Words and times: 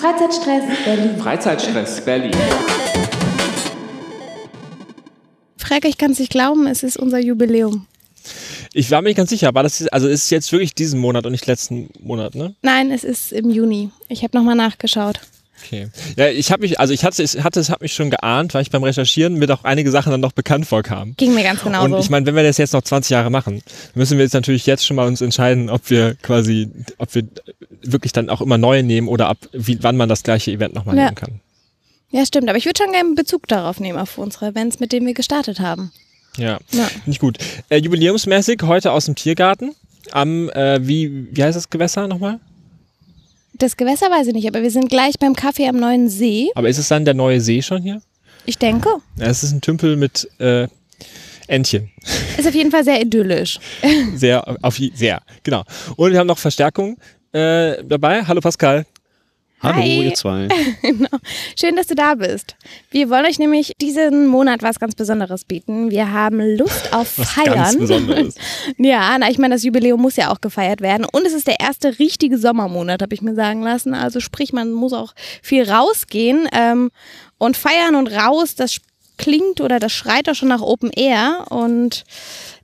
Freizeitstress 0.00 0.64
Berlin. 0.84 1.16
Freizeitstress 1.18 2.04
Berlin. 2.04 2.32
Frage, 5.56 5.88
ich 5.88 5.98
kann 5.98 6.12
es 6.12 6.18
nicht 6.18 6.30
glauben, 6.30 6.66
es 6.66 6.82
ist 6.82 6.98
unser 6.98 7.18
Jubiläum. 7.18 7.86
Ich 8.72 8.90
war 8.90 9.02
mir 9.02 9.08
nicht 9.08 9.16
ganz 9.16 9.30
sicher, 9.30 9.54
war 9.54 9.62
das 9.62 9.86
also 9.88 10.08
ist 10.08 10.24
es 10.24 10.30
jetzt 10.30 10.52
wirklich 10.52 10.74
diesen 10.74 11.00
Monat 11.00 11.26
und 11.26 11.32
nicht 11.32 11.46
letzten 11.46 11.90
Monat, 12.00 12.34
ne? 12.34 12.54
Nein, 12.62 12.90
es 12.90 13.04
ist 13.04 13.32
im 13.32 13.50
Juni. 13.50 13.90
Ich 14.08 14.22
habe 14.24 14.36
nochmal 14.36 14.56
nachgeschaut. 14.56 15.20
Okay. 15.62 15.88
Ja, 16.16 16.28
ich 16.28 16.50
habe 16.52 16.62
mich, 16.62 16.78
also 16.80 16.92
ich 16.92 17.04
hatte, 17.04 17.22
es 17.22 17.42
hatte, 17.42 17.60
es 17.60 17.70
hat 17.70 17.80
mich 17.80 17.92
schon 17.94 18.10
geahnt, 18.10 18.52
weil 18.54 18.62
ich 18.62 18.70
beim 18.70 18.82
Recherchieren 18.82 19.34
mir 19.34 19.46
doch 19.46 19.64
einige 19.64 19.90
Sachen 19.90 20.10
dann 20.10 20.20
noch 20.20 20.32
bekannt 20.32 20.66
vorkamen. 20.66 21.14
Ging 21.16 21.34
mir 21.34 21.42
ganz 21.42 21.62
genau 21.62 21.84
Und 21.84 21.98
ich 21.98 22.10
meine, 22.10 22.26
wenn 22.26 22.34
wir 22.36 22.42
das 22.42 22.58
jetzt 22.58 22.72
noch 22.72 22.82
20 22.82 23.10
Jahre 23.10 23.30
machen, 23.30 23.62
müssen 23.94 24.18
wir 24.18 24.24
jetzt 24.24 24.34
natürlich 24.34 24.66
jetzt 24.66 24.84
schon 24.84 24.96
mal 24.96 25.06
uns 25.06 25.20
entscheiden, 25.20 25.70
ob 25.70 25.88
wir 25.90 26.16
quasi, 26.16 26.68
ob 26.98 27.14
wir 27.14 27.24
wirklich 27.82 28.12
dann 28.12 28.28
auch 28.30 28.40
immer 28.40 28.58
neue 28.58 28.82
nehmen 28.82 29.08
oder 29.08 29.28
ab, 29.28 29.38
wie, 29.52 29.82
wann 29.82 29.96
man 29.96 30.08
das 30.08 30.22
gleiche 30.22 30.50
Event 30.50 30.74
nochmal 30.74 30.96
Ja. 30.96 31.04
nehmen 31.04 31.14
kann. 31.14 31.40
ja, 32.10 32.26
stimmt, 32.26 32.48
aber 32.48 32.58
ich 32.58 32.66
würde 32.66 32.82
schon 32.82 32.92
gerne 32.92 33.14
Bezug 33.14 33.48
darauf 33.48 33.80
nehmen, 33.80 33.98
auf 33.98 34.18
unsere 34.18 34.46
Events, 34.48 34.80
mit 34.80 34.92
denen 34.92 35.06
wir 35.06 35.14
gestartet 35.14 35.60
haben. 35.60 35.92
Ja, 36.36 36.58
Ja. 36.72 36.88
nicht 37.06 37.20
gut. 37.20 37.38
Äh, 37.70 37.78
jubiläumsmäßig 37.78 38.60
heute 38.64 38.92
aus 38.92 39.06
dem 39.06 39.14
Tiergarten 39.14 39.74
am, 40.12 40.50
äh, 40.50 40.86
wie, 40.86 41.28
wie 41.34 41.42
heißt 41.42 41.56
das 41.56 41.70
Gewässer 41.70 42.06
nochmal? 42.08 42.38
Das 43.56 43.76
Gewässer 43.76 44.10
weiß 44.10 44.26
ich 44.26 44.34
nicht, 44.34 44.48
aber 44.48 44.62
wir 44.62 44.70
sind 44.70 44.88
gleich 44.88 45.18
beim 45.20 45.34
Kaffee 45.34 45.68
am 45.68 45.76
Neuen 45.76 46.08
See. 46.08 46.50
Aber 46.56 46.68
ist 46.68 46.78
es 46.78 46.88
dann 46.88 47.04
der 47.04 47.14
neue 47.14 47.40
See 47.40 47.62
schon 47.62 47.82
hier? 47.82 48.02
Ich 48.46 48.58
denke, 48.58 48.88
Ja, 49.16 49.26
es 49.26 49.44
ist 49.44 49.52
ein 49.52 49.60
Tümpel 49.60 49.96
mit 49.96 50.28
äh, 50.38 50.66
Entchen. 51.46 51.90
ist 52.36 52.48
auf 52.48 52.54
jeden 52.54 52.72
Fall 52.72 52.82
sehr 52.82 53.00
idyllisch. 53.00 53.60
Sehr, 54.16 54.56
auf 54.60 54.80
sehr, 54.94 55.22
genau. 55.44 55.62
Und 55.96 56.12
wir 56.12 56.18
haben 56.18 56.26
noch 56.26 56.38
Verstärkung 56.38 56.98
äh, 57.32 57.82
dabei. 57.84 58.24
Hallo 58.24 58.40
Pascal. 58.40 58.86
Hallo, 59.64 59.76
Hi. 59.76 60.04
ihr 60.04 60.14
zwei. 60.14 60.48
Schön, 61.58 61.76
dass 61.76 61.86
du 61.86 61.94
da 61.94 62.14
bist. 62.16 62.54
Wir 62.90 63.08
wollen 63.08 63.24
euch 63.24 63.38
nämlich 63.38 63.72
diesen 63.80 64.26
Monat 64.26 64.62
was 64.62 64.78
ganz 64.78 64.94
Besonderes 64.94 65.44
bieten. 65.44 65.90
Wir 65.90 66.12
haben 66.12 66.38
Lust 66.56 66.92
auf 66.92 67.08
Feiern. 67.08 67.54
Ganz 67.54 67.78
Besonderes. 67.78 68.34
Ja, 68.76 69.16
na, 69.18 69.30
ich 69.30 69.38
meine, 69.38 69.54
das 69.54 69.62
Jubiläum 69.62 70.00
muss 70.00 70.16
ja 70.16 70.30
auch 70.30 70.40
gefeiert 70.40 70.80
werden. 70.80 71.06
Und 71.10 71.26
es 71.26 71.32
ist 71.32 71.46
der 71.46 71.60
erste 71.60 71.98
richtige 71.98 72.36
Sommermonat, 72.36 73.00
habe 73.00 73.14
ich 73.14 73.22
mir 73.22 73.34
sagen 73.34 73.62
lassen. 73.62 73.94
Also 73.94 74.20
sprich, 74.20 74.52
man 74.52 74.72
muss 74.72 74.92
auch 74.92 75.14
viel 75.42 75.68
rausgehen. 75.68 76.46
Ähm, 76.52 76.90
und 77.38 77.56
feiern 77.56 77.94
und 77.94 78.08
raus, 78.08 78.54
das 78.54 78.78
klingt 79.16 79.60
oder 79.60 79.78
das 79.78 79.92
schreit 79.92 80.28
doch 80.28 80.34
schon 80.34 80.48
nach 80.48 80.60
Open 80.62 80.90
Air. 80.90 81.46
Und 81.48 82.04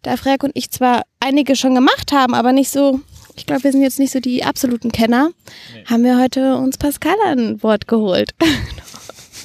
da 0.02 0.16
Frerk 0.16 0.42
und 0.42 0.52
ich 0.54 0.70
zwar 0.70 1.02
einige 1.20 1.56
schon 1.56 1.74
gemacht 1.74 2.12
haben, 2.12 2.34
aber 2.34 2.52
nicht 2.52 2.70
so, 2.70 3.00
ich 3.36 3.46
glaube, 3.46 3.64
wir 3.64 3.72
sind 3.72 3.82
jetzt 3.82 3.98
nicht 3.98 4.12
so 4.12 4.20
die 4.20 4.44
absoluten 4.44 4.92
Kenner, 4.92 5.30
haben 5.86 6.04
wir 6.04 6.18
heute 6.20 6.56
uns 6.56 6.78
Pascal 6.78 7.16
an 7.26 7.62
Wort 7.62 7.88
geholt. 7.88 8.34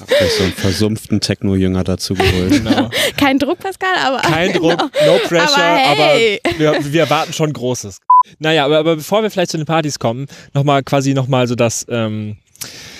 Hab 0.00 0.10
euch 0.10 0.32
so 0.36 0.44
einen 0.44 0.52
versumpften 0.52 1.20
Techno-Jünger 1.20 1.84
dazu 1.84 2.14
geholt. 2.14 2.50
Genau. 2.50 2.90
Kein 3.16 3.38
Druck, 3.38 3.58
Pascal, 3.58 3.96
aber 4.04 4.18
Kein 4.18 4.52
Druck, 4.54 4.78
no 4.78 5.18
pressure, 5.26 5.56
Aber 5.56 5.90
aber, 5.90 6.02
hey. 6.02 6.40
wir, 6.58 6.92
wir 6.92 7.00
erwarten 7.00 7.32
schon 7.32 7.52
Großes. 7.52 8.00
Naja, 8.38 8.64
aber, 8.64 8.78
aber 8.78 8.96
bevor 8.96 9.22
wir 9.22 9.30
vielleicht 9.30 9.52
zu 9.52 9.56
den 9.56 9.66
Partys 9.66 9.98
kommen, 9.98 10.26
nochmal 10.52 10.82
quasi 10.82 11.14
nochmal 11.14 11.46
so 11.46 11.54
das, 11.54 11.86
ähm, 11.88 12.36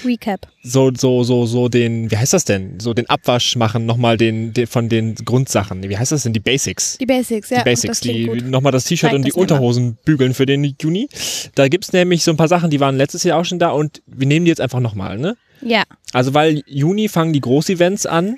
Recap. 0.05 0.47
so, 0.63 0.91
so, 0.97 1.25
so, 1.25 1.47
so 1.47 1.69
den, 1.69 2.11
wie 2.11 2.17
heißt 2.17 2.33
das 2.33 2.45
denn? 2.45 2.79
So 2.81 2.95
den 2.95 3.09
Abwasch 3.11 3.57
machen, 3.57 3.87
nochmal 3.87 4.17
den, 4.17 4.53
den 4.53 4.67
von 4.67 4.89
den 4.89 5.15
Grundsachen. 5.17 5.83
Wie 5.89 5.97
heißt 5.99 6.13
das 6.13 6.23
denn? 6.23 6.33
Die 6.33 6.41
Basics. 6.41 6.99
Die 6.99 7.07
Basics, 7.07 7.51
ja. 7.51 7.59
die 7.59 7.65
Basics, 7.65 8.01
die 8.01 8.27
nochmal 8.43 8.73
das 8.73 8.85
T-Shirt 8.85 9.13
und 9.13 9.23
die 9.23 9.31
mir 9.31 9.37
mal. 9.37 9.41
Unterhosen 9.43 9.97
bügeln 10.05 10.35
für 10.35 10.47
den 10.47 10.77
Juni. 10.81 11.09
Da 11.55 11.69
gibt's 11.69 11.93
nämlich 11.93 12.23
so 12.23 12.31
ein 12.31 12.37
paar 12.37 12.49
Sachen, 12.49 12.71
die 12.71 12.81
waren 12.81 12.97
letztes 12.97 13.23
Jahr 13.25 13.39
auch 13.41 13.45
schon 13.45 13.59
da 13.59 13.71
und 13.71 14.03
wir 14.07 14.27
nehmen 14.27 14.45
die 14.45 14.51
jetzt 14.51 14.61
einfach 14.61 14.81
nochmal, 14.81 15.19
ne? 15.19 15.37
Ja, 15.63 15.85
Also 16.13 16.35
weil 16.35 16.63
Juni 16.67 17.09
fangen 17.09 17.33
die 17.33 17.41
Großevents 17.41 18.07
an. 18.07 18.37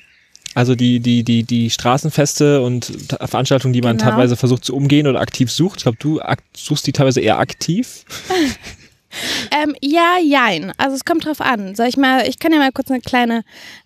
Also 0.54 0.74
die, 0.74 0.98
die, 1.00 1.24
die, 1.24 1.44
die 1.44 1.68
Straßenfeste 1.68 2.62
und 2.62 3.08
Ta- 3.10 3.26
Veranstaltungen, 3.26 3.74
die 3.74 3.82
man 3.82 3.98
Genau. 3.98 4.10
teilweise 4.10 4.34
versucht 4.34 4.64
zu 4.64 4.74
umgehen 4.74 5.06
oder 5.06 5.20
aktiv 5.20 5.52
sucht. 5.52 5.76
Ich 5.78 5.82
glaube, 5.82 5.98
du 6.00 6.20
suchst 6.56 6.86
die 6.86 6.92
teilweise 6.92 7.20
eher 7.20 7.38
aktiv. 7.38 8.04
Ähm, 9.50 9.74
ja, 9.80 10.18
jein. 10.22 10.72
Also 10.78 10.96
es 10.96 11.04
kommt 11.04 11.24
drauf 11.24 11.40
an. 11.40 11.74
Soll 11.74 11.86
ich 11.86 11.96
mal, 11.96 12.26
ich 12.28 12.38
kann 12.38 12.52
ja 12.52 12.58
mal 12.58 12.72
kurz 12.72 12.90
eine 12.90 13.00
kleine, 13.00 13.42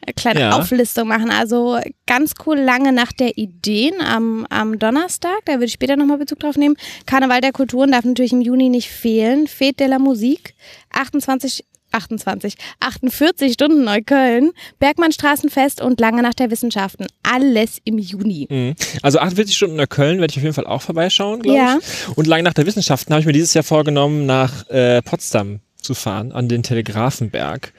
äh, 0.07 0.13
kleine 0.13 0.41
Ja. 0.41 0.59
Auflistung 0.59 1.09
machen. 1.09 1.31
Also 1.31 1.79
ganz 2.07 2.33
cool 2.47 2.59
lange 2.59 2.93
nach 2.93 3.13
der 3.13 3.39
Ideen 3.39 3.95
am, 4.01 4.47
am 4.51 4.79
Donnerstag, 4.79 5.39
da 5.45 5.55
würde 5.55 5.67
ich 5.67 5.73
später 5.73 5.97
nochmal 5.97 6.19
Bezug 6.19 6.41
drauf 6.41 6.57
nehmen. 6.57 6.77
Karneval 7.07 7.41
der 7.41 7.53
Kulturen 7.53 7.93
darf 7.93 8.05
natürlich 8.05 8.33
im 8.33 8.41
Juni 8.41 8.69
nicht 8.69 8.89
fehlen. 8.91 9.47
Fete 9.47 9.85
de 9.85 9.87
la 9.89 9.99
Musik, 9.99 10.55
28 10.91 11.65
28, 11.93 12.55
48 12.81 13.53
Stunden 13.53 13.85
Neukölln, 13.85 14.51
Bergmannstraßenfest 14.79 15.81
und 15.81 16.01
lange 16.01 16.23
nach 16.23 16.35
der 16.35 16.51
Wissenschaften. 16.51 17.07
Alles 17.23 17.79
im 17.85 17.99
Juni. 17.99 18.47
Mhm. 18.51 18.75
Also 19.03 19.19
48 19.19 19.57
Stunden 19.57 19.77
nach 19.77 19.89
Köln 19.89 20.21
werde 20.21 20.31
ich 20.33 20.37
auf 20.39 20.43
jeden 20.43 20.55
Fall 20.55 20.67
auch 20.67 20.83
vorbeischauen, 20.83 21.43
glaube 21.43 21.59
Ja. 21.59 21.79
ich. 21.81 22.17
Und 22.17 22.27
lange 22.27 22.43
nach 22.43 22.55
der 22.55 22.67
Wissenschaften 22.67 23.13
habe 23.13 23.21
ich 23.21 23.27
mir 23.27 23.33
dieses 23.33 23.55
Jahr 23.55 23.65
vorgenommen, 23.65 24.27
nach 24.27 24.69
äh, 24.71 25.03
Potsdam 25.03 25.61
zu 25.81 25.95
fahren, 25.95 26.31
an 26.31 26.49
den 26.49 26.63
Telegrafenberg. 26.63 27.73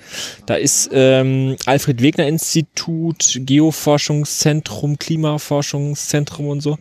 Da 0.46 0.56
ist 0.56 0.90
ähm, 0.92 1.56
Alfred 1.66 2.02
Wegener 2.02 2.28
Institut, 2.28 3.40
Geoforschungszentrum, 3.40 5.00
Klimaforschungszentrum 5.00 6.48
und 6.48 6.62
so. 6.62 6.78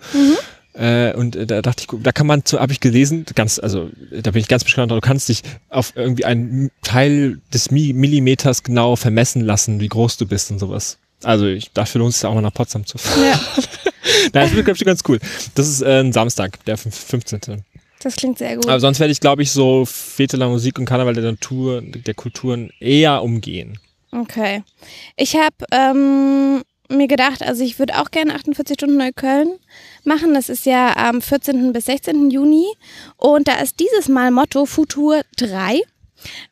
Äh, 0.74 1.12
und 1.14 1.36
äh, 1.36 1.46
da 1.46 1.60
dachte 1.60 1.84
ich, 1.84 2.02
da 2.02 2.12
kann 2.12 2.26
man, 2.26 2.42
habe 2.52 2.72
ich 2.72 2.80
gelesen, 2.80 3.26
ganz, 3.34 3.58
also 3.58 3.90
da 4.10 4.30
bin 4.30 4.40
ich 4.40 4.48
ganz 4.48 4.64
gespannt, 4.64 4.90
du 4.90 5.00
kannst 5.00 5.28
dich 5.28 5.42
auf 5.68 5.92
irgendwie 5.96 6.24
einen 6.24 6.70
Teil 6.82 7.40
des 7.52 7.70
Mi 7.70 7.92
Millimeters 7.92 8.62
genau 8.62 8.96
vermessen 8.96 9.42
lassen, 9.42 9.80
wie 9.80 9.88
groß 9.88 10.16
du 10.16 10.26
bist 10.26 10.50
und 10.50 10.58
sowas. 10.58 10.98
Also 11.22 11.46
ich, 11.46 11.72
dafür 11.72 12.00
lohnt 12.00 12.14
es 12.14 12.20
sich 12.20 12.26
auch 12.28 12.34
mal 12.34 12.40
nach 12.40 12.54
Potsdam 12.54 12.86
zu 12.86 12.98
fahren. 12.98 13.22
Ja, 13.22 13.40
Nein, 14.32 14.46
das 14.46 14.54
wird, 14.54 14.64
glaube 14.64 14.76
ich, 14.76 14.84
ganz 14.84 15.02
cool. 15.08 15.18
Das 15.54 15.68
ist 15.68 15.82
äh, 15.82 16.00
ein 16.00 16.12
Samstag, 16.12 16.64
der 16.64 16.76
fünf- 16.76 16.96
15. 16.96 17.62
das 18.02 18.16
klingt 18.16 18.38
sehr 18.38 18.56
gut. 18.56 18.66
Aber 18.66 18.80
sonst 18.80 18.98
werde 18.98 19.12
ich, 19.12 19.20
glaube 19.20 19.42
ich, 19.42 19.50
so 19.52 19.84
Fete 19.84 20.38
der 20.38 20.48
Musik 20.48 20.78
und 20.78 20.86
Karneval 20.86 21.14
der 21.14 21.24
Natur, 21.32 21.82
der 21.82 22.14
Kulturen 22.14 22.70
eher 22.80 23.22
umgehen. 23.22 23.78
Okay. 24.10 24.62
Ich 25.16 25.36
habe 25.36 25.54
ähm, 25.70 26.62
mir 26.88 27.08
gedacht, 27.08 27.42
also 27.42 27.62
ich 27.62 27.78
würde 27.78 27.98
auch 28.00 28.10
gerne 28.10 28.34
48 28.34 28.74
Stunden 28.74 28.96
Neukölln 28.98 29.54
machen. 30.06 30.34
Das 30.34 30.48
ist 30.48 30.66
ja 30.66 30.96
am 30.96 31.20
14. 31.22 31.72
bis 31.72 31.86
16. 31.86 32.30
Juni. 32.30 32.66
Und 33.16 33.48
da 33.48 33.54
ist 33.54 33.80
dieses 33.80 34.08
Mal 34.08 34.30
Motto 34.30 34.66
Futur 34.66 35.22
3. 35.36 35.80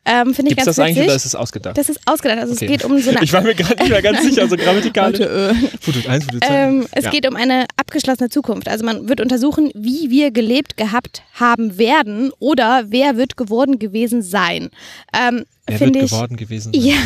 Ähm, 0.03 0.33
Finde 0.33 0.51
ich 0.51 0.57
Gibt 0.57 0.59
es 0.59 0.65
ganz 0.65 0.75
das 0.75 0.79
eigentlich 0.79 0.97
witzig. 0.97 1.07
oder 1.07 1.15
ist 1.15 1.25
es 1.25 1.33
ausgedacht? 1.35 1.77
das 1.77 1.87
ist 1.87 2.01
ausgedacht. 2.05 2.39
Also 2.39 2.53
Okay. 2.55 2.65
es 2.65 2.71
geht 2.71 2.83
um 2.83 2.99
so 2.99 3.09
eine 3.11 3.23
ich 3.23 3.31
war 3.31 3.39
mir 3.41 3.55
gerade 3.55 3.81
nicht 3.81 3.89
mehr 3.89 4.01
ganz 4.01 4.21
sicher, 4.23 4.41
also 4.41 4.57
grammatikalisch. 4.57 5.21
Äh. 5.21 5.53
Foto 5.79 6.09
1, 6.09 6.25
Foto 6.25 6.39
2. 6.39 6.47
Ähm, 6.49 6.87
es 6.91 7.05
ja. 7.05 7.09
geht 7.09 7.25
um 7.25 7.37
eine 7.37 7.67
abgeschlossene 7.77 8.27
Zukunft. 8.29 8.67
Also 8.67 8.83
man 8.83 9.07
wird 9.07 9.21
untersuchen, 9.21 9.71
wie 9.73 10.09
wir 10.09 10.31
gelebt 10.31 10.75
gehabt 10.75 11.23
haben 11.35 11.77
werden 11.77 12.33
oder 12.39 12.83
wer 12.87 13.15
wird 13.15 13.37
geworden 13.37 13.79
gewesen 13.79 14.21
sein. 14.21 14.71
Ähm, 15.17 15.45
Wer 15.67 15.77
finde 15.77 15.99
wird 16.01 16.05
ich, 16.07 16.11
geworden 16.11 16.35
gewesen? 16.35 16.73
Ja, 16.75 16.97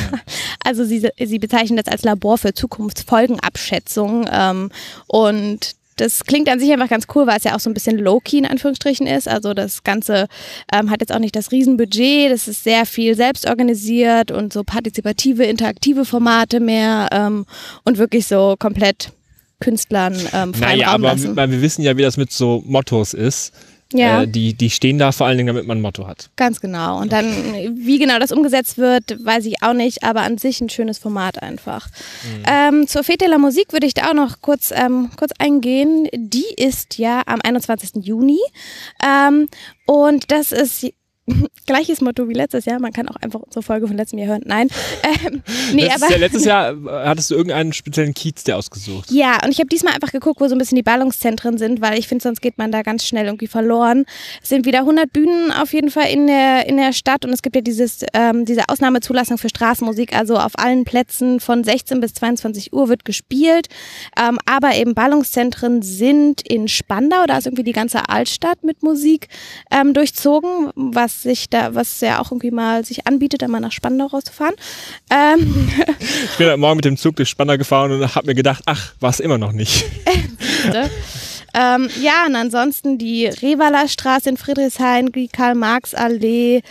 also 0.63 0.85
sie, 0.85 1.07
sie 1.23 1.37
bezeichnen 1.37 1.77
das 1.77 1.87
als 1.91 2.01
Labor 2.03 2.39
für 2.39 2.55
Zukunftsfolgenabschätzung. 2.55 4.27
Ähm, 4.31 4.71
und 5.05 5.75
das 5.97 6.25
klingt 6.25 6.49
an 6.49 6.59
sich 6.59 6.71
einfach 6.71 6.89
ganz 6.89 7.05
cool, 7.15 7.25
weil 7.25 7.37
es 7.37 7.43
ja 7.45 7.55
auch 7.55 7.59
so 7.59 7.69
ein 7.69 7.73
bisschen 7.73 7.97
low-key 7.97 8.37
in 8.37 8.45
Anführungsstrichen 8.45 9.07
ist. 9.07 9.27
Also 9.27 9.53
das 9.53 9.83
Ganze 9.83 10.27
ähm, 10.73 10.89
hat 10.91 10.99
jetzt 11.01 11.13
auch 11.13 11.19
nicht 11.19 11.35
das 11.35 11.51
Riesenbudget, 11.51 12.31
das 12.31 12.47
ist 12.47 12.63
sehr 12.63 12.85
viel 12.85 13.15
selbst 13.15 13.47
organisiert 13.47 14.31
und 14.31 14.51
so 14.51 14.63
partizipative, 14.63 15.43
interaktive 15.45 16.03
Formate 16.05 16.59
mehr 16.59 17.07
ähm, 17.11 17.45
und 17.83 17.97
wirklich 17.97 18.27
so 18.27 18.55
komplett 18.59 19.11
Künstlern 19.61 20.13
ähm, 20.33 20.53
freien 20.53 20.79
Naja, 20.79 20.87
Raum 20.87 20.95
aber 21.05 21.13
lassen. 21.15 21.35
weil 21.35 21.49
wir 21.51 21.61
wissen 21.61 21.81
ja, 21.81 21.95
wie 21.95 22.01
das 22.01 22.17
mit 22.17 22.31
so 22.31 22.61
Mottos 22.65 23.13
ist. 23.13 23.53
Ja. 23.97 24.23
Äh, 24.23 24.27
die, 24.27 24.53
die 24.53 24.69
stehen 24.69 24.97
da 24.97 25.11
vor 25.11 25.27
allen 25.27 25.37
Dingen, 25.37 25.47
damit 25.47 25.67
man 25.67 25.77
ein 25.77 25.81
Motto 25.81 26.07
hat. 26.07 26.29
Ganz 26.35 26.59
genau. 26.61 26.99
Und 26.99 27.11
dann, 27.11 27.25
wie 27.75 27.99
genau 27.99 28.19
das 28.19 28.31
umgesetzt 28.31 28.77
wird, 28.77 29.23
weiß 29.23 29.45
ich 29.45 29.61
auch 29.61 29.73
nicht, 29.73 30.03
aber 30.03 30.21
an 30.21 30.37
sich 30.37 30.61
ein 30.61 30.69
schönes 30.69 30.97
Format 30.97 31.41
einfach. 31.41 31.87
Ähm, 32.47 32.87
zur 32.87 33.03
Fete 33.03 33.27
la 33.27 33.37
Musik 33.37 33.73
würde 33.73 33.87
ich 33.87 33.93
da 33.93 34.09
auch 34.09 34.13
noch 34.13 34.41
kurz, 34.41 34.71
ähm, 34.71 35.09
kurz 35.17 35.31
eingehen. 35.39 36.07
Die 36.13 36.45
ist 36.57 36.97
ja 36.97 37.21
am 37.25 37.39
21. 37.43 38.05
Juni. 38.05 38.39
Ähm, 39.03 39.47
und 39.85 40.31
das 40.31 40.51
ist 40.51 40.87
gleiches 41.65 42.01
Motto 42.01 42.29
wie 42.29 42.33
letztes 42.33 42.65
Jahr. 42.65 42.79
Man 42.79 42.93
kann 42.93 43.07
auch 43.09 43.15
einfach 43.17 43.39
unsere 43.39 43.63
Folge 43.63 43.87
von 43.87 43.97
letztem 43.97 44.19
Jahr 44.19 44.29
hören. 44.29 44.43
Nein. 44.45 44.69
Ähm, 45.25 45.43
nee, 45.73 45.83
letztes, 45.83 46.01
aber. 46.01 46.11
Jahr, 46.11 46.19
letztes 46.19 46.45
Jahr 46.45 46.71
äh, 46.71 47.07
hattest 47.07 47.31
du 47.31 47.35
irgendeinen 47.35 47.73
speziellen 47.73 48.13
Kiez 48.13 48.43
dir 48.43 48.57
ausgesucht. 48.57 49.11
Ja, 49.11 49.37
und 49.43 49.51
ich 49.51 49.59
habe 49.59 49.67
diesmal 49.67 49.93
einfach 49.93 50.11
geguckt, 50.11 50.41
wo 50.41 50.47
so 50.47 50.55
ein 50.55 50.57
bisschen 50.57 50.75
die 50.75 50.83
Ballungszentren 50.83 51.57
sind, 51.57 51.79
weil 51.79 51.97
ich 51.97 52.07
finde, 52.07 52.23
sonst 52.23 52.41
geht 52.41 52.57
man 52.57 52.71
da 52.71 52.81
ganz 52.81 53.05
schnell 53.05 53.25
irgendwie 53.25 53.47
verloren. 53.47 54.05
Es 54.41 54.49
sind 54.49 54.65
wieder 54.65 54.79
100 54.79 55.13
Bühnen 55.13 55.51
auf 55.51 55.73
jeden 55.73 55.91
Fall 55.91 56.09
in 56.09 56.27
der, 56.27 56.67
in 56.67 56.77
der 56.77 56.91
Stadt 56.91 57.23
und 57.23 57.31
es 57.31 57.41
gibt 57.41 57.55
ja 57.55 57.61
dieses, 57.61 58.03
ähm, 58.13 58.45
diese 58.45 58.63
Ausnahmezulassung 58.67 59.37
für 59.37 59.49
Straßenmusik. 59.49 60.15
Also 60.15 60.37
auf 60.37 60.57
allen 60.57 60.85
Plätzen 60.85 61.39
von 61.39 61.63
16 61.63 62.01
bis 62.01 62.13
22 62.15 62.73
Uhr 62.73 62.89
wird 62.89 63.05
gespielt. 63.05 63.67
Ähm, 64.19 64.37
aber 64.45 64.75
eben 64.75 64.95
Ballungszentren 64.95 65.81
sind 65.81 66.41
in 66.41 66.67
Spandau, 66.67 67.25
da 67.27 67.37
ist 67.37 67.45
irgendwie 67.45 67.63
die 67.63 67.73
ganze 67.73 68.09
Altstadt 68.09 68.63
mit 68.63 68.83
Musik 68.83 69.27
ähm, 69.71 69.93
durchzogen, 69.93 70.71
was 70.75 71.14
sich 71.23 71.49
da, 71.49 71.75
was 71.75 72.01
ja 72.01 72.19
auch 72.19 72.31
irgendwie 72.31 72.51
mal 72.51 72.85
sich 72.85 73.07
anbietet, 73.07 73.41
da 73.41 73.47
mal 73.47 73.59
nach 73.59 73.71
Spandau 73.71 74.07
rauszufahren. 74.07 74.55
Ähm, 75.09 75.71
Ich 76.31 76.37
bin 76.37 76.47
heute 76.47 76.57
Morgen 76.57 76.77
mit 76.77 76.85
dem 76.85 76.97
Zug 76.97 77.15
durch 77.15 77.29
Spanner 77.29 77.57
gefahren 77.57 77.91
und 77.91 78.15
habe 78.15 78.27
mir 78.27 78.35
gedacht, 78.35 78.63
ach, 78.65 78.93
war 78.99 79.09
es 79.09 79.19
immer 79.19 79.37
noch 79.37 79.51
nicht. 79.51 79.85
Ne? 80.71 80.89
ähm, 81.53 81.89
ja, 82.01 82.25
und 82.25 82.35
ansonsten 82.35 82.97
die 82.97 83.27
Revaler 83.27 83.87
Straße 83.87 84.29
in 84.29 84.37
Friedrichshain, 84.37 85.11
die 85.11 85.27
Karl-Marx-Allee 85.27 86.61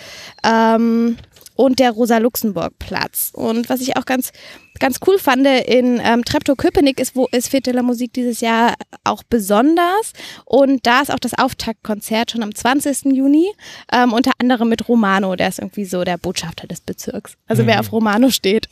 ähm, 0.43 1.17
und 1.55 1.79
der 1.79 1.93
Rosa-Luxemburg-Platz. 1.93 3.31
Und 3.32 3.69
was 3.69 3.81
ich 3.81 3.96
auch 3.96 4.05
ganz, 4.05 4.32
ganz 4.81 4.99
cool 5.06 5.19
fand, 5.19 5.47
in 5.47 6.00
ähm, 6.05 6.25
Treptow-Köpenick 6.25 6.99
ist, 7.00 7.15
wo 7.17 7.26
ist 7.32 7.49
Fete 7.49 7.73
la 7.73 7.82
Musik 7.82 8.12
dieses 8.12 8.41
Jahr 8.41 8.75
auch 9.05 9.23
besonders. 9.23 10.12
Und 10.44 10.87
da 10.87 11.00
ist 11.00 11.12
auch 11.12 11.19
das 11.19 11.35
Auftaktkonzert 11.35 12.32
schon 12.32 12.43
am 12.43 12.55
20. 12.55 13.12
Juni, 13.12 13.47
ähm, 13.93 14.12
unter 14.12 14.32
anderem 14.38 14.69
mit 14.69 14.88
Romano, 14.88 15.37
der 15.37 15.49
ist 15.49 15.59
irgendwie 15.59 15.85
so 15.85 16.05
der 16.05 16.19
Botschafter 16.19 16.67
des 16.67 16.81
Bezirks. 16.81 17.37
Also 17.47 17.67
wer 17.67 17.81
auf 17.81 17.93
Romano 17.93 18.31
steht, 18.31 18.69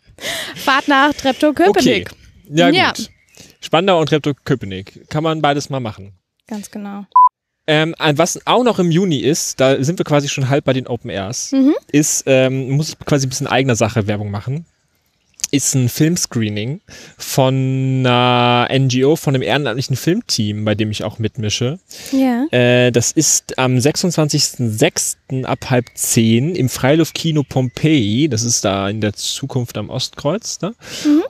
fahrt 0.56 0.88
nach 0.88 1.10
Okay. 1.10 1.18
Treptow-Köpenick. 1.22 2.10
Ja, 2.50 2.68
gut. 2.68 2.76
Ja. 2.78 2.92
Spandau 3.60 4.00
und 4.00 4.08
Treptow-Köpenick. 4.08 5.08
Kann 5.08 5.22
man 5.22 5.40
beides 5.42 5.70
mal 5.70 5.80
machen. 5.80 6.12
Ganz 6.46 6.70
genau. 6.70 7.04
Ähm, 7.66 7.94
was 7.98 8.44
auch 8.46 8.64
noch 8.64 8.78
im 8.78 8.90
Juni 8.90 9.18
ist, 9.18 9.60
da 9.60 9.82
sind 9.82 9.98
wir 9.98 10.04
quasi 10.04 10.28
schon 10.28 10.48
halb 10.48 10.64
bei 10.64 10.72
den 10.72 10.86
Open 10.88 11.10
Airs, 11.10 11.52
Mhm. 11.52 11.74
ist, 11.92 12.24
ähm, 12.26 12.70
muss 12.70 12.88
ich 12.88 12.98
quasi 12.98 13.26
ein 13.26 13.30
bisschen 13.30 13.46
eigener 13.46 13.76
Sache 13.76 14.06
Werbung 14.08 14.30
machen, 14.30 14.64
ist 15.50 15.74
ein 15.74 15.88
Filmscreening 15.88 16.80
von 17.18 18.04
einer 18.04 18.68
NGO, 18.72 19.16
von 19.16 19.34
einem 19.34 19.42
ehrenamtlichen 19.42 19.96
Filmteam, 19.96 20.64
bei 20.64 20.74
dem 20.74 20.90
ich 20.90 21.04
auch 21.04 21.18
mitmische. 21.18 21.78
Ja. 22.12 22.46
Äh, 22.50 22.90
das 22.92 23.12
ist 23.12 23.58
am 23.58 23.76
26.06. 23.76 25.44
ab 25.44 25.70
halb 25.70 25.86
zehn 25.94 26.54
im 26.54 26.68
Freiluftkino 26.68 27.42
Pompeii. 27.42 28.28
Das 28.28 28.42
ist 28.42 28.64
da 28.64 28.88
in 28.88 29.00
der 29.00 29.14
Zukunft 29.14 29.76
am 29.78 29.90
Ostkreuz. 29.90 30.60
Ne? 30.60 30.74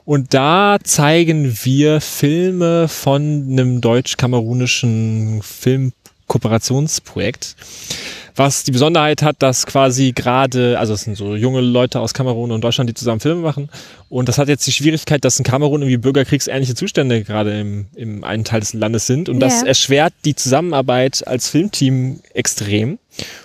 Und 0.05 0.33
da 0.33 0.77
zeigen 0.83 1.57
wir 1.63 2.01
Filme 2.01 2.87
von 2.87 3.47
einem 3.51 3.81
deutsch-kamerunischen 3.81 5.41
Filmkooperationsprojekt. 6.31 7.55
Was 8.35 8.63
die 8.63 8.71
Besonderheit 8.71 9.21
hat, 9.23 9.35
dass 9.39 9.65
quasi 9.65 10.13
gerade, 10.13 10.79
also 10.79 10.93
es 10.93 11.01
sind 11.01 11.17
so 11.17 11.35
junge 11.35 11.59
Leute 11.59 11.99
aus 11.99 12.13
Kamerun 12.13 12.51
und 12.51 12.61
Deutschland, 12.61 12.89
die 12.89 12.93
zusammen 12.93 13.19
Filme 13.19 13.41
machen. 13.41 13.69
Und 14.07 14.29
das 14.29 14.37
hat 14.37 14.47
jetzt 14.47 14.65
die 14.65 14.71
Schwierigkeit, 14.71 15.25
dass 15.25 15.37
in 15.37 15.43
Kamerun 15.43 15.81
irgendwie 15.81 15.97
bürgerkriegsähnliche 15.97 16.73
Zustände 16.73 17.23
gerade 17.23 17.59
im, 17.59 17.87
im 17.93 18.23
einen 18.23 18.45
Teil 18.45 18.61
des 18.61 18.73
Landes 18.73 19.05
sind. 19.05 19.27
Und 19.27 19.41
das 19.41 19.61
Ja. 19.61 19.67
erschwert 19.67 20.13
die 20.23 20.33
Zusammenarbeit 20.35 21.27
als 21.27 21.49
Filmteam 21.49 22.21
extrem. 22.33 22.99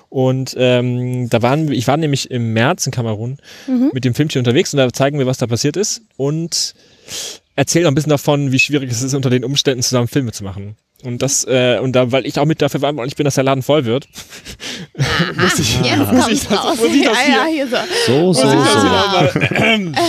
Und 0.09 0.55
ähm, 0.57 1.29
da 1.31 1.43
waren 1.43 1.69
wir, 1.69 1.77
ich 1.77 1.89
war 1.89 1.97
nämlich 1.97 2.31
im 2.31 2.53
März 2.53 2.87
in 2.87 2.93
Kamerun 2.93 3.39
mit 3.93 4.05
dem 4.05 4.15
Filmteam 4.15 4.41
unterwegs 4.41 4.73
und 4.73 4.79
da 4.79 4.93
zeigen 4.93 5.19
wir, 5.19 5.27
was 5.27 5.39
da 5.39 5.49
passiert 5.49 5.77
ist 5.77 6.03
und 6.17 6.75
erzählen 7.57 7.87
auch 7.87 7.91
ein 7.91 7.95
bisschen 7.97 8.11
davon, 8.11 8.53
wie 8.53 8.59
schwierig 8.61 8.91
es 8.91 9.03
ist, 9.03 9.15
unter 9.15 9.31
den 9.31 9.45
Umständen 9.45 9.83
zusammen 9.83 10.07
Filme 10.07 10.31
zu 10.31 10.45
machen. 10.45 10.77
Und 11.05 11.21
das, 11.23 11.45
äh, 11.45 11.79
und 11.81 11.93
da, 11.93 12.11
weil 12.11 12.27
ich 12.27 12.39
auch 12.39 12.47
mit 12.47 12.63
dafür 12.63 12.81
verantwortlich 12.81 13.17
bin, 13.17 13.25
dass 13.25 13.35
der 13.35 13.45
Laden 13.45 13.63
voll 13.63 13.85
wird, 13.85 14.09
muss 15.39 15.59
ich, 15.59 15.79
Jetzt 15.83 16.13
muss 16.13 16.29
ich 16.29 16.49
das, 16.49 16.65
raus. 16.65 16.79
muss 16.79 16.89
ich 16.89 17.05
das 17.05 17.13
ja, 17.13 17.25
hier, 17.25 17.35
ja, 17.35 17.45
hier 17.47 17.69
so. 18.07 18.33
So, 18.33 18.33
so, 18.33 18.49
so. 18.49 19.91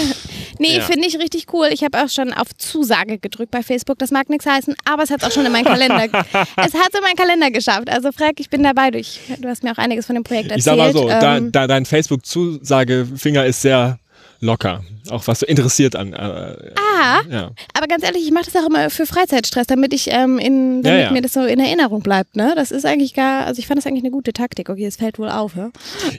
Nee, 0.60 0.78
Ja. 0.78 0.82
finde 0.86 1.08
ich 1.08 1.20
richtig 1.20 1.46
cool. 1.54 1.68
Ich 1.72 1.84
habe 1.84 2.02
auch 2.04 2.10
schon 2.10 2.34
auf 2.34 2.48
Zusage 2.58 3.20
gedrückt 3.20 3.52
bei 3.52 3.62
Facebook. 3.62 4.00
Das 4.00 4.10
mag 4.10 4.28
nichts 4.30 4.48
heißen, 4.48 4.74
aber 4.86 5.04
es 5.04 5.12
hat 5.12 5.24
auch 5.24 5.32
schon 5.32 5.46
in 5.46 5.52
meinen 5.52 5.66
Kalender. 5.72 6.06
es 6.06 6.74
hat 6.74 6.96
in 6.96 7.02
meinen 7.04 7.16
Kalender 7.16 7.52
geschafft. 7.52 7.90
Also 7.92 8.12
Frank, 8.12 8.40
ich 8.40 8.50
bin 8.50 8.64
dabei. 8.64 8.90
Du, 8.90 8.98
ich, 8.98 9.20
du 9.40 9.48
hast 9.50 9.64
mir 9.64 9.72
auch 9.74 9.78
einiges 9.78 10.08
von 10.08 10.16
dem 10.16 10.24
Projekt 10.24 10.46
erzählt. 10.52 10.60
Ich 10.60 10.64
sag 10.64 10.78
mal 10.78 10.94
so, 10.94 11.08
da, 11.08 11.38
Ähm, 11.38 11.52
da 11.52 11.68
dein 11.68 11.86
Facebook-Zusagefinger 11.86 13.46
ist 13.46 13.62
sehr 13.62 14.00
locker. 14.40 14.84
Auch 15.10 15.28
was 15.28 15.42
interessiert 15.42 15.96
an. 15.96 16.14
Äh, 16.14 16.74
ah, 16.76 17.22
ja. 17.30 17.52
aber 17.74 17.88
ganz 17.88 18.04
ehrlich, 18.04 18.26
ich 18.26 18.32
mache 18.32 18.46
das 18.46 18.56
auch 18.62 18.68
immer 18.68 18.90
für 18.90 19.06
Freizeitstress, 19.06 19.68
damit 19.68 19.94
ich 19.94 20.10
ähm, 20.12 20.38
in, 20.38 20.84
damit 20.84 21.00
Ja, 21.00 21.06
ja. 21.06 21.12
mir 21.12 21.22
das 21.22 21.34
so 21.34 21.46
in 21.46 21.60
Erinnerung 21.60 22.02
bleibt. 22.02 22.36
Ne? 22.36 22.54
Das 22.56 22.72
ist 22.72 22.86
eigentlich 22.86 23.14
gar, 23.14 23.46
also 23.46 23.60
ich 23.60 23.68
fand 23.68 23.78
das 23.78 23.88
eigentlich 23.88 24.04
eine 24.04 24.12
gute 24.12 24.34
Taktik. 24.34 24.70
Okay, 24.70 24.86
es 24.86 24.98
fällt 24.98 25.18
wohl 25.20 25.30
auf. 25.30 25.56
Ja? 25.56 25.70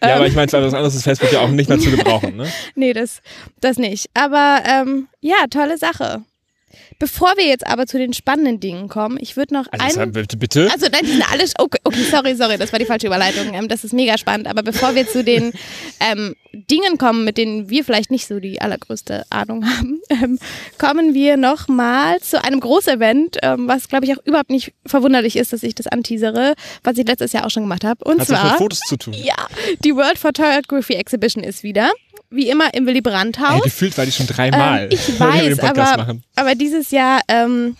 ja, 0.03 0.17
aber 0.17 0.27
ich 0.27 0.35
meine, 0.35 0.51
was 0.51 0.75
anderes 0.75 0.95
ist 0.95 1.05
Facebook 1.05 1.33
ja 1.33 1.41
auch 1.41 1.49
nicht 1.49 1.69
mehr 1.69 1.79
zu 1.79 1.91
gebrauchen. 1.91 2.37
Ne? 2.37 2.47
Nee, 2.75 2.93
das, 2.93 3.21
das 3.61 3.79
nicht. 3.79 4.09
Aber 4.15 4.63
ähm, 4.65 5.09
ja, 5.21 5.37
tolle 5.51 5.79
Sache. 5.79 6.23
Bevor 6.99 7.33
wir 7.37 7.47
jetzt 7.47 7.67
aber 7.67 7.87
zu 7.87 7.99
den 7.99 8.13
spannenden 8.13 8.61
Dingen 8.61 8.89
kommen, 8.89 9.19
ich 9.21 9.37
würde 9.37 9.55
noch 9.55 9.67
Also, 9.79 10.01
einen. 10.01 10.13
bitte, 10.13 10.37
bitte. 10.37 10.69
Also 10.73 10.87
nein, 10.91 11.03
die 11.05 11.13
sind 11.13 11.33
alles. 11.33 11.55
Okay, 11.59 11.79
okay, 11.85 12.03
sorry, 12.11 12.35
sorry, 12.35 12.59
das 12.59 12.73
war 12.73 12.79
die 12.79 12.85
falsche 12.85 13.07
Überleitung. 13.07 13.55
Ähm, 13.55 13.69
das 13.69 13.85
ist 13.85 13.93
mega 13.93 14.19
spannend. 14.19 14.47
Aber 14.47 14.63
bevor 14.63 14.95
wir 14.95 15.09
zu 15.09 15.23
den 15.25 15.53
ähm, 16.01 16.35
Dingen 16.53 16.99
kommen, 16.99 17.25
mit 17.25 17.39
denen 17.39 17.69
wir 17.71 17.85
vielleicht 17.85 18.11
nicht 18.11 18.27
so 18.27 18.41
die 18.41 18.61
allergrößte 18.61 19.25
Ahnung 19.31 19.65
haben, 19.67 20.01
ähm, 20.11 20.39
kommen 20.79 21.15
wir 21.15 21.37
nochmal 21.37 22.21
zu 22.21 22.43
einem 22.43 22.61
Großevent, 22.61 23.39
ähm, 23.43 23.69
was 23.69 23.89
glaube 23.89 24.05
ich 24.07 24.17
auch 24.17 24.25
überhaupt 24.25 24.51
nicht 24.51 24.73
verwunderlich 24.87 25.37
ist, 25.37 25.53
dass 25.53 25.63
ich 25.63 25.75
das 25.75 25.87
anteasere, 25.87 26.55
was 26.85 26.97
ich 26.99 27.07
letztes 27.07 27.33
Jahr 27.33 27.47
auch 27.47 27.51
schon 27.51 27.63
gemacht 27.65 27.85
habe. 27.85 28.05
Und 28.05 28.21
Hat 28.21 28.21
das 28.21 28.29
mit 28.31 28.39
zwar 28.39 28.59
Fotos 28.59 28.81
zu 28.81 28.97
tun. 28.97 29.15
ja, 29.15 29.35
die 29.85 29.95
World 29.95 30.19
Photography 30.19 30.95
Exhibition 30.95 31.45
ist 31.45 31.63
wieder. 31.63 31.91
Wie 32.31 32.49
immer 32.49 32.73
im 32.75 32.87
Willy 32.87 33.01
Brandt 33.01 33.39
Ey, 33.39 33.45
Haus. 33.45 33.63
gefühlt 33.63 33.97
war 33.97 34.05
die 34.05 34.13
schon 34.13 34.27
dreimal. 34.27 34.85
Ähm, 34.85 34.89
ich 34.91 35.21
weiß, 35.21 35.61
aber, 35.61 35.97
machen. 35.97 36.25
aber 36.37 36.55
dieses 36.55 36.91
Jahr 36.91 37.21
ähm, 37.29 37.77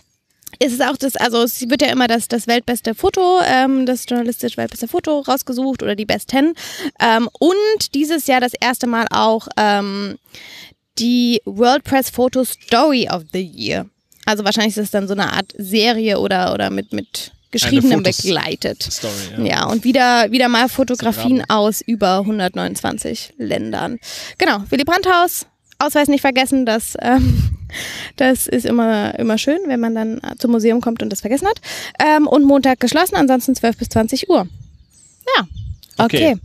ist 0.57 0.73
es 0.73 0.81
auch 0.81 0.97
das, 0.97 1.15
also 1.15 1.43
es 1.43 1.69
wird 1.69 1.81
ja 1.81 1.89
immer 1.89 2.07
das, 2.07 2.27
das 2.27 2.47
weltbeste 2.47 2.95
Foto, 2.95 3.39
ähm, 3.45 3.85
das 3.85 4.05
journalistisch 4.07 4.57
weltbeste 4.57 4.87
Foto 4.87 5.19
rausgesucht 5.19 5.83
oder 5.83 5.95
die 5.95 6.05
besten. 6.05 6.53
Ähm, 6.99 7.29
und 7.39 7.93
dieses 7.93 8.27
Jahr 8.27 8.41
das 8.41 8.53
erste 8.59 8.87
Mal 8.87 9.07
auch 9.11 9.47
ähm, 9.57 10.17
die 10.97 11.41
World 11.45 11.83
Press 11.83 12.09
Photo 12.09 12.43
Story 12.43 13.07
of 13.09 13.23
the 13.31 13.41
Year. 13.41 13.85
Also 14.25 14.43
wahrscheinlich 14.43 14.75
ist 14.75 14.83
es 14.83 14.91
dann 14.91 15.07
so 15.07 15.13
eine 15.13 15.31
Art 15.31 15.53
Serie 15.57 16.19
oder, 16.19 16.53
oder 16.53 16.69
mit, 16.69 16.91
mit 16.91 17.31
geschriebenem 17.51 18.03
begleitet. 18.03 18.83
Story, 18.83 19.13
Ja. 19.37 19.43
ja. 19.45 19.65
und 19.67 19.83
wieder, 19.83 20.31
wieder 20.31 20.49
mal 20.49 20.69
Fotografien 20.69 21.43
aus 21.49 21.81
über 21.81 22.19
129 22.19 23.33
Ländern. 23.37 23.99
Genau, 24.37 24.63
Willy 24.69 24.83
Brandt-Haus, 24.83 25.45
Ausweis 25.79 26.07
nicht 26.07 26.21
vergessen, 26.21 26.65
das, 26.65 26.95
ähm, 27.01 27.49
das 28.17 28.47
ist 28.47 28.65
immer, 28.65 29.17
immer 29.17 29.37
schön, 29.37 29.59
wenn 29.67 29.79
man 29.79 29.95
dann 29.95 30.21
zum 30.37 30.51
Museum 30.51 30.81
kommt 30.81 31.01
und 31.01 31.09
das 31.09 31.21
vergessen 31.21 31.47
hat. 31.47 31.59
Ähm, 31.99 32.27
und 32.27 32.43
Montag 32.43 32.79
geschlossen, 32.79 33.15
ansonsten 33.15 33.55
12 33.55 33.77
bis 33.77 33.89
20 33.89 34.29
Uhr. 34.29 34.47
Ja, 35.37 35.47
okay. 35.97 36.33
Okay, 36.33 36.37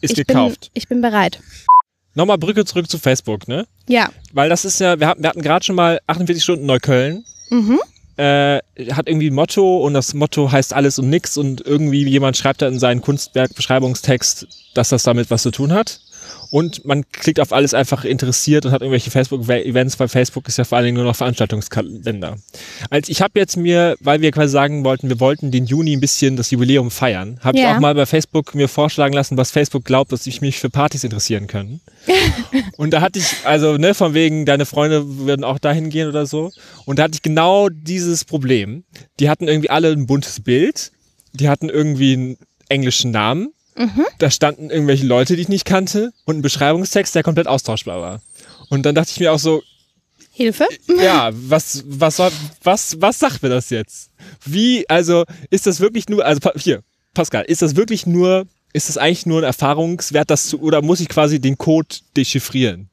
Ist 0.00 0.10
ich, 0.18 0.26
bin, 0.26 0.26
gekauft. 0.26 0.70
ich 0.74 0.88
bin 0.88 1.00
bereit. 1.00 1.40
Nochmal 2.14 2.38
Brücke 2.38 2.64
zurück 2.64 2.88
zu 2.88 2.98
Facebook, 2.98 3.48
ne? 3.48 3.66
Ja, 3.88 4.08
Weil 4.32 4.48
das 4.48 4.64
ist 4.64 4.78
ja, 4.78 5.00
wir 5.00 5.08
hatten, 5.08 5.22
wir 5.22 5.28
hatten 5.30 5.42
gerade 5.42 5.64
schon 5.64 5.74
mal 5.74 5.98
48 6.06 6.42
Stunden 6.42 6.64
Neukölln. 6.66 7.24
Mhm. 7.50 7.80
Äh, 8.16 8.60
hat 8.92 9.08
irgendwie 9.08 9.30
ein 9.30 9.34
Motto 9.34 9.78
und 9.78 9.94
das 9.94 10.14
Motto 10.14 10.52
heißt 10.52 10.72
alles 10.72 10.98
und 10.98 11.10
nix 11.10 11.36
und 11.36 11.60
irgendwie 11.66 12.06
jemand 12.08 12.36
schreibt 12.36 12.62
da 12.62 12.68
in 12.68 12.78
seinen 12.78 13.00
Kunstwerk-Beschreibungstext, 13.00 14.46
dass 14.74 14.90
das 14.90 15.02
damit 15.02 15.30
was 15.30 15.42
zu 15.42 15.50
tun 15.50 15.72
hat. 15.72 16.00
Und 16.50 16.84
man 16.84 17.08
klickt 17.10 17.40
auf 17.40 17.52
alles 17.52 17.74
einfach 17.74 18.04
interessiert 18.04 18.64
und 18.64 18.72
hat 18.72 18.80
irgendwelche 18.82 19.10
Facebook-Events, 19.10 19.98
weil 19.98 20.08
Facebook 20.08 20.46
ist 20.48 20.58
ja 20.58 20.64
vor 20.64 20.78
allen 20.78 20.84
Dingen 20.86 20.96
nur 20.96 21.04
noch 21.04 21.16
Veranstaltungskalender. 21.16 22.36
Also 22.90 23.10
ich 23.10 23.20
habe 23.20 23.38
jetzt 23.40 23.56
mir, 23.56 23.96
weil 24.00 24.20
wir 24.20 24.30
quasi 24.30 24.52
sagen 24.52 24.84
wollten, 24.84 25.08
wir 25.08 25.20
wollten 25.20 25.50
den 25.50 25.66
Juni 25.66 25.96
ein 25.96 26.00
bisschen 26.00 26.36
das 26.36 26.50
Jubiläum 26.50 26.90
feiern, 26.90 27.38
habe 27.42 27.56
ich 27.58 27.64
Ja. 27.64 27.76
auch 27.76 27.80
mal 27.80 27.94
bei 27.94 28.06
Facebook 28.06 28.54
mir 28.54 28.68
vorschlagen 28.68 29.14
lassen, 29.14 29.36
was 29.36 29.50
Facebook 29.50 29.84
glaubt, 29.84 30.12
dass 30.12 30.26
ich 30.26 30.40
mich 30.40 30.58
für 30.60 30.70
Partys 30.70 31.04
interessieren 31.04 31.46
können. 31.46 31.80
Und 32.76 32.90
da 32.92 33.00
hatte 33.00 33.18
ich, 33.18 33.26
also, 33.44 33.76
ne, 33.76 33.94
von 33.94 34.14
wegen, 34.14 34.46
deine 34.46 34.66
Freunde 34.66 35.18
würden 35.18 35.44
auch 35.44 35.58
dahin 35.58 35.90
gehen 35.90 36.08
oder 36.08 36.26
so. 36.26 36.50
Und 36.84 36.98
da 36.98 37.04
hatte 37.04 37.14
ich 37.14 37.22
genau 37.22 37.68
dieses 37.68 38.24
Problem. 38.24 38.84
Die 39.20 39.28
hatten 39.28 39.48
irgendwie 39.48 39.70
alle 39.70 39.90
ein 39.90 40.06
buntes 40.06 40.40
Bild. 40.40 40.92
Die 41.32 41.48
hatten 41.48 41.68
irgendwie 41.68 42.12
einen 42.12 42.36
englischen 42.68 43.10
Namen. 43.10 43.52
Da 44.18 44.30
standen 44.30 44.70
irgendwelche 44.70 45.06
Leute, 45.06 45.36
die 45.36 45.42
ich 45.42 45.48
nicht 45.48 45.64
kannte. 45.64 46.12
Und 46.24 46.36
ein 46.38 46.42
Beschreibungstext, 46.42 47.14
der 47.14 47.22
komplett 47.22 47.46
austauschbar 47.46 48.00
war. 48.00 48.22
Und 48.68 48.84
dann 48.86 48.94
dachte 48.94 49.10
ich 49.12 49.20
mir 49.20 49.32
auch 49.32 49.38
so, 49.38 49.62
Hilfe? 50.30 50.66
ja, 51.02 51.30
was, 51.32 51.84
was, 51.86 52.16
soll- 52.16 52.32
was, 52.62 53.00
was 53.00 53.18
sagt 53.18 53.42
mir 53.42 53.48
das 53.50 53.70
jetzt? 53.70 54.10
Wie, 54.44 54.88
also, 54.88 55.24
ist 55.50 55.66
das 55.66 55.80
wirklich 55.80 56.08
nur, 56.08 56.24
also, 56.24 56.40
hier, 56.56 56.82
Pascal, 57.14 57.44
ist 57.44 57.62
das 57.62 57.76
wirklich 57.76 58.06
nur 58.06 58.46
ist 58.76 58.88
es 58.90 58.98
eigentlich 58.98 59.24
nur 59.24 59.38
ein 59.40 59.44
Erfahrungswert, 59.44 60.28
das 60.30 60.48
zu, 60.48 60.60
oder 60.60 60.82
muss 60.82 60.98
ich 60.98 61.08
quasi 61.08 61.38
den 61.40 61.56
Code 61.56 61.86
dechiffrieren? 62.16 62.88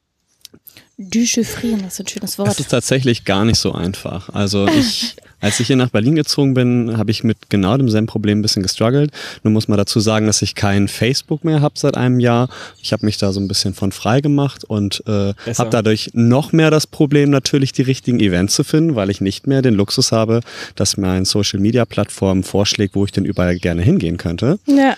Dechiffrieren, 0.96 1.82
das 1.82 1.94
ist 1.94 2.00
ein 2.00 2.06
schönes 2.08 2.38
Wort. 2.38 2.48
Es 2.48 2.60
ist 2.60 2.68
tatsächlich 2.70 3.24
gar 3.24 3.44
nicht 3.44 3.58
so 3.58 3.72
einfach. 3.72 4.28
Also 4.28 4.66
ich, 4.68 5.16
als 5.42 5.58
ich 5.60 5.66
hier 5.66 5.76
nach 5.76 5.90
Berlin 5.90 6.14
gezogen 6.14 6.54
bin, 6.54 6.96
habe 6.96 7.10
ich 7.10 7.24
mit 7.24 7.50
genau 7.50 7.76
demselben 7.76 8.06
Problem 8.06 8.38
ein 8.38 8.42
bisschen 8.42 8.62
gestruggelt. 8.62 9.10
Nun 9.42 9.52
muss 9.52 9.66
man 9.66 9.76
dazu 9.76 9.98
sagen, 9.98 10.26
dass 10.26 10.40
ich 10.40 10.54
kein 10.54 10.86
Facebook 10.86 11.44
mehr 11.44 11.60
habe 11.60 11.74
seit 11.76 11.96
einem 11.96 12.20
Jahr. 12.20 12.48
Ich 12.80 12.92
habe 12.92 13.04
mich 13.04 13.18
da 13.18 13.32
so 13.32 13.40
ein 13.40 13.48
bisschen 13.48 13.74
von 13.74 13.90
frei 13.90 14.20
gemacht 14.20 14.62
und 14.64 15.02
äh, 15.06 15.34
habe 15.58 15.70
dadurch 15.70 16.10
noch 16.14 16.52
mehr 16.52 16.70
das 16.70 16.86
Problem, 16.86 17.30
natürlich 17.30 17.72
die 17.72 17.82
richtigen 17.82 18.20
Events 18.20 18.54
zu 18.54 18.62
finden, 18.62 18.94
weil 18.94 19.10
ich 19.10 19.20
nicht 19.20 19.48
mehr 19.48 19.62
den 19.62 19.74
Luxus 19.74 20.12
habe, 20.12 20.40
dass 20.76 20.96
mir 20.96 21.08
ein 21.08 21.24
Social-Media-Plattform 21.24 22.44
vorschlägt, 22.44 22.94
wo 22.94 23.04
ich 23.04 23.10
denn 23.10 23.24
überall 23.24 23.56
gerne 23.56 23.82
hingehen 23.82 24.18
könnte. 24.18 24.60
Ja. 24.66 24.96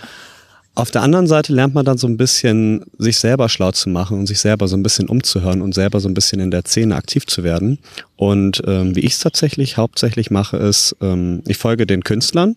Auf 0.76 0.90
der 0.90 1.02
anderen 1.02 1.28
Seite 1.28 1.52
lernt 1.52 1.74
man 1.74 1.84
dann 1.84 1.98
so 1.98 2.08
ein 2.08 2.16
bisschen, 2.16 2.84
sich 2.98 3.18
selber 3.18 3.48
schlau 3.48 3.70
zu 3.70 3.88
machen 3.90 4.18
und 4.18 4.26
sich 4.26 4.40
selber 4.40 4.66
so 4.66 4.76
ein 4.76 4.82
bisschen 4.82 5.08
umzuhören 5.08 5.62
und 5.62 5.72
selber 5.72 6.00
so 6.00 6.08
ein 6.08 6.14
bisschen 6.14 6.40
in 6.40 6.50
der 6.50 6.64
Szene 6.64 6.96
aktiv 6.96 7.26
zu 7.26 7.44
werden. 7.44 7.78
Und 8.16 8.60
ähm, 8.66 8.96
wie 8.96 9.00
ich 9.00 9.12
es 9.12 9.18
tatsächlich 9.20 9.76
hauptsächlich 9.76 10.32
mache, 10.32 10.56
ist, 10.56 10.96
ähm, 11.00 11.42
ich 11.46 11.58
folge 11.58 11.86
den 11.86 12.02
Künstlern, 12.02 12.56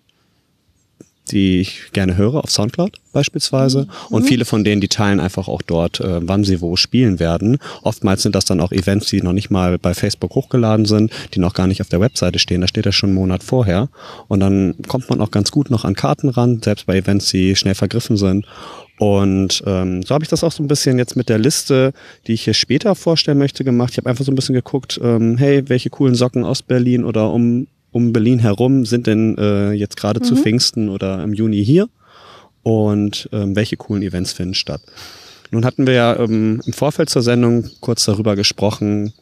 die 1.28 1.60
ich 1.62 1.92
gerne 1.94 2.18
höre, 2.18 2.36
auf 2.36 2.52
Soundcloud 2.52 3.00
beispielsweise. 3.14 3.84
Mhm. 3.84 4.16
Und 4.16 4.24
viele 4.24 4.46
von 4.46 4.64
denen, 4.64 4.82
die 4.82 4.88
teilen 4.88 5.20
einfach 5.20 5.48
auch 5.48 5.62
dort, 5.62 6.00
äh, 6.00 6.20
wann 6.22 6.44
sie 6.44 6.62
wo 6.62 6.76
spielen 6.76 7.20
werden. 7.20 7.58
Oftmals 7.84 8.24
sind 8.24 8.36
das 8.36 8.46
dann 8.46 8.60
auch 8.60 8.72
Events, 8.72 9.08
die 9.08 9.22
noch 9.22 9.34
nicht 9.34 9.50
mal 9.50 9.78
bei 9.78 9.94
Facebook 9.94 10.36
hochgeladen 10.36 10.86
sind, 10.86 11.12
die 11.34 11.40
noch 11.40 11.54
gar 11.54 11.68
nicht 11.68 11.82
auf 11.82 11.90
der 11.90 12.02
Webseite 12.02 12.40
stehen. 12.40 12.62
Da 12.62 12.68
steht 12.68 12.86
das 12.86 12.96
schon 12.96 13.10
einen 13.10 13.16
Monat 13.16 13.44
vorher. 13.44 13.90
Und 14.28 14.40
dann 14.40 14.76
kommt 14.88 15.10
man 15.10 15.22
auch 15.22 15.32
ganz 15.32 15.52
gut 15.52 15.70
noch 15.70 15.86
an 15.86 15.96
Karten 15.96 16.30
ran, 16.30 16.62
selbst 16.64 16.86
bei 16.86 16.98
Events, 16.98 17.30
die 17.30 17.56
schnell 17.56 17.76
vergriffen 17.76 18.18
sind. 18.18 18.46
Und 19.00 19.64
ähm, 19.68 20.02
so 20.02 20.16
habe 20.16 20.24
ich 20.24 20.30
das 20.30 20.44
auch 20.44 20.52
so 20.52 20.64
ein 20.64 20.68
bisschen 20.68 20.98
jetzt 20.98 21.16
mit 21.16 21.30
der 21.30 21.38
Liste, 21.38 21.94
die 22.26 22.34
ich 22.34 22.44
hier 22.44 22.56
später 22.56 22.96
vorstellen 22.96 23.38
möchte, 23.38 23.64
gemacht. 23.64 23.92
Ich 23.92 23.98
habe 23.98 24.10
einfach 24.10 24.26
so 24.26 24.32
ein 24.32 24.36
bisschen 24.36 24.56
geguckt, 24.56 25.00
ähm, 25.04 25.38
hey, 25.38 25.70
welche 25.70 25.92
coolen 25.92 26.16
Socken 26.16 26.44
aus 26.44 26.64
Berlin 26.64 27.04
oder 27.06 27.32
um 27.32 27.68
um 27.98 28.14
Berlin 28.14 28.38
herum 28.38 28.86
sind 28.86 29.08
denn 29.08 29.36
äh, 29.40 29.72
jetzt 29.72 29.98
gerade 29.98 30.20
mhm. 30.20 30.24
zu 30.24 30.36
Pfingsten 30.36 30.88
oder 30.88 31.24
im 31.24 31.34
Juni 31.34 31.66
hier? 31.66 31.90
Und 32.62 33.28
ähm, 33.32 33.56
welche 33.56 33.76
coolen 33.76 34.04
Events 34.04 34.34
finden 34.34 34.54
statt? 34.54 34.82
Nun 35.50 35.66
hatten 35.66 35.88
wir 35.88 35.94
ja 35.94 36.20
ähm, 36.20 36.62
im 36.64 36.74
Vorfeld 36.74 37.10
zur 37.10 37.24
Sendung 37.24 37.66
kurz 37.80 38.06
darüber 38.06 38.36
gesprochen, 38.36 39.14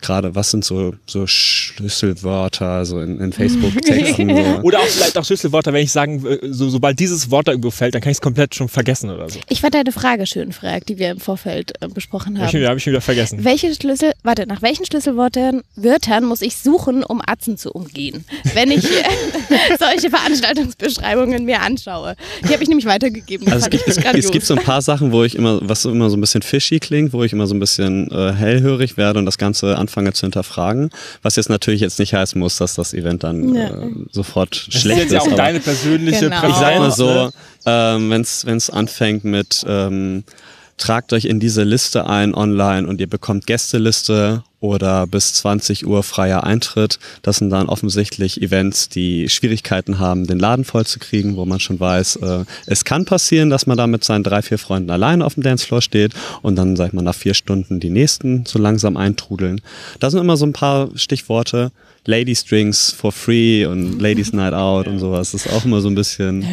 gerade 0.00 0.34
was 0.34 0.50
sind 0.50 0.64
so, 0.64 0.94
so 1.06 1.26
Schlüsselwörter, 1.26 2.84
so 2.84 3.00
in, 3.00 3.20
in 3.20 3.32
Facebook-Texten. 3.32 4.28
so. 4.36 4.60
Oder 4.62 4.80
auch 4.80 4.86
vielleicht 4.86 5.16
auch 5.18 5.24
Schlüsselwörter, 5.24 5.72
wenn 5.72 5.84
ich 5.84 5.92
sagen, 5.92 6.24
so, 6.50 6.68
sobald 6.68 6.98
dieses 6.98 7.30
Wort 7.30 7.48
da 7.48 7.52
irgendwo 7.52 7.70
fällt, 7.70 7.94
dann 7.94 8.02
kann 8.02 8.10
ich 8.10 8.16
es 8.16 8.20
komplett 8.20 8.54
schon 8.54 8.68
vergessen 8.68 9.10
oder 9.10 9.28
so. 9.28 9.38
Ich 9.48 9.60
fand 9.60 9.74
deine 9.74 9.92
Frage 9.92 10.26
schön, 10.26 10.52
Frag, 10.52 10.86
die 10.86 10.98
wir 10.98 11.10
im 11.10 11.20
Vorfeld 11.20 11.72
äh, 11.80 11.88
besprochen 11.88 12.38
haben. 12.38 12.46
Habe 12.46 12.78
ich, 12.78 12.86
wieder 12.86 13.00
vergessen. 13.00 13.44
Welche 13.44 13.74
Schlüssel, 13.74 14.12
warte, 14.22 14.46
nach 14.46 14.62
welchen 14.62 14.84
Schlüsselwörtern 14.84 15.62
Wörtern 15.76 16.24
muss 16.24 16.42
ich 16.42 16.56
suchen, 16.56 17.04
um 17.04 17.22
Atzen 17.24 17.56
zu 17.56 17.70
umgehen, 17.72 18.24
wenn 18.54 18.70
ich 18.70 18.82
solche 19.78 20.10
Veranstaltungsbeschreibungen 20.10 21.44
mir 21.44 21.60
anschaue? 21.60 22.16
Die 22.42 22.52
habe 22.52 22.62
ich 22.62 22.68
nämlich 22.68 22.86
weitergegeben. 22.86 23.50
Also 23.52 23.68
es, 23.70 23.96
gibt, 23.96 24.16
es 24.16 24.30
gibt 24.30 24.46
so 24.46 24.54
ein 24.54 24.62
paar 24.62 24.82
Sachen, 24.82 25.12
wo 25.12 25.24
ich 25.24 25.36
immer, 25.36 25.60
was 25.62 25.84
immer 25.84 26.10
so 26.10 26.16
ein 26.16 26.20
bisschen 26.20 26.42
fishy 26.42 26.80
klingt, 26.80 27.12
wo 27.12 27.22
ich 27.22 27.32
immer 27.32 27.46
so 27.46 27.54
ein 27.54 27.60
bisschen 27.60 28.10
äh, 28.10 28.32
hellhörig 28.32 28.96
werde 28.96 29.18
und 29.18 29.26
das 29.26 29.38
Ganze 29.38 29.76
anfange 29.76 29.89
zu 29.90 30.26
hinterfragen. 30.26 30.90
Was 31.22 31.36
jetzt 31.36 31.48
natürlich 31.48 31.80
jetzt 31.80 31.98
nicht 31.98 32.14
heißen 32.14 32.38
muss, 32.38 32.56
dass 32.56 32.74
das 32.74 32.94
Event 32.94 33.24
dann 33.24 33.54
ja. 33.54 33.68
äh, 33.68 33.90
sofort 34.10 34.66
das 34.66 34.80
schlecht 34.80 35.02
ist. 35.02 35.12
Das 35.12 35.22
ist 35.22 35.26
ja 35.26 35.32
auch 35.32 35.36
deine 35.36 35.60
persönliche 35.60 36.30
genau. 36.30 36.48
Ich 36.48 36.54
sag 36.54 36.78
mal 36.78 36.90
so, 36.90 37.30
ähm, 37.66 38.10
wenn 38.10 38.56
es 38.56 38.70
anfängt 38.70 39.24
mit 39.24 39.64
ähm, 39.66 40.24
tragt 40.76 41.12
euch 41.12 41.26
in 41.26 41.40
diese 41.40 41.62
Liste 41.62 42.06
ein 42.06 42.34
online 42.34 42.88
und 42.88 43.00
ihr 43.00 43.08
bekommt 43.08 43.46
Gästeliste 43.46 44.42
oder 44.60 45.06
bis 45.06 45.34
20 45.34 45.86
Uhr 45.86 46.02
freier 46.02 46.44
Eintritt. 46.44 46.98
Das 47.22 47.38
sind 47.38 47.50
dann 47.50 47.68
offensichtlich 47.68 48.40
Events, 48.40 48.88
die 48.88 49.28
Schwierigkeiten 49.28 49.98
haben, 49.98 50.26
den 50.26 50.38
Laden 50.38 50.64
voll 50.64 50.86
zu 50.86 50.98
kriegen, 50.98 51.36
wo 51.36 51.46
man 51.46 51.60
schon 51.60 51.80
weiß, 51.80 52.16
äh, 52.16 52.44
es 52.66 52.84
kann 52.84 53.06
passieren, 53.06 53.50
dass 53.50 53.66
man 53.66 53.78
da 53.78 53.86
mit 53.86 54.04
seinen 54.04 54.22
drei, 54.22 54.42
vier 54.42 54.58
Freunden 54.58 54.90
allein 54.90 55.22
auf 55.22 55.34
dem 55.34 55.42
Dancefloor 55.42 55.82
steht 55.82 56.12
und 56.42 56.56
dann, 56.56 56.76
sag 56.76 56.88
ich 56.88 56.92
mal, 56.92 57.02
nach 57.02 57.14
vier 57.14 57.34
Stunden 57.34 57.80
die 57.80 57.90
nächsten 57.90 58.44
so 58.46 58.58
langsam 58.58 58.96
eintrudeln. 58.96 59.60
Da 59.98 60.10
sind 60.10 60.20
immer 60.20 60.36
so 60.36 60.46
ein 60.46 60.52
paar 60.52 60.90
Stichworte. 60.94 61.72
Lady 62.06 62.34
Strings 62.34 62.92
for 62.92 63.12
free 63.12 63.66
und 63.66 64.00
Ladies 64.00 64.32
Night 64.32 64.54
Out 64.54 64.88
und 64.88 64.98
sowas. 64.98 65.32
Das 65.32 65.44
ist 65.44 65.52
auch 65.52 65.64
immer 65.66 65.82
so 65.82 65.88
ein 65.88 65.94
bisschen, 65.94 66.44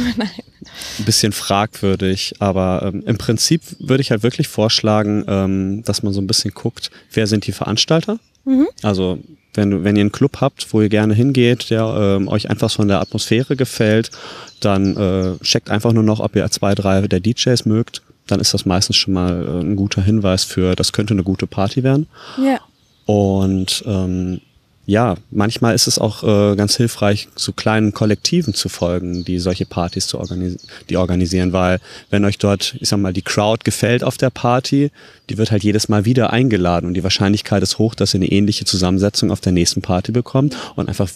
ein 0.98 1.04
bisschen 1.04 1.32
fragwürdig. 1.32 2.34
Aber 2.38 2.82
ähm, 2.84 3.02
im 3.06 3.18
Prinzip 3.18 3.62
würde 3.78 4.00
ich 4.02 4.10
halt 4.10 4.22
wirklich 4.22 4.48
vorschlagen, 4.48 5.24
ähm, 5.26 5.82
dass 5.84 6.02
man 6.02 6.12
so 6.12 6.20
ein 6.20 6.26
bisschen 6.26 6.52
guckt, 6.52 6.90
wer 7.12 7.26
sind 7.26 7.46
die 7.46 7.52
Veranstalter? 7.52 8.18
Mhm. 8.44 8.68
Also 8.82 9.18
wenn, 9.54 9.84
wenn 9.84 9.96
ihr 9.96 10.00
einen 10.00 10.12
Club 10.12 10.38
habt, 10.40 10.72
wo 10.72 10.80
ihr 10.80 10.88
gerne 10.88 11.14
hingeht, 11.14 11.70
der 11.70 11.84
ähm, 11.84 12.28
euch 12.28 12.48
einfach 12.48 12.70
von 12.70 12.88
der 12.88 13.00
Atmosphäre 13.00 13.56
gefällt, 13.56 14.10
dann 14.60 14.96
äh, 14.96 15.44
checkt 15.44 15.70
einfach 15.70 15.92
nur 15.92 16.02
noch, 16.02 16.20
ob 16.20 16.34
ihr 16.36 16.50
zwei, 16.50 16.74
drei 16.74 17.02
der 17.06 17.20
DJs 17.20 17.66
mögt. 17.66 18.02
Dann 18.26 18.40
ist 18.40 18.54
das 18.54 18.64
meistens 18.64 18.96
schon 18.96 19.14
mal 19.14 19.44
äh, 19.44 19.60
ein 19.60 19.76
guter 19.76 20.02
Hinweis 20.02 20.44
für, 20.44 20.74
das 20.74 20.92
könnte 20.92 21.12
eine 21.12 21.22
gute 21.24 21.46
Party 21.46 21.82
werden. 21.82 22.06
Ja. 22.42 22.60
Und 23.04 23.84
ähm, 23.86 24.40
ja, 24.84 25.16
manchmal 25.30 25.74
ist 25.74 25.86
es 25.86 25.98
auch 25.98 26.24
äh, 26.24 26.56
ganz 26.56 26.76
hilfreich, 26.76 27.28
zu 27.36 27.52
kleinen 27.52 27.92
Kollektiven 27.92 28.52
zu 28.52 28.68
folgen, 28.68 29.24
die 29.24 29.38
solche 29.38 29.64
Partys 29.64 30.08
zu 30.08 30.18
organis 30.18 30.58
die 30.90 30.96
organisieren, 30.96 31.52
weil 31.52 31.78
wenn 32.10 32.24
euch 32.24 32.38
dort, 32.38 32.74
ich 32.80 32.88
sag 32.88 32.98
mal, 32.98 33.12
die 33.12 33.22
Crowd 33.22 33.62
gefällt 33.64 34.02
auf 34.02 34.16
der 34.16 34.30
Party, 34.30 34.90
die 35.30 35.38
wird 35.38 35.52
halt 35.52 35.62
jedes 35.62 35.88
Mal 35.88 36.04
wieder 36.04 36.32
eingeladen 36.32 36.86
und 36.86 36.94
die 36.94 37.04
Wahrscheinlichkeit 37.04 37.62
ist 37.62 37.78
hoch, 37.78 37.94
dass 37.94 38.14
ihr 38.14 38.18
eine 38.18 38.32
ähnliche 38.32 38.64
Zusammensetzung 38.64 39.30
auf 39.30 39.40
der 39.40 39.52
nächsten 39.52 39.82
Party 39.82 40.10
bekommt 40.10 40.56
und 40.74 40.88
einfach 40.88 41.08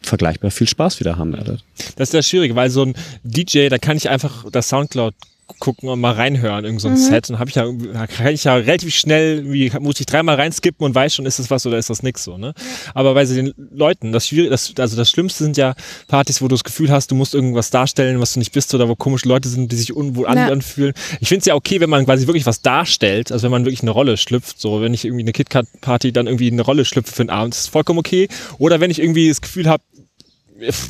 vergleichbar 0.00 0.50
viel 0.50 0.68
Spaß 0.68 0.98
wieder 0.98 1.16
haben 1.16 1.32
werdet. 1.32 1.62
Das 1.96 2.08
ist 2.08 2.14
das 2.14 2.28
Schwierige, 2.28 2.56
weil 2.56 2.70
so 2.70 2.82
ein 2.82 2.94
DJ, 3.22 3.68
da 3.68 3.78
kann 3.78 3.96
ich 3.96 4.08
einfach 4.08 4.44
das 4.50 4.68
Soundcloud 4.68 5.14
gucken 5.58 5.88
und 5.88 6.00
mal 6.00 6.12
reinhören, 6.12 6.64
irgend 6.64 6.80
so 6.80 6.88
ein 6.88 6.94
mhm. 6.94 6.98
Set. 6.98 7.30
Und 7.30 7.38
habe 7.38 7.50
ich 7.50 7.56
ja, 7.56 7.64
kann 8.06 8.28
ich 8.28 8.44
ja 8.44 8.54
relativ 8.54 8.94
schnell, 8.94 9.52
wie 9.52 9.70
muss 9.80 10.00
ich 10.00 10.06
dreimal 10.06 10.36
reinskippen 10.36 10.84
und 10.84 10.94
weiß 10.94 11.14
schon, 11.14 11.26
ist 11.26 11.38
das 11.38 11.50
was 11.50 11.66
oder 11.66 11.78
ist 11.78 11.90
das 11.90 12.02
nix 12.02 12.24
so, 12.24 12.38
ne? 12.38 12.54
Aber 12.94 13.14
bei 13.14 13.24
den 13.24 13.52
Leuten, 13.72 14.12
das 14.12 14.28
Schwierige, 14.28 14.50
das, 14.50 14.72
also 14.78 14.96
das 14.96 15.10
Schlimmste 15.10 15.44
sind 15.44 15.56
ja 15.56 15.74
Partys, 16.08 16.42
wo 16.42 16.48
du 16.48 16.54
das 16.54 16.64
Gefühl 16.64 16.90
hast, 16.90 17.10
du 17.10 17.14
musst 17.14 17.34
irgendwas 17.34 17.70
darstellen, 17.70 18.20
was 18.20 18.34
du 18.34 18.38
nicht 18.38 18.52
bist 18.52 18.74
oder 18.74 18.88
wo 18.88 18.96
komische 18.96 19.28
Leute 19.28 19.48
sind, 19.48 19.70
die 19.70 19.76
sich 19.76 19.94
unwohl 19.94 20.24
ja. 20.24 20.48
anfühlen. 20.48 20.94
Ich 21.20 21.28
finde 21.28 21.40
es 21.40 21.46
ja 21.46 21.54
okay, 21.54 21.80
wenn 21.80 21.90
man 21.90 22.04
quasi 22.04 22.26
wirklich 22.26 22.46
was 22.46 22.62
darstellt, 22.62 23.32
also 23.32 23.44
wenn 23.44 23.50
man 23.50 23.64
wirklich 23.64 23.82
eine 23.82 23.90
Rolle 23.90 24.16
schlüpft, 24.16 24.60
so 24.60 24.80
wenn 24.80 24.94
ich 24.94 25.04
irgendwie 25.04 25.22
eine 25.22 25.32
KitKat-Party 25.32 26.12
dann 26.12 26.26
irgendwie 26.26 26.50
eine 26.50 26.62
Rolle 26.62 26.84
schlüpfe 26.84 27.12
für 27.12 27.22
einen 27.22 27.30
Abend, 27.30 27.54
ist 27.54 27.68
vollkommen 27.68 27.98
okay. 27.98 28.28
Oder 28.58 28.80
wenn 28.80 28.90
ich 28.90 29.00
irgendwie 29.00 29.28
das 29.28 29.40
Gefühl 29.40 29.68
habe, 29.68 29.82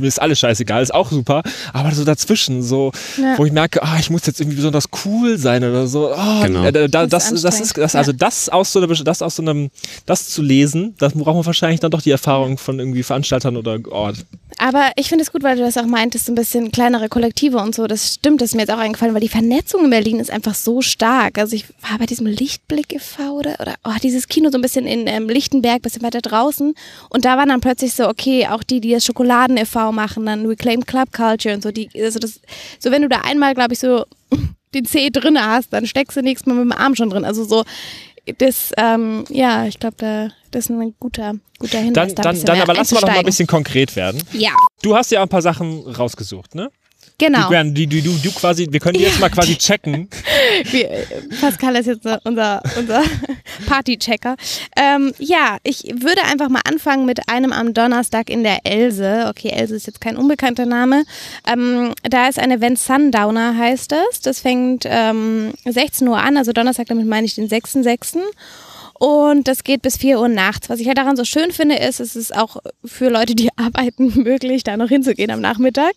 mir 0.00 0.08
ist 0.08 0.20
alles 0.20 0.38
scheißegal, 0.38 0.82
ist 0.82 0.94
auch 0.94 1.10
super, 1.10 1.42
aber 1.72 1.92
so 1.92 2.04
dazwischen, 2.04 2.62
so, 2.62 2.92
ja. 3.20 3.38
wo 3.38 3.44
ich 3.44 3.52
merke, 3.52 3.82
ah, 3.82 3.96
ich 3.98 4.10
muss 4.10 4.26
jetzt 4.26 4.40
irgendwie 4.40 4.56
besonders 4.56 4.88
cool 5.04 5.38
sein 5.38 5.64
oder 5.64 5.86
so, 5.86 6.12
oh, 6.12 6.42
genau. 6.42 6.64
äh, 6.64 6.72
da, 6.88 7.06
das, 7.06 7.30
das, 7.30 7.42
das 7.42 7.60
ist, 7.60 7.78
das, 7.78 7.94
also 7.94 8.12
das 8.12 8.48
aus 8.48 8.72
so 8.72 8.80
einer, 8.80 8.92
das 8.94 9.22
aus 9.22 9.36
so 9.36 9.42
einem, 9.42 9.70
das 10.06 10.28
zu 10.28 10.42
lesen, 10.42 10.94
das 10.98 11.14
braucht 11.14 11.36
man 11.36 11.46
wahrscheinlich 11.46 11.80
dann 11.80 11.90
doch 11.90 12.02
die 12.02 12.10
Erfahrung 12.10 12.58
von 12.58 12.78
irgendwie 12.78 13.02
Veranstaltern 13.02 13.56
oder 13.56 13.78
Ort. 13.90 14.24
Aber 14.58 14.92
ich 14.96 15.08
finde 15.08 15.22
es 15.22 15.32
gut, 15.32 15.42
weil 15.42 15.56
du 15.56 15.62
das 15.62 15.76
auch 15.76 15.86
meintest, 15.86 16.28
ein 16.28 16.34
bisschen 16.34 16.72
kleinere 16.72 17.08
Kollektive 17.08 17.58
und 17.58 17.74
so. 17.74 17.86
Das 17.86 18.14
stimmt, 18.14 18.40
das 18.40 18.50
ist 18.50 18.54
mir 18.54 18.62
jetzt 18.62 18.72
auch 18.72 18.78
eingefallen, 18.78 19.14
weil 19.14 19.20
die 19.20 19.28
Vernetzung 19.28 19.84
in 19.84 19.90
Berlin 19.90 20.20
ist 20.20 20.30
einfach 20.30 20.54
so 20.54 20.82
stark. 20.82 21.38
Also 21.38 21.56
ich 21.56 21.66
war 21.88 21.98
bei 21.98 22.06
diesem 22.06 22.26
Lichtblick 22.26 22.92
e.V. 22.92 23.32
oder, 23.32 23.56
oder 23.60 23.74
oh, 23.84 23.94
dieses 24.02 24.28
Kino 24.28 24.50
so 24.50 24.58
ein 24.58 24.62
bisschen 24.62 24.86
in 24.86 25.06
ähm, 25.06 25.28
Lichtenberg, 25.28 25.82
bisschen 25.82 26.02
weiter 26.02 26.20
draußen. 26.20 26.74
Und 27.08 27.24
da 27.24 27.36
waren 27.36 27.48
dann 27.48 27.60
plötzlich 27.60 27.94
so, 27.94 28.08
okay, 28.08 28.46
auch 28.46 28.62
die, 28.62 28.80
die 28.80 28.92
das 28.92 29.04
Schokoladen 29.04 29.56
e.V. 29.56 29.92
machen, 29.92 30.26
dann 30.26 30.46
Reclaim 30.46 30.84
Club 30.84 31.12
Culture 31.12 31.54
und 31.54 31.62
so. 31.62 31.70
Die, 31.70 31.88
also 32.00 32.18
das, 32.18 32.40
so 32.78 32.90
wenn 32.90 33.02
du 33.02 33.08
da 33.08 33.22
einmal, 33.22 33.54
glaube 33.54 33.74
ich, 33.74 33.78
so 33.78 34.04
den 34.74 34.84
C 34.84 35.10
drin 35.10 35.38
hast, 35.38 35.72
dann 35.72 35.86
steckst 35.86 36.16
du 36.16 36.22
nächstes 36.22 36.46
Mal 36.46 36.54
mit 36.54 36.64
dem 36.64 36.72
Arm 36.72 36.94
schon 36.94 37.10
drin. 37.10 37.24
Also 37.24 37.44
so, 37.44 37.64
das, 38.38 38.72
ähm, 38.76 39.24
ja, 39.28 39.66
ich 39.66 39.78
glaube, 39.78 39.96
da, 39.98 40.28
das 40.50 40.66
ist 40.66 40.70
ein 40.70 40.94
guter, 41.00 41.34
guter 41.58 41.78
Hinweis. 41.78 42.14
Dann, 42.14 42.24
dann, 42.24 42.44
dann 42.44 42.60
aber 42.60 42.74
lass 42.74 42.92
mal 42.92 43.00
noch 43.00 43.08
mal 43.08 43.18
ein 43.18 43.24
bisschen 43.24 43.46
konkret 43.46 43.96
werden. 43.96 44.22
Ja. 44.32 44.52
Du 44.82 44.94
hast 44.94 45.10
ja 45.10 45.22
ein 45.22 45.28
paar 45.28 45.42
Sachen 45.42 45.80
rausgesucht, 45.86 46.54
ne? 46.54 46.70
Genau. 47.22 47.48
Die, 47.62 47.86
die, 47.86 48.02
du, 48.02 48.10
du 48.18 48.32
quasi, 48.32 48.66
wir 48.68 48.80
können 48.80 48.98
die 48.98 49.04
jetzt 49.04 49.20
mal 49.20 49.30
quasi 49.30 49.56
checken. 49.56 50.08
Wie, 50.72 50.84
Pascal 51.40 51.76
ist 51.76 51.86
jetzt 51.86 52.04
unser, 52.24 52.60
unser 52.76 53.04
Party-Checker. 53.66 54.34
Ähm, 54.76 55.12
ja, 55.18 55.58
ich 55.62 55.84
würde 55.84 56.24
einfach 56.24 56.48
mal 56.48 56.62
anfangen 56.68 57.06
mit 57.06 57.28
einem 57.28 57.52
am 57.52 57.74
Donnerstag 57.74 58.28
in 58.28 58.42
der 58.42 58.66
Else. 58.66 59.26
Okay, 59.28 59.50
Else 59.50 59.76
ist 59.76 59.86
jetzt 59.86 60.00
kein 60.00 60.16
unbekannter 60.16 60.66
Name. 60.66 61.04
Ähm, 61.46 61.92
da 62.02 62.26
ist 62.26 62.40
ein 62.40 62.50
Event 62.50 62.80
Sundowner, 62.80 63.56
heißt 63.56 63.92
es. 63.92 64.20
Das 64.22 64.40
fängt 64.40 64.84
ähm, 64.88 65.52
16 65.64 66.08
Uhr 66.08 66.18
an, 66.18 66.36
also 66.36 66.52
Donnerstag, 66.52 66.88
damit 66.88 67.06
meine 67.06 67.24
ich 67.24 67.36
den 67.36 67.48
6.6. 67.48 68.18
Und 69.02 69.48
das 69.48 69.64
geht 69.64 69.82
bis 69.82 69.96
4 69.96 70.20
Uhr 70.20 70.28
nachts. 70.28 70.70
Was 70.70 70.78
ich 70.78 70.86
halt 70.86 70.96
daran 70.96 71.16
so 71.16 71.24
schön 71.24 71.50
finde, 71.50 71.74
ist, 71.74 71.98
es 71.98 72.14
ist 72.14 72.36
auch 72.36 72.58
für 72.84 73.08
Leute, 73.08 73.34
die 73.34 73.48
arbeiten, 73.56 74.22
möglich, 74.22 74.62
da 74.62 74.76
noch 74.76 74.90
hinzugehen 74.90 75.32
am 75.32 75.40
Nachmittag. 75.40 75.90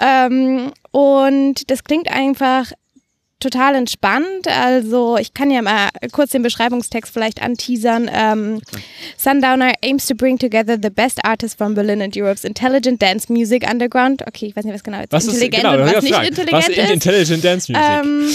Ähm, 0.00 0.72
und 0.90 1.70
das 1.70 1.84
klingt 1.84 2.10
einfach 2.10 2.72
total 3.40 3.74
entspannt. 3.74 4.46
Also 4.46 5.16
ich 5.18 5.34
kann 5.34 5.50
ja 5.50 5.62
mal 5.62 5.88
kurz 6.12 6.30
den 6.30 6.42
Beschreibungstext 6.42 7.12
vielleicht 7.12 7.42
anteasern. 7.42 8.10
Ähm, 8.12 8.60
Sundowner 9.16 9.72
aims 9.82 10.06
to 10.06 10.14
bring 10.14 10.38
together 10.38 10.76
the 10.80 10.90
best 10.90 11.24
artists 11.24 11.56
from 11.56 11.74
Berlin 11.74 12.02
and 12.02 12.16
Europe's 12.16 12.44
intelligent 12.44 13.00
dance 13.02 13.30
music 13.32 13.66
underground. 13.70 14.22
Okay, 14.26 14.46
ich 14.46 14.56
weiß 14.56 14.64
nicht, 14.64 14.74
was 14.74 14.82
genau 14.84 14.98
jetzt 15.00 15.12
Was 15.12 15.24
ist- 15.26 15.34
intelligent 15.42 15.62
genau, 15.62 15.74
und 15.74 15.80
was 15.80 15.88
ich 16.04 16.10
nicht 16.10 16.10
gefragt. 16.10 16.28
intelligent 16.28 16.52
Was 16.62 16.68
ist. 16.68 16.78
ist 16.78 16.90
Intelligent 16.90 17.44
Dance 17.44 17.72
Music? 17.72 17.90
Ähm, 18.04 18.30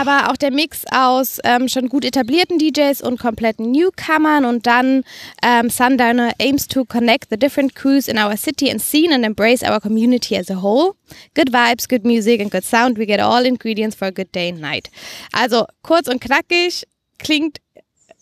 aber 0.00 0.30
auch 0.30 0.36
der 0.36 0.50
Mix 0.50 0.82
aus 0.90 1.38
ähm, 1.44 1.68
schon 1.68 1.88
gut 1.88 2.04
etablierten 2.04 2.58
DJs 2.58 3.02
und 3.02 3.18
kompletten 3.18 3.70
Newcomern 3.72 4.44
und 4.44 4.66
dann 4.66 5.02
ähm, 5.42 5.70
Sundowner 5.70 6.30
aims 6.38 6.68
to 6.68 6.84
connect 6.84 7.28
the 7.30 7.36
different 7.36 7.74
crews 7.74 8.08
in 8.08 8.18
our 8.18 8.36
city 8.36 8.70
and 8.70 8.80
scene 8.80 9.14
and 9.14 9.24
embrace 9.24 9.62
our 9.62 9.80
community 9.80 10.36
as 10.36 10.50
a 10.50 10.62
whole. 10.62 10.92
Good 11.34 11.50
vibes, 11.52 11.88
good 11.88 12.04
music 12.04 12.40
and 12.40 12.50
good 12.50 12.64
sound. 12.64 12.98
We 12.98 13.06
get 13.06 13.20
all 13.20 13.44
ingredients 13.44 13.96
for 13.96 14.08
a 14.08 14.12
good 14.12 14.32
day 14.34 14.48
and 14.50 14.60
night. 14.60 14.90
Also 15.32 15.64
kurz 15.82 16.08
und 16.08 16.20
knackig 16.20 16.84
klingt 17.18 17.58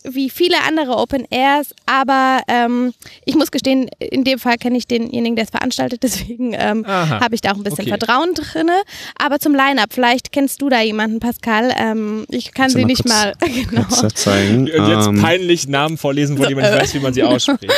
wie 0.07 0.29
viele 0.29 0.57
andere 0.67 0.97
Open 0.97 1.25
Airs, 1.31 1.73
aber 1.87 2.41
ähm, 2.47 2.93
ich 3.25 3.33
muss 3.33 3.49
gestehen, 3.49 3.89
in 3.97 4.23
dem 4.23 4.37
Fall 4.37 4.57
kenne 4.57 4.77
ich 4.77 4.85
denjenigen, 4.85 5.35
der 5.35 5.45
es 5.45 5.49
veranstaltet, 5.49 6.03
deswegen 6.03 6.53
ähm, 6.53 6.85
habe 6.85 7.33
ich 7.33 7.41
da 7.41 7.53
auch 7.53 7.55
ein 7.55 7.63
bisschen 7.63 7.79
Okay. 7.87 7.97
Vertrauen 7.97 8.35
drinne. 8.35 8.83
Aber 9.17 9.39
zum 9.39 9.55
Line-Up, 9.55 9.91
vielleicht 9.91 10.31
kennst 10.31 10.61
du 10.61 10.69
da 10.69 10.79
jemanden, 10.81 11.19
Pascal. 11.19 11.73
Ähm, 11.75 12.25
ich 12.29 12.51
kann 12.53 12.69
sie 12.69 12.81
mal 12.81 12.85
nicht 12.85 13.01
kurz- 13.03 13.13
mal 13.15 13.33
genau. 13.69 13.81
Kurz 13.89 14.13
zeigen. 14.13 14.59
Und 14.69 14.87
jetzt 14.87 15.07
Ähm, 15.07 15.19
peinlich 15.23 15.67
Namen 15.67 15.97
vorlesen, 15.97 16.37
von 16.37 16.47
denen 16.49 16.61
man 16.61 16.71
nicht 16.71 16.81
weiß, 16.83 16.93
wie 16.93 16.99
man 16.99 17.13
sie 17.15 17.23
ausspricht. 17.23 17.73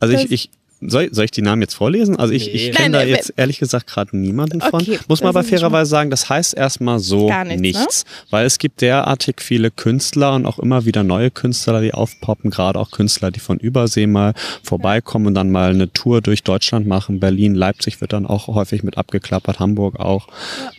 Also 0.00 0.14
ich, 0.14 0.32
ich 0.32 0.50
soll, 0.86 1.12
soll 1.12 1.24
ich 1.24 1.30
die 1.30 1.42
Namen 1.42 1.62
jetzt 1.62 1.74
vorlesen? 1.74 2.16
Also 2.16 2.32
ich, 2.32 2.46
Nee. 2.46 2.52
ich 2.52 2.72
kenne 2.72 2.92
da 2.92 2.98
nein, 3.00 3.08
jetzt 3.08 3.32
ehrlich 3.36 3.58
gesagt 3.58 3.86
gerade 3.86 4.16
niemanden 4.16 4.60
von. 4.60 4.80
Okay, 4.82 4.98
Muss 5.08 5.20
man 5.20 5.28
aber 5.30 5.44
fairerweise 5.44 5.90
sagen, 5.90 6.10
das 6.10 6.28
heißt 6.28 6.54
erstmal 6.54 6.98
so 6.98 7.26
Gar 7.28 7.44
nichts, 7.44 8.04
ne? 8.04 8.10
Weil 8.30 8.46
es 8.46 8.58
gibt 8.58 8.80
derartig 8.80 9.40
viele 9.40 9.70
Künstler 9.70 10.34
und 10.34 10.46
auch 10.46 10.58
immer 10.58 10.84
wieder 10.84 11.02
neue 11.02 11.30
Künstler, 11.30 11.80
die 11.80 11.94
aufpoppen, 11.94 12.50
gerade 12.50 12.78
auch 12.78 12.90
Künstler, 12.90 13.30
die 13.30 13.40
von 13.40 13.58
Übersee 13.58 14.06
mal 14.06 14.34
vorbeikommen 14.62 15.26
und 15.28 15.34
dann 15.34 15.50
mal 15.50 15.70
eine 15.70 15.92
Tour 15.92 16.20
durch 16.20 16.42
Deutschland 16.42 16.86
machen. 16.86 17.20
Berlin, 17.20 17.54
Leipzig 17.54 18.00
wird 18.00 18.12
dann 18.12 18.26
auch 18.26 18.48
häufig 18.48 18.82
mit 18.82 18.98
abgeklappert, 18.98 19.60
Hamburg 19.60 19.98
auch. 20.00 20.28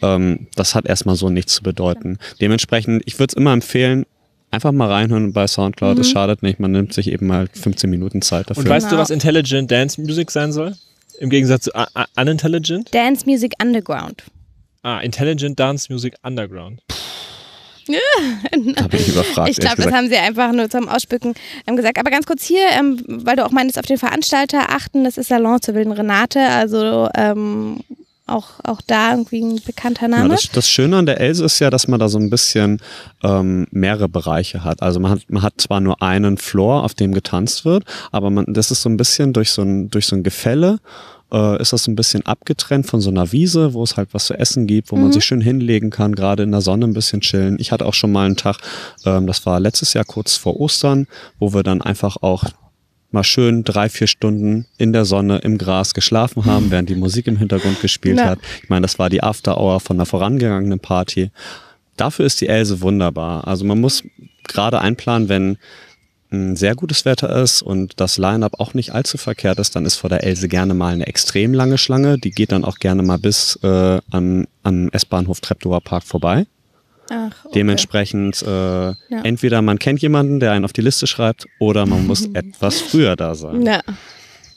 Ähm, 0.01 0.47
das 0.55 0.75
hat 0.75 0.85
erstmal 0.85 1.15
so 1.15 1.29
nichts 1.29 1.53
zu 1.55 1.63
bedeuten. 1.63 2.17
Dementsprechend, 2.41 3.03
ich 3.05 3.19
würde 3.19 3.31
es 3.31 3.37
immer 3.37 3.53
empfehlen, 3.53 4.05
einfach 4.53 4.71
mal 4.71 4.89
reinhören 4.89 5.33
bei 5.33 5.47
Soundcloud. 5.47 5.95
Mhm. 5.95 6.01
Es 6.01 6.09
schadet 6.09 6.43
nicht, 6.43 6.59
man 6.59 6.71
nimmt 6.71 6.93
sich 6.93 7.11
eben 7.11 7.27
mal 7.27 7.47
15 7.53 7.89
Minuten 7.89 8.21
Zeit 8.21 8.49
dafür. 8.49 8.63
Und 8.63 8.69
weißt 8.69 8.85
du, 8.85 8.89
Genau. 8.91 9.01
was 9.01 9.09
Intelligent 9.09 9.69
Dance 9.71 9.99
Music 9.99 10.31
sein 10.31 10.51
soll? 10.51 10.75
Im 11.19 11.29
Gegensatz 11.29 11.65
zu 11.65 11.71
uh, 11.75 11.83
uh, 11.97 12.21
Unintelligent? 12.21 12.93
Dance 12.93 13.25
Music 13.25 13.53
Underground. 13.61 14.23
Ah, 14.83 14.99
Intelligent 14.99 15.59
Dance 15.59 15.91
Music 15.91 16.15
Underground. 16.23 16.81
Da 18.75 18.87
bin 18.87 18.99
ich 18.99 19.09
überfragt. 19.09 19.49
Ich 19.49 19.57
glaube, 19.57 19.81
das 19.81 19.91
haben 19.91 20.07
sie 20.07 20.15
einfach 20.15 20.51
nur 20.53 20.69
zum 20.69 20.87
Ausspücken 20.87 21.33
ähm, 21.67 21.75
gesagt. 21.75 21.97
Aber 21.99 22.09
ganz 22.11 22.25
kurz 22.25 22.43
hier, 22.43 22.65
ähm, 22.79 23.01
weil 23.07 23.35
du 23.35 23.45
auch 23.45 23.51
meinst, 23.51 23.77
auf 23.77 23.85
den 23.85 23.97
Veranstalter 23.97 24.69
achten, 24.69 25.03
das 25.03 25.17
ist 25.17 25.27
Salon 25.27 25.61
zur 25.61 25.75
wilden 25.75 25.91
Renate, 25.91 26.39
also 26.39 27.09
ähm, 27.15 27.81
auch, 28.33 28.47
auch 28.63 28.81
da 28.81 29.11
irgendwie 29.11 29.41
ein 29.41 29.61
bekannter 29.65 30.03
Ja, 30.03 30.17
Name. 30.19 30.29
das, 30.29 30.49
das 30.51 30.69
Schöne 30.69 30.97
an 30.97 31.05
der 31.05 31.19
Else 31.19 31.43
ist 31.45 31.59
ja, 31.59 31.69
dass 31.69 31.87
man 31.87 31.99
da 31.99 32.09
so 32.09 32.17
ein 32.17 32.29
bisschen 32.29 32.79
ähm, 33.23 33.67
mehrere 33.71 34.09
Bereiche 34.09 34.63
hat. 34.63 34.81
Also 34.81 34.99
man 34.99 35.11
hat, 35.11 35.19
man 35.29 35.41
hat 35.41 35.53
zwar 35.57 35.79
nur 35.79 36.01
einen 36.01 36.37
Floor, 36.37 36.83
auf 36.83 36.93
dem 36.93 37.13
getanzt 37.13 37.65
wird, 37.65 37.83
aber 38.11 38.29
man, 38.29 38.45
das 38.47 38.71
ist 38.71 38.81
so 38.81 38.89
ein 38.89 38.97
bisschen 38.97 39.33
durch 39.33 39.51
so 39.51 39.61
ein, 39.61 39.89
durch 39.89 40.07
so 40.07 40.15
ein 40.15 40.23
Gefälle 40.23 40.79
äh, 41.31 41.59
ist 41.61 41.73
das 41.73 41.83
so 41.85 41.91
ein 41.91 41.95
bisschen 41.95 42.25
abgetrennt 42.25 42.85
von 42.85 43.01
so 43.01 43.09
einer 43.09 43.31
Wiese, 43.31 43.73
wo 43.73 43.83
es 43.83 43.97
halt 43.97 44.09
was 44.13 44.25
zu 44.27 44.35
essen 44.35 44.67
gibt, 44.67 44.91
wo 44.91 44.95
man 44.95 45.11
sich 45.11 45.25
schön 45.25 45.41
hinlegen 45.41 45.89
kann, 45.89 46.13
gerade 46.15 46.43
in 46.43 46.51
der 46.51 46.61
Sonne 46.61 46.85
ein 46.85 46.93
bisschen 46.93 47.21
chillen. 47.21 47.57
Ich 47.59 47.71
hatte 47.71 47.85
auch 47.85 47.93
schon 47.93 48.11
mal 48.11 48.25
einen 48.25 48.37
Tag, 48.37 48.57
ähm, 49.05 49.25
das 49.27 49.45
war 49.45 49.59
letztes 49.59 49.93
Jahr 49.93 50.05
kurz 50.05 50.35
vor 50.37 50.59
Ostern, 50.59 51.07
wo 51.39 51.53
wir 51.53 51.63
dann 51.63 51.81
einfach 51.81 52.17
auch 52.21 52.43
mal 53.13 53.23
schön 53.23 53.63
drei, 53.63 53.89
vier 53.89 54.07
Stunden 54.07 54.65
in 54.77 54.91
der 54.93 55.05
Sonne 55.05 55.37
im 55.39 55.57
Gras 55.57 55.93
geschlafen 55.93 56.45
haben, 56.45 56.71
während 56.71 56.89
die 56.89 56.95
Musik 56.95 57.27
im 57.27 57.37
Hintergrund 57.37 57.79
gespielt 57.81 58.17
Ja. 58.17 58.25
hat. 58.25 58.39
Ich 58.63 58.69
meine, 58.69 58.81
das 58.83 58.99
war 58.99 59.09
die 59.09 59.23
After 59.23 59.57
Hour 59.59 59.79
von 59.79 59.97
der 59.97 60.05
vorangegangenen 60.05 60.79
Party. 60.79 61.31
Dafür 61.97 62.25
ist 62.25 62.41
die 62.41 62.47
Else 62.47 62.81
wunderbar. 62.81 63.47
Also 63.47 63.65
man 63.65 63.79
muss 63.79 64.03
gerade 64.47 64.81
einplanen, 64.81 65.29
wenn 65.29 65.57
ein 66.31 66.55
sehr 66.55 66.73
gutes 66.73 67.05
Wetter 67.05 67.29
ist 67.43 67.61
und 67.61 67.99
das 67.99 68.17
Line-Up 68.17 68.59
auch 68.59 68.73
nicht 68.73 68.91
allzu 68.91 69.19
verkehrt 69.19 69.59
ist, 69.59 69.75
dann 69.75 69.85
ist 69.85 69.95
vor 69.97 70.09
der 70.09 70.23
Else 70.23 70.47
gerne 70.47 70.73
mal 70.73 70.93
eine 70.93 71.05
extrem 71.05 71.53
lange 71.53 71.77
Schlange. 71.77 72.17
Die 72.17 72.31
geht 72.31 72.51
dann 72.51 72.65
auch 72.65 72.79
gerne 72.79 73.03
mal 73.03 73.19
bis 73.19 73.59
äh, 73.61 73.99
am, 74.09 74.47
am 74.63 74.89
S-Bahnhof 74.89 75.41
Treptower 75.41 75.81
Park 75.81 76.03
vorbei. 76.03 76.47
Ach, 77.13 77.45
okay. 77.45 77.53
Dementsprechend 77.55 78.41
äh, 78.41 78.93
entweder 79.23 79.61
man 79.61 79.77
kennt 79.77 80.01
jemanden, 80.01 80.39
der 80.39 80.51
einen 80.51 80.65
auf 80.65 80.73
die 80.73 80.81
Liste 80.81 81.05
schreibt, 81.05 81.45
oder 81.59 81.85
man 81.85 82.07
muss 82.07 82.25
etwas 82.33 82.81
früher 82.81 83.15
da 83.15 83.35
sein. 83.35 83.61
Ja. 83.63 83.81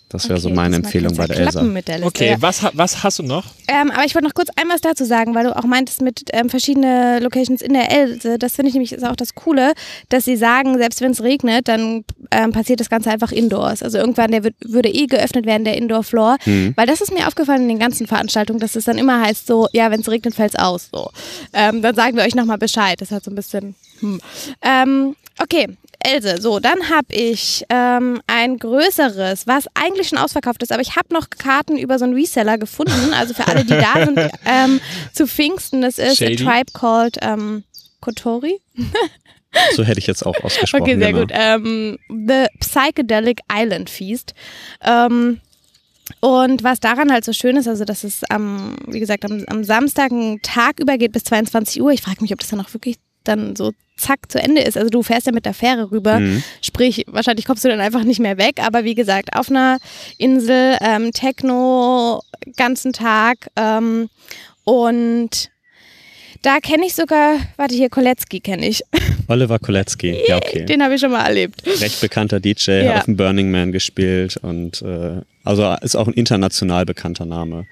Das 0.09 0.29
wäre 0.29 0.38
so 0.38 0.49
Okay, 0.49 0.55
meine 0.57 0.77
diesmal 0.77 0.87
Empfehlung 0.87 1.16
bei 1.16 1.27
der 1.27 1.37
Elsa. 1.38 1.51
klappen 1.51 1.73
Mit 1.73 1.88
der 1.88 1.99
Liste. 1.99 2.07
Okay, 2.09 2.37
was, 2.38 2.62
ha- 2.62 2.71
was 2.75 3.03
hast 3.03 3.19
du 3.19 3.25
noch? 3.25 3.47
Ähm, 3.66 3.90
aber 3.90 4.05
ich 4.05 4.14
wollte 4.14 4.29
noch 4.29 4.35
kurz 4.35 4.49
ein 4.55 4.69
was 4.69 4.81
dazu 4.81 5.05
sagen, 5.05 5.35
weil 5.35 5.45
du 5.45 5.57
auch 5.57 5.64
meintest 5.64 6.01
mit 6.01 6.23
ähm, 6.33 6.49
verschiedene 6.49 7.19
Locations 7.19 7.61
in 7.61 7.73
der 7.75 7.90
Else. 7.90 8.38
Das 8.38 8.55
finde 8.55 8.69
ich 8.69 8.75
nämlich 8.75 8.92
ist 8.92 9.05
auch 9.05 9.16
das 9.16 9.35
Coole, 9.35 9.73
dass 10.09 10.25
sie 10.25 10.37
sagen, 10.37 10.79
selbst 10.79 11.01
wenn 11.01 11.11
es 11.11 11.23
regnet, 11.23 11.66
dann 11.66 12.05
ähm, 12.31 12.53
passiert 12.53 12.79
das 12.79 12.88
Ganze 12.88 13.11
einfach 13.11 13.33
indoors. 13.33 13.83
Also 13.83 13.99
irgendwann 13.99 14.31
der 14.31 14.45
wird, 14.45 14.55
würde 14.64 14.88
eh 14.88 15.07
geöffnet 15.07 15.45
werden, 15.45 15.64
der 15.64 15.77
Indoor-Floor. 15.77 16.37
Weil 16.77 16.87
das 16.87 17.01
ist 17.01 17.12
mir 17.12 17.27
aufgefallen 17.27 17.62
in 17.62 17.69
den 17.69 17.79
ganzen 17.81 18.07
Veranstaltungen, 18.07 18.61
dass 18.61 18.77
es 18.77 18.85
dann 18.85 18.99
immer 18.99 19.21
heißt 19.21 19.47
so, 19.47 19.66
ja, 19.73 19.90
wenn 19.90 20.01
es 20.03 20.09
regnet, 20.09 20.35
fällt 20.35 20.55
es 20.55 20.59
aus. 20.61 20.88
So. 20.92 21.11
Ähm, 21.53 21.83
dann 21.83 21.97
sagen 21.97 22.16
wir 22.16 22.23
euch 22.23 22.35
nochmal 22.37 22.59
Bescheid. 22.59 23.01
Das 23.01 23.11
hat 23.11 23.25
so 23.25 23.31
ein 23.33 23.35
bisschen... 23.35 23.75
Hm. 24.01 24.21
Ähm, 24.62 25.16
okay, 25.42 25.69
Else, 26.07 26.40
so, 26.40 26.61
dann 26.61 26.88
habe 26.88 27.12
ich 27.12 27.64
ähm, 27.69 28.21
ein 28.27 28.59
größeres, 28.59 29.47
was 29.47 29.66
eigentlich 29.75 30.09
schon 30.09 30.19
ausverkauft 30.19 30.62
ist, 30.62 30.73
aber 30.73 30.83
ich 30.83 30.97
habe 30.97 31.12
noch 31.12 31.29
Karten 31.31 31.77
über 31.77 31.99
so 31.99 32.05
einen 32.05 32.14
Reseller 32.14 32.59
gefunden. 32.59 33.12
Also 33.12 33.35
für 33.35 33.47
alle, 33.49 33.64
die 33.64 33.71
da 33.71 34.05
sind, 34.05 34.19
ähm, 34.47 34.81
zu 35.12 35.27
Pfingsten, 35.27 35.83
das 35.83 35.99
ist 35.99 36.19
Shady. 36.19 36.47
A 36.47 36.51
Tribe 36.51 36.73
Called 36.73 37.16
ähm, 37.23 37.64
Kotori. 38.01 38.61
So 39.75 39.85
hätte 39.85 39.99
ich 39.99 40.07
jetzt 40.07 40.27
auch 40.27 40.38
ausgesprochen. 40.42 40.83
Okay, 40.83 40.99
sehr 40.99 41.12
genau. 41.12 41.21
gut. 41.21 41.31
Ähm, 41.33 41.99
The 42.09 42.47
Psychedelic 42.61 43.40
Island 43.51 43.88
Feast. 43.88 44.35
Ähm, 44.83 45.40
und 46.21 46.62
was 46.62 46.79
daran 46.81 47.11
halt 47.11 47.25
so 47.25 47.33
schön 47.33 47.57
ist, 47.57 47.66
also 47.66 47.85
dass 47.85 48.05
es 48.05 48.23
am, 48.29 48.77
wie 48.87 49.01
gesagt, 49.01 49.25
am, 49.25 49.45
am 49.49 49.64
Samstag 49.64 50.12
einen 50.12 50.42
Tag 50.42 50.79
übergeht 50.79 51.12
bis 51.12 51.25
22 51.25 51.81
Uhr. 51.81 51.90
Ich 51.90 52.03
frage 52.03 52.21
mich, 52.21 52.33
ob 52.33 52.38
das 52.38 52.49
dann 52.49 52.61
auch 52.61 52.73
wirklich 52.75 52.97
dann 53.28 53.56
so 53.56 53.72
zack 53.96 54.30
zu 54.30 54.38
Ende 54.38 54.60
ist. 54.62 54.76
Also 54.76 54.90
du 54.90 55.02
fährst 55.02 55.26
ja 55.26 55.32
mit 55.32 55.46
der 55.46 55.54
Fähre 55.54 55.90
rüber, 55.90 56.20
Mhm. 56.20 56.42
sprich, 56.62 57.04
wahrscheinlich 57.08 57.46
kommst 57.46 57.64
du 57.64 57.68
dann 57.68 57.80
einfach 57.80 58.04
nicht 58.04 58.20
mehr 58.20 58.36
weg. 58.38 58.60
Aber 58.64 58.84
wie 58.84 58.94
gesagt, 58.94 59.30
auf 59.34 59.48
einer 59.50 59.78
Insel, 60.18 60.76
ähm, 60.80 61.12
Techno, 61.12 62.20
ganzen 62.56 62.92
Tag 62.92 63.48
ähm, 63.56 64.08
und 64.64 65.50
da 66.42 66.58
kenne 66.60 66.86
ich 66.86 66.94
sogar, 66.94 67.38
warte 67.56 67.74
hier, 67.74 67.88
Kolecki 67.88 68.40
kenne 68.40 68.68
ich. 68.68 68.82
Oliver 69.28 69.58
Kolecki, 69.58 70.16
ja 70.28 70.36
okay. 70.36 70.64
Den 70.68 70.82
habe 70.82 70.94
ich 70.94 71.00
schon 71.00 71.10
mal 71.10 71.24
erlebt. 71.24 71.62
Recht 71.80 72.00
bekannter 72.00 72.38
DJ, 72.38 72.82
Ja. 72.82 72.90
hat 72.92 72.98
auf 72.98 73.04
dem 73.06 73.16
Burning 73.16 73.50
Man 73.50 73.72
gespielt 73.72 74.36
und 74.36 74.82
äh, 74.82 75.22
also 75.44 75.74
ist 75.80 75.96
auch 75.96 76.06
ein 76.06 76.12
international 76.12 76.84
bekannter 76.84 77.24
Name. 77.24 77.66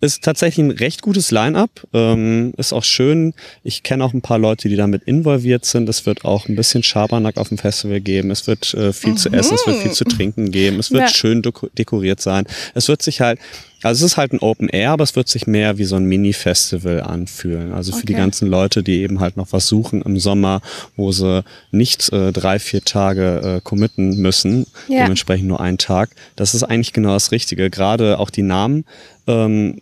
Ist 0.00 0.22
tatsächlich 0.22 0.64
ein 0.66 0.70
recht 0.70 1.00
gutes 1.00 1.30
Line-up, 1.30 1.70
ähm, 1.94 2.52
ist 2.58 2.74
auch 2.74 2.84
schön. 2.84 3.32
Ich 3.62 3.82
kenne 3.82 4.04
auch 4.04 4.12
ein 4.12 4.20
paar 4.20 4.38
Leute, 4.38 4.68
die 4.68 4.76
damit 4.76 5.04
involviert 5.04 5.64
sind. 5.64 5.88
Es 5.88 6.04
wird 6.04 6.24
auch 6.26 6.46
ein 6.48 6.56
bisschen 6.56 6.82
Schabernack 6.82 7.38
auf 7.38 7.48
dem 7.48 7.56
Festival 7.56 8.00
geben. 8.02 8.30
Es 8.30 8.46
wird 8.46 8.74
äh, 8.74 8.92
viel 8.92 9.14
zu 9.14 9.30
essen, 9.30 9.54
es 9.54 9.66
wird 9.66 9.78
viel 9.78 9.92
zu 9.92 10.04
trinken 10.04 10.50
geben. 10.50 10.78
Es 10.78 10.90
wird 10.90 11.02
Ja. 11.04 11.08
schön 11.08 11.42
deko- 11.42 11.70
dekoriert 11.78 12.20
sein. 12.20 12.44
Es 12.74 12.88
wird 12.88 13.00
sich 13.00 13.22
halt, 13.22 13.38
also 13.84 14.04
es 14.04 14.12
ist 14.12 14.16
halt 14.16 14.32
ein 14.32 14.38
Open 14.40 14.68
Air, 14.68 14.90
aber 14.90 15.04
es 15.04 15.14
wird 15.16 15.28
sich 15.28 15.46
mehr 15.46 15.78
wie 15.78 15.84
so 15.84 15.96
ein 15.96 16.04
Mini-Festival 16.04 17.00
anfühlen. 17.02 17.72
Also 17.72 17.92
für 17.92 18.06
die 18.06 18.14
Okay. 18.14 18.22
ganzen 18.22 18.48
Leute, 18.48 18.82
die 18.82 19.02
eben 19.02 19.20
halt 19.20 19.36
noch 19.36 19.48
was 19.52 19.66
suchen 19.66 20.02
im 20.02 20.18
Sommer, 20.18 20.60
wo 20.96 21.12
sie 21.12 21.44
nicht 21.70 22.12
äh, 22.12 22.32
drei, 22.32 22.58
vier 22.58 22.82
Tage 22.82 23.56
äh, 23.56 23.60
committen 23.62 24.16
müssen, 24.16 24.66
Ja. 24.88 25.02
dementsprechend 25.02 25.48
nur 25.48 25.60
einen 25.60 25.78
Tag. 25.78 26.10
Das 26.36 26.54
ist 26.54 26.62
eigentlich 26.64 26.92
genau 26.92 27.12
das 27.14 27.30
Richtige. 27.32 27.70
Gerade 27.70 28.18
auch 28.18 28.30
die 28.30 28.42
Namen. 28.42 28.84
Ähm, 29.26 29.80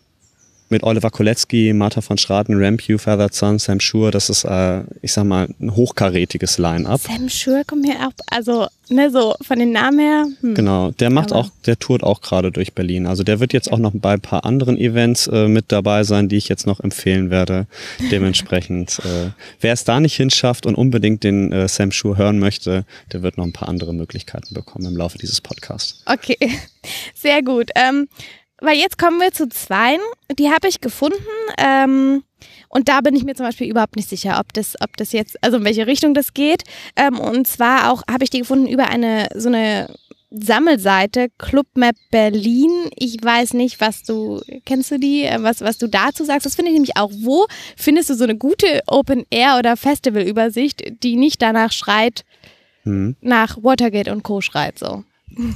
mit 0.72 0.82
Oliver 0.82 1.10
Kolecki, 1.10 1.72
Martha 1.72 2.00
von 2.00 2.18
Schraden, 2.18 2.56
Rampew, 2.62 2.98
Feathered 2.98 3.32
Sun, 3.34 3.58
Sam 3.60 3.78
Shure, 3.78 4.10
das 4.10 4.28
ist, 4.28 4.44
äh, 4.44 4.80
ich 5.02 5.12
sag 5.12 5.24
mal, 5.24 5.48
ein 5.60 5.76
hochkarätiges 5.76 6.58
Line-Up. 6.58 7.00
Sam 7.00 7.28
Shure 7.28 7.62
kommt 7.64 7.82
mir 7.82 7.94
auch, 8.06 8.12
also, 8.28 8.66
ne, 8.88 9.10
so 9.10 9.34
von 9.42 9.58
den 9.58 9.70
Namen 9.72 9.98
her. 10.00 10.26
Hm. 10.40 10.54
Genau, 10.54 10.90
der 10.90 11.10
macht 11.10 11.30
Aber- 11.32 11.42
auch, 11.42 11.50
der 11.66 11.78
tourt 11.78 12.02
auch 12.02 12.20
gerade 12.20 12.50
durch 12.50 12.72
Berlin. 12.72 13.06
Also 13.06 13.22
der 13.22 13.38
wird 13.38 13.52
jetzt 13.52 13.70
auch 13.72 13.78
noch 13.78 13.92
bei 13.94 14.14
ein 14.14 14.20
paar 14.20 14.44
anderen 14.44 14.76
Events 14.76 15.26
äh, 15.28 15.46
mit 15.46 15.66
dabei 15.68 16.02
sein, 16.04 16.28
die 16.28 16.36
ich 16.36 16.48
jetzt 16.48 16.66
noch 16.66 16.80
empfehlen 16.80 17.30
werde. 17.30 17.66
Dementsprechend, 18.10 18.98
äh, 19.04 19.30
wer 19.60 19.72
es 19.74 19.84
da 19.84 20.00
nicht 20.00 20.16
hinschafft 20.16 20.66
und 20.66 20.74
unbedingt 20.74 21.22
den 21.22 21.52
äh, 21.52 21.68
Sam 21.68 21.92
Shure 21.92 22.16
hören 22.16 22.38
möchte, 22.38 22.84
der 23.12 23.22
wird 23.22 23.36
noch 23.36 23.44
ein 23.44 23.52
paar 23.52 23.68
andere 23.68 23.92
Möglichkeiten 23.94 24.54
bekommen 24.54 24.86
im 24.86 24.96
Laufe 24.96 25.18
dieses 25.18 25.40
Podcasts. 25.40 26.02
Okay, 26.06 26.36
sehr 27.14 27.42
gut. 27.42 27.70
Ähm, 27.76 28.08
weil 28.62 28.78
jetzt 28.78 28.98
kommen 28.98 29.20
wir 29.20 29.32
zu 29.32 29.48
zweien. 29.48 30.00
Die 30.38 30.50
habe 30.50 30.68
ich 30.68 30.80
gefunden. 30.80 31.18
Ähm, 31.58 32.22
und 32.68 32.88
da 32.88 33.00
bin 33.00 33.14
ich 33.14 33.24
mir 33.24 33.34
zum 33.34 33.46
Beispiel 33.46 33.68
überhaupt 33.68 33.96
nicht 33.96 34.08
sicher, 34.08 34.38
ob 34.40 34.52
das, 34.52 34.74
ob 34.80 34.96
das 34.96 35.12
jetzt, 35.12 35.42
also 35.44 35.58
in 35.58 35.64
welche 35.64 35.86
Richtung 35.86 36.14
das 36.14 36.32
geht. 36.32 36.62
Ähm, 36.96 37.18
und 37.18 37.46
zwar 37.46 37.92
auch 37.92 38.02
habe 38.10 38.24
ich 38.24 38.30
die 38.30 38.38
gefunden 38.40 38.66
über 38.66 38.88
eine 38.88 39.28
so 39.34 39.48
eine 39.48 39.94
Sammelseite 40.30 41.28
Club 41.38 41.66
Map 41.74 41.96
Berlin. 42.10 42.70
Ich 42.96 43.22
weiß 43.22 43.52
nicht, 43.54 43.80
was 43.80 44.02
du 44.02 44.40
kennst 44.64 44.90
du 44.90 44.98
die, 44.98 45.24
äh, 45.24 45.42
was 45.42 45.60
was 45.60 45.78
du 45.78 45.88
dazu 45.88 46.24
sagst. 46.24 46.46
Das 46.46 46.54
finde 46.54 46.70
ich 46.70 46.74
nämlich 46.74 46.96
auch. 46.96 47.10
Wo 47.12 47.46
findest 47.76 48.10
du 48.10 48.14
so 48.14 48.24
eine 48.24 48.36
gute 48.36 48.80
Open 48.86 49.24
Air 49.30 49.56
oder 49.58 49.76
Festival 49.76 50.22
Übersicht, 50.22 50.82
die 51.02 51.16
nicht 51.16 51.42
danach 51.42 51.72
schreit, 51.72 52.24
Hm. 52.84 53.14
nach 53.20 53.58
Watergate 53.62 54.10
und 54.10 54.24
Co 54.24 54.40
schreit 54.40 54.78
so. 54.78 55.04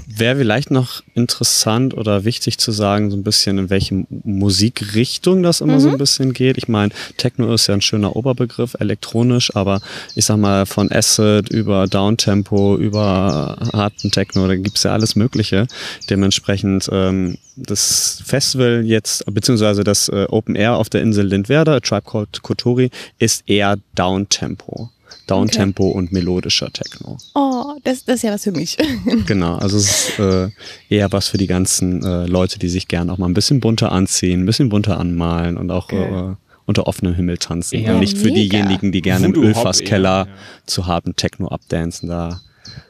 Wäre 0.07 0.37
vielleicht 0.37 0.71
noch 0.71 1.03
interessant 1.15 1.95
oder 1.95 2.25
wichtig 2.25 2.59
zu 2.59 2.73
sagen, 2.73 3.11
so 3.11 3.17
ein 3.17 3.23
bisschen 3.23 3.59
in 3.59 3.71
welche 3.71 4.07
Musikrichtung 4.25 5.43
das 5.43 5.61
immer 5.61 5.81
so 5.81 5.91
ein 5.91 5.99
bisschen 5.99 6.33
geht. 6.33 6.59
Ich 6.59 6.69
meine, 6.69 6.93
Techno 7.17 7.53
ist 7.53 7.67
ja 7.67 7.75
ein 7.75 7.81
schöner 7.81 8.17
Oberbegriff, 8.17 8.75
elektronisch, 8.79 9.55
aber 9.55 9.81
ich 10.15 10.25
sag 10.25 10.39
mal 10.39 10.67
von 10.67 10.91
Acid 10.91 11.49
über 11.51 11.87
Downtempo, 11.87 12.77
über 12.77 13.57
harten 13.73 14.11
Techno, 14.11 14.47
da 14.47 14.57
gibt's 14.57 14.83
ja 14.83 14.93
alles 14.93 15.17
Mögliche. 15.17 15.67
Dementsprechend 16.09 16.89
ähm, 16.93 17.39
das 17.57 18.23
Festival 18.25 18.83
jetzt, 18.85 19.25
beziehungsweise 19.33 19.85
das 19.85 20.09
äh, 20.09 20.27
Open 20.29 20.57
Air 20.57 20.77
auf 20.77 20.91
der 20.91 21.03
Insel 21.03 21.27
Lindwerder, 21.27 21.77
A 21.77 21.81
Tribe 21.81 22.09
Called 22.09 22.43
Kotori, 22.43 22.91
ist 23.19 23.45
eher 23.49 23.77
Downtempo. 23.95 24.91
Downtempo 25.27 25.89
und 25.89 26.12
melodischer 26.12 26.73
Techno. 26.73 27.19
Oh, 27.35 27.75
das, 27.83 28.05
das 28.05 28.17
ist 28.17 28.23
ja 28.23 28.33
was 28.33 28.45
für 28.45 28.53
mich. 28.53 28.77
Genau, 29.27 29.57
also 29.57 29.77
es 29.77 30.09
ist 30.09 30.19
äh, 30.19 30.51
eher 30.89 31.11
was 31.12 31.29
für 31.29 31.39
die 31.39 31.47
ganzen 31.47 32.05
äh, 32.05 32.27
Leute, 32.27 32.59
die 32.59 32.69
sich 32.69 32.87
gerne 32.87 33.12
auch 33.12 33.19
mal 33.19 33.27
ein 33.27 33.35
bisschen 33.35 33.61
bunter 33.61 33.93
anziehen, 33.93 34.43
ein 34.43 34.47
bisschen 34.47 34.69
bunter 34.69 34.99
anmalen 34.99 35.57
und 35.57 35.71
auch 35.71 35.91
äh, 35.91 36.35
unter 36.67 36.87
offenem 36.87 37.15
Himmel 37.15 37.39
tanzen. 37.39 37.81
Ja. 37.81 37.95
Und 37.95 38.01
nicht 38.01 38.19
für 38.19 38.31
Mega. 38.31 38.59
diejenigen, 38.59 38.93
die 38.93 39.03
gerne 39.03 39.27
im 39.27 39.35
Ölfasskeller 39.35 40.27
ja. 40.27 40.33
zu 40.67 40.87
harten 40.87 41.17
Techno 41.17 41.49
abdancen. 41.49 42.09
Da 42.09 42.41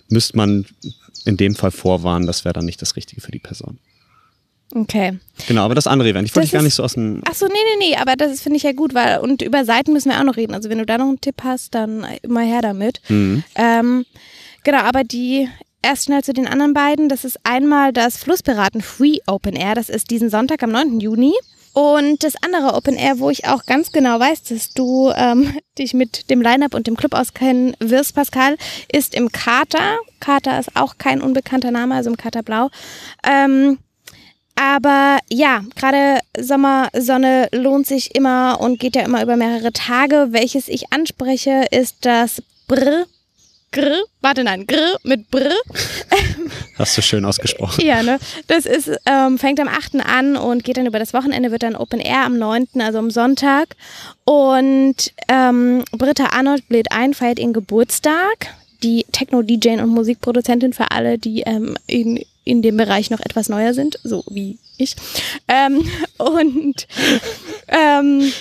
müsste 0.09 0.37
man 0.37 0.67
in 1.25 1.37
dem 1.37 1.55
Fall 1.55 1.71
vorwarnen, 1.71 2.27
das 2.27 2.45
wäre 2.45 2.55
dann 2.55 2.65
nicht 2.65 2.81
das 2.83 2.97
Richtige 2.97 3.21
für 3.21 3.33
die 3.33 3.39
Person. 3.39 3.79
Okay. 4.75 5.19
Genau, 5.47 5.65
aber 5.65 5.75
das 5.75 5.87
andere 5.87 6.09
Event, 6.09 6.29
ich 6.29 6.35
wollte 6.35 6.47
dich 6.47 6.53
gar 6.53 6.63
nicht 6.63 6.75
so 6.75 6.83
aus 6.83 6.95
dem... 6.95 7.23
Ach 7.29 7.35
so, 7.35 7.47
nee, 7.47 7.53
nee, 7.53 7.91
nee, 7.91 7.97
aber 7.97 8.17
das 8.17 8.41
finde 8.41 8.57
ich 8.57 8.65
ja 8.65 8.73
gut, 8.73 8.95
weil 8.95 9.21
und 9.21 9.43
über 9.43 9.65
Seiten 9.65 9.93
müssen 9.93 10.11
wir 10.11 10.19
auch 10.19 10.25
noch 10.25 10.37
reden. 10.37 10.55
Also 10.55 10.69
wenn 10.69 10.79
du 10.79 10.87
da 10.87 10.99
noch 10.99 11.07
einen 11.07 11.21
Tipp 11.21 11.43
hast, 11.45 11.75
dann 11.75 12.07
immer 12.23 12.41
her 12.41 12.63
damit. 12.63 13.01
Mhm. 13.09 13.45
Ähm, 13.55 14.05
genau, 14.65 14.79
aber 14.81 15.05
die 15.05 15.49
erst 15.83 16.07
schnell 16.07 16.25
zu 16.25 16.33
den 16.33 16.49
anderen 16.49 16.75
beiden. 16.75 17.09
Das 17.09 17.25
ist 17.25 17.39
einmal 17.45 17.93
das 17.93 18.17
Flusspiraten 18.17 18.83
Free 18.83 19.19
Open 19.27 19.55
Air. 19.55 19.75
Das 19.77 19.89
ist 19.89 20.11
diesen 20.11 20.31
Sonntag 20.31 20.63
am 20.63 20.73
9. 20.73 21.01
Juni. 21.01 21.33
Und 21.73 22.25
das 22.25 22.35
andere 22.43 22.75
Open 22.75 22.97
Air, 22.97 23.19
wo 23.19 23.29
ich 23.29 23.47
auch 23.47 23.67
ganz 23.67 23.93
genau 23.93 24.19
weiß, 24.19 24.45
dass 24.45 24.71
du 24.71 25.13
ähm, 25.15 25.59
dich 25.79 25.95
mit 25.95 26.31
dem 26.31 26.41
Line-Up 26.41 26.75
und 26.75 26.87
dem 26.87 26.97
Club 26.97 27.15
auskennen 27.15 27.77
wirst, 27.79 28.15
Pascal, 28.15 28.57
ist 28.91 29.15
im 29.15 29.31
Kater. 29.31 29.99
Kater 30.19 30.59
ist 30.59 30.75
auch 30.75 30.97
kein 30.97 31.21
unbekannter 31.21 31.71
Name, 31.71 31.95
also 31.95 32.11
im 32.11 32.17
Kater 32.17 32.43
Blau. 32.43 32.71
Ähm, 33.23 33.79
aber 34.57 35.19
ja, 35.31 35.63
gerade 35.77 36.21
Sommersonne 36.39 37.49
lohnt 37.53 37.87
sich 37.87 38.15
immer 38.15 38.59
und 38.61 38.81
geht 38.81 38.97
ja 38.97 39.03
immer 39.03 39.23
über 39.23 39.37
mehrere 39.37 39.73
Tage. 39.73 40.29
Welches 40.31 40.69
ich 40.69 40.93
anspreche, 40.93 41.67
ist 41.71 41.97
das 42.01 42.43
Brr. 42.67 43.07
Grr, 43.73 44.05
warte, 44.23 44.43
nein, 44.43 44.67
Grr 44.67 44.97
mit 45.03 45.31
Brr. 45.31 45.53
Hast 46.79 46.97
du 46.97 47.03
schön 47.03 47.25
ausgesprochen. 47.25 47.85
Ja, 47.85 48.03
ne? 48.03 48.19
Das 48.47 48.65
ist, 48.65 48.91
ähm, 49.05 49.39
fängt 49.39 49.61
am 49.61 49.69
8. 49.69 49.97
an 50.07 50.37
und 50.37 50.65
geht 50.65 50.79
dann 50.79 50.87
über 50.87 50.99
das 50.99 51.13
Wochenende, 51.13 51.51
wird 51.51 51.63
dann 51.63 51.77
Open 51.77 52.01
Air 52.01 52.25
am 52.25 52.39
9., 52.39 52.69
also 52.79 52.99
am 52.99 53.11
Sonntag. 53.11 53.77
Und 54.25 55.13
ähm, 55.29 55.85
Britta 55.93 56.27
Arnold 56.33 56.67
bläht 56.69 56.93
ein, 56.93 57.13
feiert 57.13 57.39
ihren 57.39 57.53
Geburtstag. 57.53 58.55
Die 58.83 59.05
Techno-DJ 59.13 59.81
und 59.81 59.89
Musikproduzentin 59.89 60.73
für 60.73 60.91
alle, 60.91 61.19
die 61.19 61.43
ähm, 61.43 61.77
in, 61.87 62.25
in 62.47 62.63
dem 62.63 62.77
Bereich 62.79 63.11
noch 63.11 63.21
etwas 63.21 63.51
neuer 63.51 63.75
sind, 63.75 63.99
so 64.05 64.25
wie 64.31 64.59
ich. 64.79 64.97
Ähm, 65.49 65.87
und 66.19 66.87
ähm, 67.69 68.33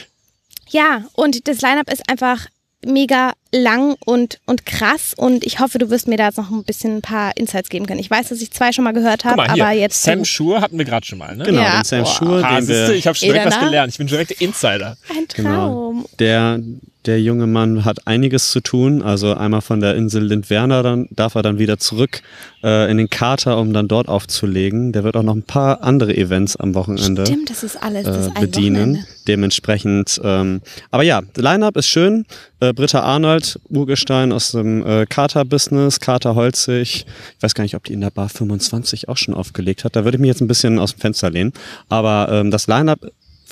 ja, 0.70 1.04
und 1.14 1.48
das 1.48 1.62
Line-Up 1.62 1.92
ist 1.92 2.08
einfach 2.10 2.48
mega 2.86 3.34
lang 3.52 3.96
und, 4.06 4.40
und 4.46 4.66
krass 4.68 5.14
und 5.18 5.44
ich 5.44 5.60
hoffe, 5.60 5.80
du 5.80 5.90
wirst 5.90 6.08
mir 6.08 6.18
da 6.18 6.28
jetzt 6.28 6.38
noch 6.38 6.52
ein 6.52 6.64
bisschen 6.64 6.98
ein 6.98 7.02
paar 7.02 7.36
Insights 7.36 7.70
geben 7.70 7.88
können. 7.88 8.00
Ich 8.00 8.12
weiß, 8.12 8.30
dass 8.30 8.42
ich 8.42 8.52
zwei 8.52 8.72
schon 8.72 8.84
mal 8.84 8.94
gehört 8.94 9.26
habe, 9.26 9.42
aber 9.50 9.72
jetzt 9.72 10.04
Sam. 10.04 10.24
Shure 10.24 10.62
hatten 10.62 10.78
wir 10.78 10.86
gerade 10.86 11.04
schon 11.06 11.18
mal, 11.18 11.36
ne? 11.36 11.46
Genau, 11.46 11.62
Ja. 11.62 11.78
den 11.82 11.84
Sam 11.84 12.04
Boah. 12.04 12.14
Shure, 12.16 12.46
Ah, 12.46 12.56
den 12.58 12.66
siehste, 12.68 12.88
wir... 12.90 12.96
ich 12.96 13.08
habe 13.08 13.18
schon 13.18 13.30
direkt 13.30 13.46
was 13.48 13.60
gelernt. 13.60 13.92
Ich 13.92 13.98
bin 13.98 14.06
direkt 14.08 14.32
Insider. 14.40 14.98
ein 15.10 15.26
Genau. 15.34 15.50
Traum. 15.50 16.06
Der, 16.20 16.60
der 17.06 17.22
junge 17.22 17.48
Mann 17.48 17.86
hat 17.86 18.08
einiges 18.08 18.52
zu 18.52 18.62
tun. 18.62 19.02
Also 19.02 19.34
einmal 19.34 19.62
von 19.62 19.80
der 19.80 19.96
Insel 19.96 20.24
Lindwerner, 20.24 20.84
dann 20.84 21.08
darf 21.12 21.36
er 21.36 21.44
dann 21.44 21.60
wieder 21.60 21.78
zurück 21.78 22.22
äh, 22.64 22.90
in 22.90 22.98
den 22.98 23.10
Kater, 23.10 23.58
um 23.58 23.74
dann 23.74 23.88
dort 23.88 24.08
aufzulegen. 24.08 24.92
Der 24.92 25.04
wird 25.04 25.16
auch 25.16 25.24
noch 25.24 25.36
ein 25.36 25.44
paar 25.44 25.84
andere 25.84 26.16
Events 26.16 26.56
am 26.56 26.74
Wochenende 26.76 27.26
Stimmt, 27.26 27.50
das 27.50 27.64
ist 27.64 27.82
alles. 27.82 28.06
Das 28.06 28.28
äh, 28.28 28.32
bedienen. 28.40 28.76
Wochenende. 28.76 29.08
Dementsprechend, 29.28 30.22
ähm, 30.24 30.62
aber 30.92 31.02
ja, 31.02 31.22
Line-Up 31.36 31.78
ist 31.78 31.88
schön. 31.88 32.26
Äh, 32.60 32.74
Britta 32.74 33.02
Arnold, 33.02 33.60
Urgestein 33.70 34.32
aus 34.32 34.52
dem 34.52 34.86
äh, 34.86 35.08
Kater-Business, 35.08 36.00
Kater 36.00 36.36
Holzig. 36.36 37.06
Ich 37.36 37.44
weiß 37.44 37.56
gar 37.56 37.64
nicht, 37.64 37.76
ob 37.76 37.84
die 37.84 37.94
in 37.94 38.02
der 38.02 38.12
Bar 38.12 38.30
25 38.30 39.10
auch 39.10 39.18
schon 39.18 39.34
aufgelegt 39.34 39.84
hat. 39.84 39.96
Da 39.96 40.06
würde 40.06 40.18
ich 40.18 40.22
mich 40.22 40.28
jetzt 40.28 40.42
ein 40.42 40.48
bisschen 40.48 40.78
aus 40.78 40.94
dem 40.94 41.00
Fenster 41.00 41.32
lehnen. 41.32 41.54
Aber 41.90 42.30
ähm, 42.32 42.52
das 42.52 42.68
Line-Up 42.68 43.00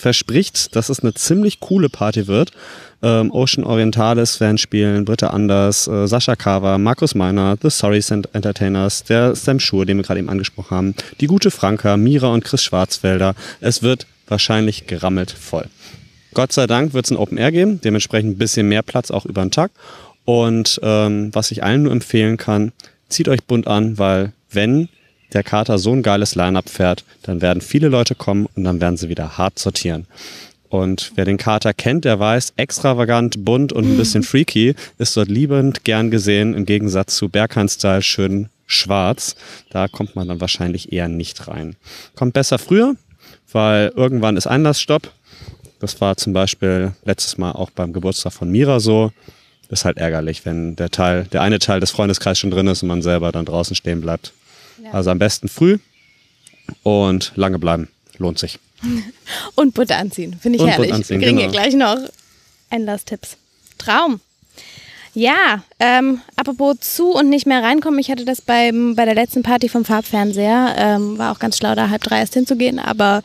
verspricht, 0.04 0.76
dass 0.76 0.90
es 0.90 1.00
eine 1.00 1.14
ziemlich 1.14 1.62
coole 1.62 1.88
Party 1.88 2.28
wird. 2.28 2.52
Ähm, 3.02 3.32
Ocean 3.32 3.64
Orientales 3.64 4.42
werden 4.42 4.58
spielen, 4.58 5.06
Britta 5.06 5.28
Anders, 5.28 5.88
äh, 5.88 6.08
Sascha 6.08 6.36
Kava, 6.36 6.78
Markus 6.78 7.16
Meiner, 7.16 7.56
The 7.62 7.70
Sorry 7.70 8.02
Cent 8.02 8.28
Entertainers, 8.34 9.06
der 9.06 9.34
Sam 9.34 9.62
Schur, 9.62 9.86
den 9.86 9.96
wir 9.96 10.04
gerade 10.04 10.20
eben 10.20 10.28
angesprochen 10.28 10.76
haben, 10.76 10.96
die 11.22 11.28
gute 11.28 11.52
Franka, 11.52 11.96
Mira 11.96 12.28
und 12.28 12.44
Chris 12.44 12.64
Schwarzwälder. 12.64 13.34
Es 13.62 13.82
wird 13.82 14.06
wahrscheinlich 14.28 14.88
gerammelt 14.88 15.32
voll. 15.32 15.68
Gott 16.34 16.52
sei 16.52 16.68
Dank 16.68 16.94
wird 16.94 17.06
es 17.06 17.12
ein 17.12 17.18
Open 17.18 17.38
Air 17.38 17.54
geben, 17.54 17.80
dementsprechend 17.80 18.32
ein 18.32 18.38
bisschen 18.38 18.68
mehr 18.68 18.82
Platz 18.82 19.10
auch 19.10 19.26
über 19.26 19.42
den 19.42 19.52
Tag. 19.52 19.72
Und 20.26 20.82
ähm, 20.84 21.30
was 21.34 21.52
ich 21.52 21.64
allen 21.64 21.84
nur 21.84 21.94
empfehlen 21.94 22.36
kann, 22.36 22.74
zieht 23.08 23.30
euch 23.30 23.44
bunt 23.46 23.68
an, 23.68 23.98
weil 23.98 24.34
wenn 24.52 24.90
der 25.34 25.44
Kater 25.44 25.78
so 25.78 25.92
ein 25.92 26.04
geiles 26.04 26.36
Line-Up 26.36 26.70
fährt, 26.70 27.04
dann 27.24 27.42
werden 27.42 27.62
viele 27.62 27.90
Leute 27.90 28.16
kommen 28.16 28.48
und 28.56 28.64
dann 28.64 28.82
werden 28.82 28.98
sie 28.98 29.10
wieder 29.10 29.38
hart 29.38 29.60
sortieren. 29.60 30.06
Und 30.70 31.12
wer 31.14 31.26
den 31.26 31.38
Kater 31.38 31.72
kennt, 31.72 32.04
der 32.04 32.20
weiß, 32.20 32.54
extravagant, 32.56 33.46
bunt 33.46 33.72
und 33.72 33.86
ein 33.86 33.96
bisschen 33.96 34.24
freaky 34.24 34.74
ist 34.98 35.16
dort 35.16 35.30
liebend 35.30 35.84
gern 35.84 36.10
gesehen, 36.10 36.56
im 36.56 36.66
Gegensatz 36.66 37.16
zu 37.16 37.30
Berghain-Style 37.30 38.02
schön 38.02 38.50
schwarz. 38.66 39.36
Da 39.70 39.88
kommt 39.88 40.16
man 40.16 40.28
dann 40.28 40.42
wahrscheinlich 40.42 40.92
eher 40.92 41.10
nicht 41.10 41.48
rein. 41.48 41.76
Kommt 42.16 42.34
besser 42.34 42.58
früher, 42.58 42.96
weil 43.52 43.94
irgendwann 43.96 44.36
ist 44.36 44.48
Einlassstopp. 44.48 45.12
Das 45.80 46.02
war 46.02 46.18
zum 46.18 46.34
Beispiel 46.34 46.94
letztes 47.06 47.38
Mal 47.38 47.52
auch 47.52 47.70
beim 47.70 47.94
Geburtstag 47.94 48.34
von 48.34 48.50
Mira 48.50 48.80
so. 48.80 49.12
Ist 49.70 49.86
halt 49.86 49.98
ärgerlich, 49.98 50.46
wenn 50.46 50.76
der 50.76 50.90
Teil, 50.90 51.26
der 51.26 51.42
eine 51.42 51.60
Teil 51.60 51.80
des 51.80 51.92
Freundeskreises 51.92 52.40
schon 52.40 52.52
drin 52.52 52.68
ist 52.68 52.84
und 52.84 52.90
man 52.90 53.02
selber 53.02 53.32
dann 53.32 53.46
draußen 53.46 53.76
stehen 53.76 54.02
bleibt. 54.02 54.34
Also 54.92 55.12
am 55.12 55.20
besten 55.20 55.48
früh 55.48 55.78
und 56.84 57.32
lange 57.36 57.60
bleiben. 57.60 57.90
Lohnt 58.18 58.40
sich. 58.40 58.60
Und 59.56 59.74
Butter 59.74 59.98
anziehen, 59.98 60.38
finde 60.40 60.58
ich 60.58 60.62
Und 60.62 60.70
herrlich. 60.70 60.94
Anziehen, 60.94 61.22
Wir 61.22 61.28
kriegen 61.28 61.40
genau. 61.40 61.52
hier 61.52 61.62
gleich 61.62 61.74
noch 61.74 61.98
Einlasstipps. 62.70 63.38
Traum. 63.78 64.20
Ja, 65.16 65.64
ähm, 65.80 66.22
apropos 66.36 66.80
zu 66.80 67.12
und 67.12 67.30
nicht 67.30 67.46
mehr 67.46 67.62
reinkommen. 67.62 68.00
Ich 68.00 68.10
hatte 68.10 68.26
das 68.26 68.42
beim, 68.42 68.96
bei 68.96 69.06
der 69.06 69.14
letzten 69.14 69.44
Party 69.44 69.70
vom 69.70 69.86
Farbfernseher. 69.86 70.76
Ähm, 70.78 71.18
war 71.20 71.32
auch 71.32 71.40
ganz 71.40 71.58
schlau, 71.58 71.76
da 71.76 71.90
halb 71.90 72.04
drei 72.04 72.20
erst 72.20 72.34
hinzugehen. 72.34 72.80
Aber 72.80 73.22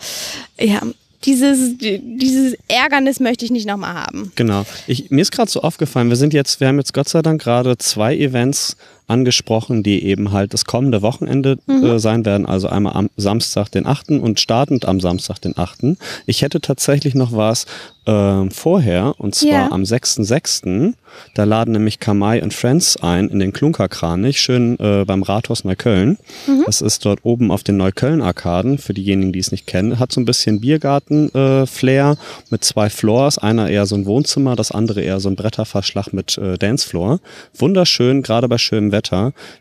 ja, 0.60 0.82
dieses, 1.24 1.78
dieses 1.78 2.56
Ärgernis 2.68 3.20
möchte 3.20 3.44
ich 3.44 3.50
nicht 3.50 3.66
nochmal 3.66 3.94
haben. 3.94 4.32
Genau. 4.34 4.66
Ich, 4.86 5.10
mir 5.10 5.22
ist 5.22 5.32
gerade 5.32 5.50
so 5.50 5.62
aufgefallen, 5.62 6.10
wir 6.10 6.16
sind 6.16 6.34
jetzt, 6.34 6.60
wir 6.60 6.68
haben 6.68 6.78
jetzt 6.78 6.92
Gott 6.92 7.08
sei 7.08 7.22
Dank 7.22 7.40
gerade 7.40 7.78
zwei 7.78 8.16
Events 8.16 8.76
angesprochen, 9.08 9.82
die 9.82 10.04
eben 10.04 10.32
halt 10.32 10.54
das 10.54 10.64
kommende 10.64 11.02
Wochenende 11.02 11.58
äh, 11.68 11.98
sein 11.98 12.24
werden. 12.24 12.46
Also 12.46 12.68
einmal 12.68 12.94
am 12.94 13.10
Samstag 13.16 13.70
den 13.72 13.86
8. 13.86 14.10
und 14.10 14.38
startend 14.40 14.84
am 14.86 15.00
Samstag 15.00 15.40
den 15.40 15.56
8. 15.58 15.96
Ich 16.26 16.42
hätte 16.42 16.60
tatsächlich 16.60 17.14
noch 17.14 17.32
was 17.32 17.66
äh, 18.06 18.48
vorher 18.50 19.14
und 19.18 19.34
zwar 19.34 19.48
Ja. 19.50 19.72
am 19.72 19.82
6.6. 19.82 20.94
Da 21.34 21.44
laden 21.44 21.72
nämlich 21.72 22.00
Kamai 22.00 22.42
und 22.42 22.52
Friends 22.54 22.96
ein 22.98 23.28
in 23.28 23.38
den 23.38 23.52
Klunkerkranich, 23.52 24.40
schön 24.40 24.78
äh, 24.78 25.04
beim 25.04 25.22
Rathaus 25.22 25.64
Neukölln. 25.64 26.18
Das 26.66 26.80
ist 26.80 27.04
dort 27.04 27.20
oben 27.24 27.50
auf 27.50 27.62
den 27.64 27.76
Neukölln-Arkaden, 27.78 28.78
für 28.78 28.92
diejenigen, 28.94 29.32
die 29.32 29.38
es 29.38 29.50
nicht 29.50 29.66
kennen. 29.66 29.98
Hat 29.98 30.12
so 30.12 30.20
ein 30.20 30.24
bisschen 30.26 30.60
Biergarten-Flair 30.60 32.16
mit 32.50 32.64
zwei 32.64 32.90
Floors. 32.90 33.38
Einer 33.38 33.68
eher 33.68 33.86
so 33.86 33.94
ein 33.96 34.06
Wohnzimmer, 34.06 34.54
das 34.56 34.70
andere 34.70 35.00
eher 35.00 35.20
so 35.20 35.28
ein 35.28 35.36
Bretterverschlag 35.36 36.12
mit 36.12 36.36
äh, 36.38 36.56
Dancefloor. 36.58 37.20
Wunderschön, 37.56 38.22
gerade 38.22 38.48
bei 38.48 38.58
schönem 38.58 38.92
Wetter. 38.92 38.97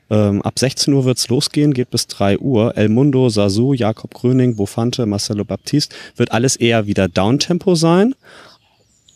Ähm, 0.10 0.42
ab 0.42 0.60
16 0.60 0.94
Uhr 0.94 1.06
wird's 1.06 1.28
losgehen, 1.30 1.74
geht 1.74 1.90
bis 1.90 2.08
3 2.08 2.40
Uhr. 2.40 2.76
El 2.78 2.90
Mundo, 2.90 3.30
Sasu, 3.30 3.74
Jakob 3.74 4.14
Gröning, 4.14 4.56
Bofante, 4.56 5.06
Marcelo 5.06 5.46
Baptiste. 5.46 5.96
Wird 6.16 6.32
alles 6.32 6.56
eher 6.56 6.88
wieder 6.88 7.08
Downtempo 7.08 7.76
sein 7.76 8.16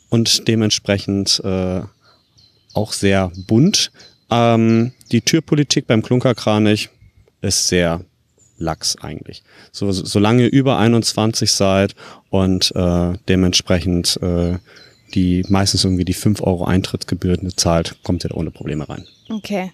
und 0.09 0.47
dementsprechend 0.47 1.41
äh, 1.43 1.81
auch 2.73 2.93
sehr 2.93 3.31
bunt. 3.47 3.91
Ähm, 4.29 4.93
die 5.11 5.21
Türpolitik 5.21 5.87
beim 5.87 6.01
Klunkerkranich 6.01 6.89
ist 7.41 7.67
sehr 7.67 8.01
lax 8.57 8.95
eigentlich. 8.97 9.43
So, 9.71 9.91
so, 9.91 10.05
solange 10.05 10.45
über 10.45 10.77
21 10.77 11.51
seid 11.51 11.95
und 12.29 12.73
äh, 12.75 13.13
dementsprechend 13.27 14.19
äh, 14.21 14.57
die 15.13 15.43
meistens 15.49 15.83
irgendwie 15.83 16.05
die 16.05 16.13
5 16.13 16.41
Euro 16.41 16.65
Eintrittsgebühr 16.65 17.37
zahlt, 17.55 17.97
kommt 18.03 18.23
ihr 18.23 18.29
da 18.29 18.35
ohne 18.35 18.51
Probleme 18.51 18.87
rein. 18.87 19.05
Okay. 19.29 19.71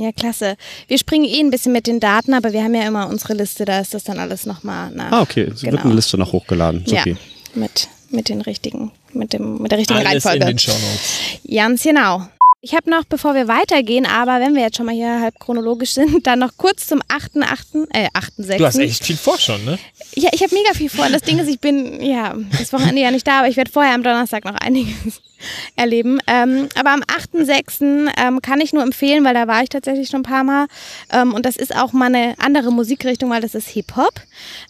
Ja, 0.00 0.12
klasse. 0.12 0.56
Wir 0.88 0.96
springen 0.98 1.26
eh 1.26 1.40
ein 1.40 1.50
bisschen 1.50 1.72
mit 1.72 1.86
den 1.86 2.00
Daten, 2.00 2.32
aber 2.32 2.52
wir 2.54 2.62
haben 2.64 2.74
ja 2.74 2.82
immer 2.86 3.08
unsere 3.08 3.34
Liste, 3.34 3.66
da 3.66 3.80
ist 3.80 3.92
das 3.92 4.02
dann 4.04 4.18
alles 4.18 4.46
nochmal 4.46 4.90
nach. 4.92 5.12
Ah, 5.12 5.20
okay. 5.20 5.42
Es 5.42 5.62
wird 5.62 5.72
Genau. 5.72 5.82
eine 5.84 5.94
Liste 5.94 6.16
noch 6.16 6.32
hochgeladen. 6.32 6.82
Ja, 6.86 7.00
okay. 7.00 7.16
mit, 7.54 7.88
mit 8.08 8.30
den 8.30 8.40
richtigen, 8.40 8.92
mit 9.12 9.34
dem, 9.34 9.58
mit 9.60 9.70
der 9.72 9.78
richtigen 9.78 9.98
Alles 9.98 10.24
in 10.24 10.30
Reihenfolge. 10.30 10.46
den 10.46 10.58
Shownotes. 10.58 11.18
Ganz 11.54 11.82
genau. 11.82 12.22
Ich 12.62 12.74
habe 12.74 12.90
noch, 12.90 13.04
bevor 13.04 13.34
wir 13.34 13.48
weitergehen, 13.48 14.04
aber 14.04 14.38
wenn 14.38 14.54
wir 14.54 14.60
jetzt 14.60 14.76
schon 14.76 14.84
mal 14.84 14.94
hier 14.94 15.22
halb 15.22 15.40
chronologisch 15.40 15.92
sind, 15.92 16.26
dann 16.26 16.40
noch 16.40 16.58
kurz 16.58 16.86
zum 16.86 17.00
8.8., 17.00 17.88
äh, 17.94 18.08
8.6. 18.08 18.58
Du 18.58 18.66
hast 18.66 18.76
echt 18.78 19.06
viel 19.06 19.16
vor 19.16 19.38
schon, 19.38 19.64
ne? 19.64 19.78
Ja, 20.14 20.28
ich 20.32 20.42
habe 20.42 20.54
mega 20.54 20.74
viel 20.74 20.90
vor. 20.90 21.06
Und 21.06 21.12
das 21.12 21.22
Ding 21.22 21.38
ist, 21.38 21.48
ich 21.48 21.58
bin 21.58 22.02
ja 22.02 22.36
das 22.58 22.70
Wochenende 22.74 23.00
ja 23.00 23.10
nicht 23.10 23.26
da, 23.26 23.38
aber 23.38 23.48
ich 23.48 23.56
werde 23.56 23.70
vorher 23.70 23.94
am 23.94 24.02
Donnerstag 24.02 24.44
noch 24.44 24.56
einiges 24.56 25.22
erleben. 25.76 26.20
Ähm, 26.26 26.68
aber 26.78 26.90
am 26.90 27.00
8.6. 27.00 28.10
Ähm, 28.18 28.42
kann 28.42 28.60
ich 28.60 28.74
nur 28.74 28.82
empfehlen, 28.82 29.24
weil 29.24 29.32
da 29.32 29.46
war 29.46 29.62
ich 29.62 29.70
tatsächlich 29.70 30.08
schon 30.10 30.20
ein 30.20 30.24
paar 30.24 30.44
Mal. 30.44 30.66
Ähm, 31.10 31.32
und 31.32 31.46
das 31.46 31.56
ist 31.56 31.74
auch 31.74 31.94
mal 31.94 32.14
eine 32.14 32.34
andere 32.36 32.70
Musikrichtung, 32.72 33.30
weil 33.30 33.40
das 33.40 33.54
ist 33.54 33.68
Hip-Hop. 33.68 34.20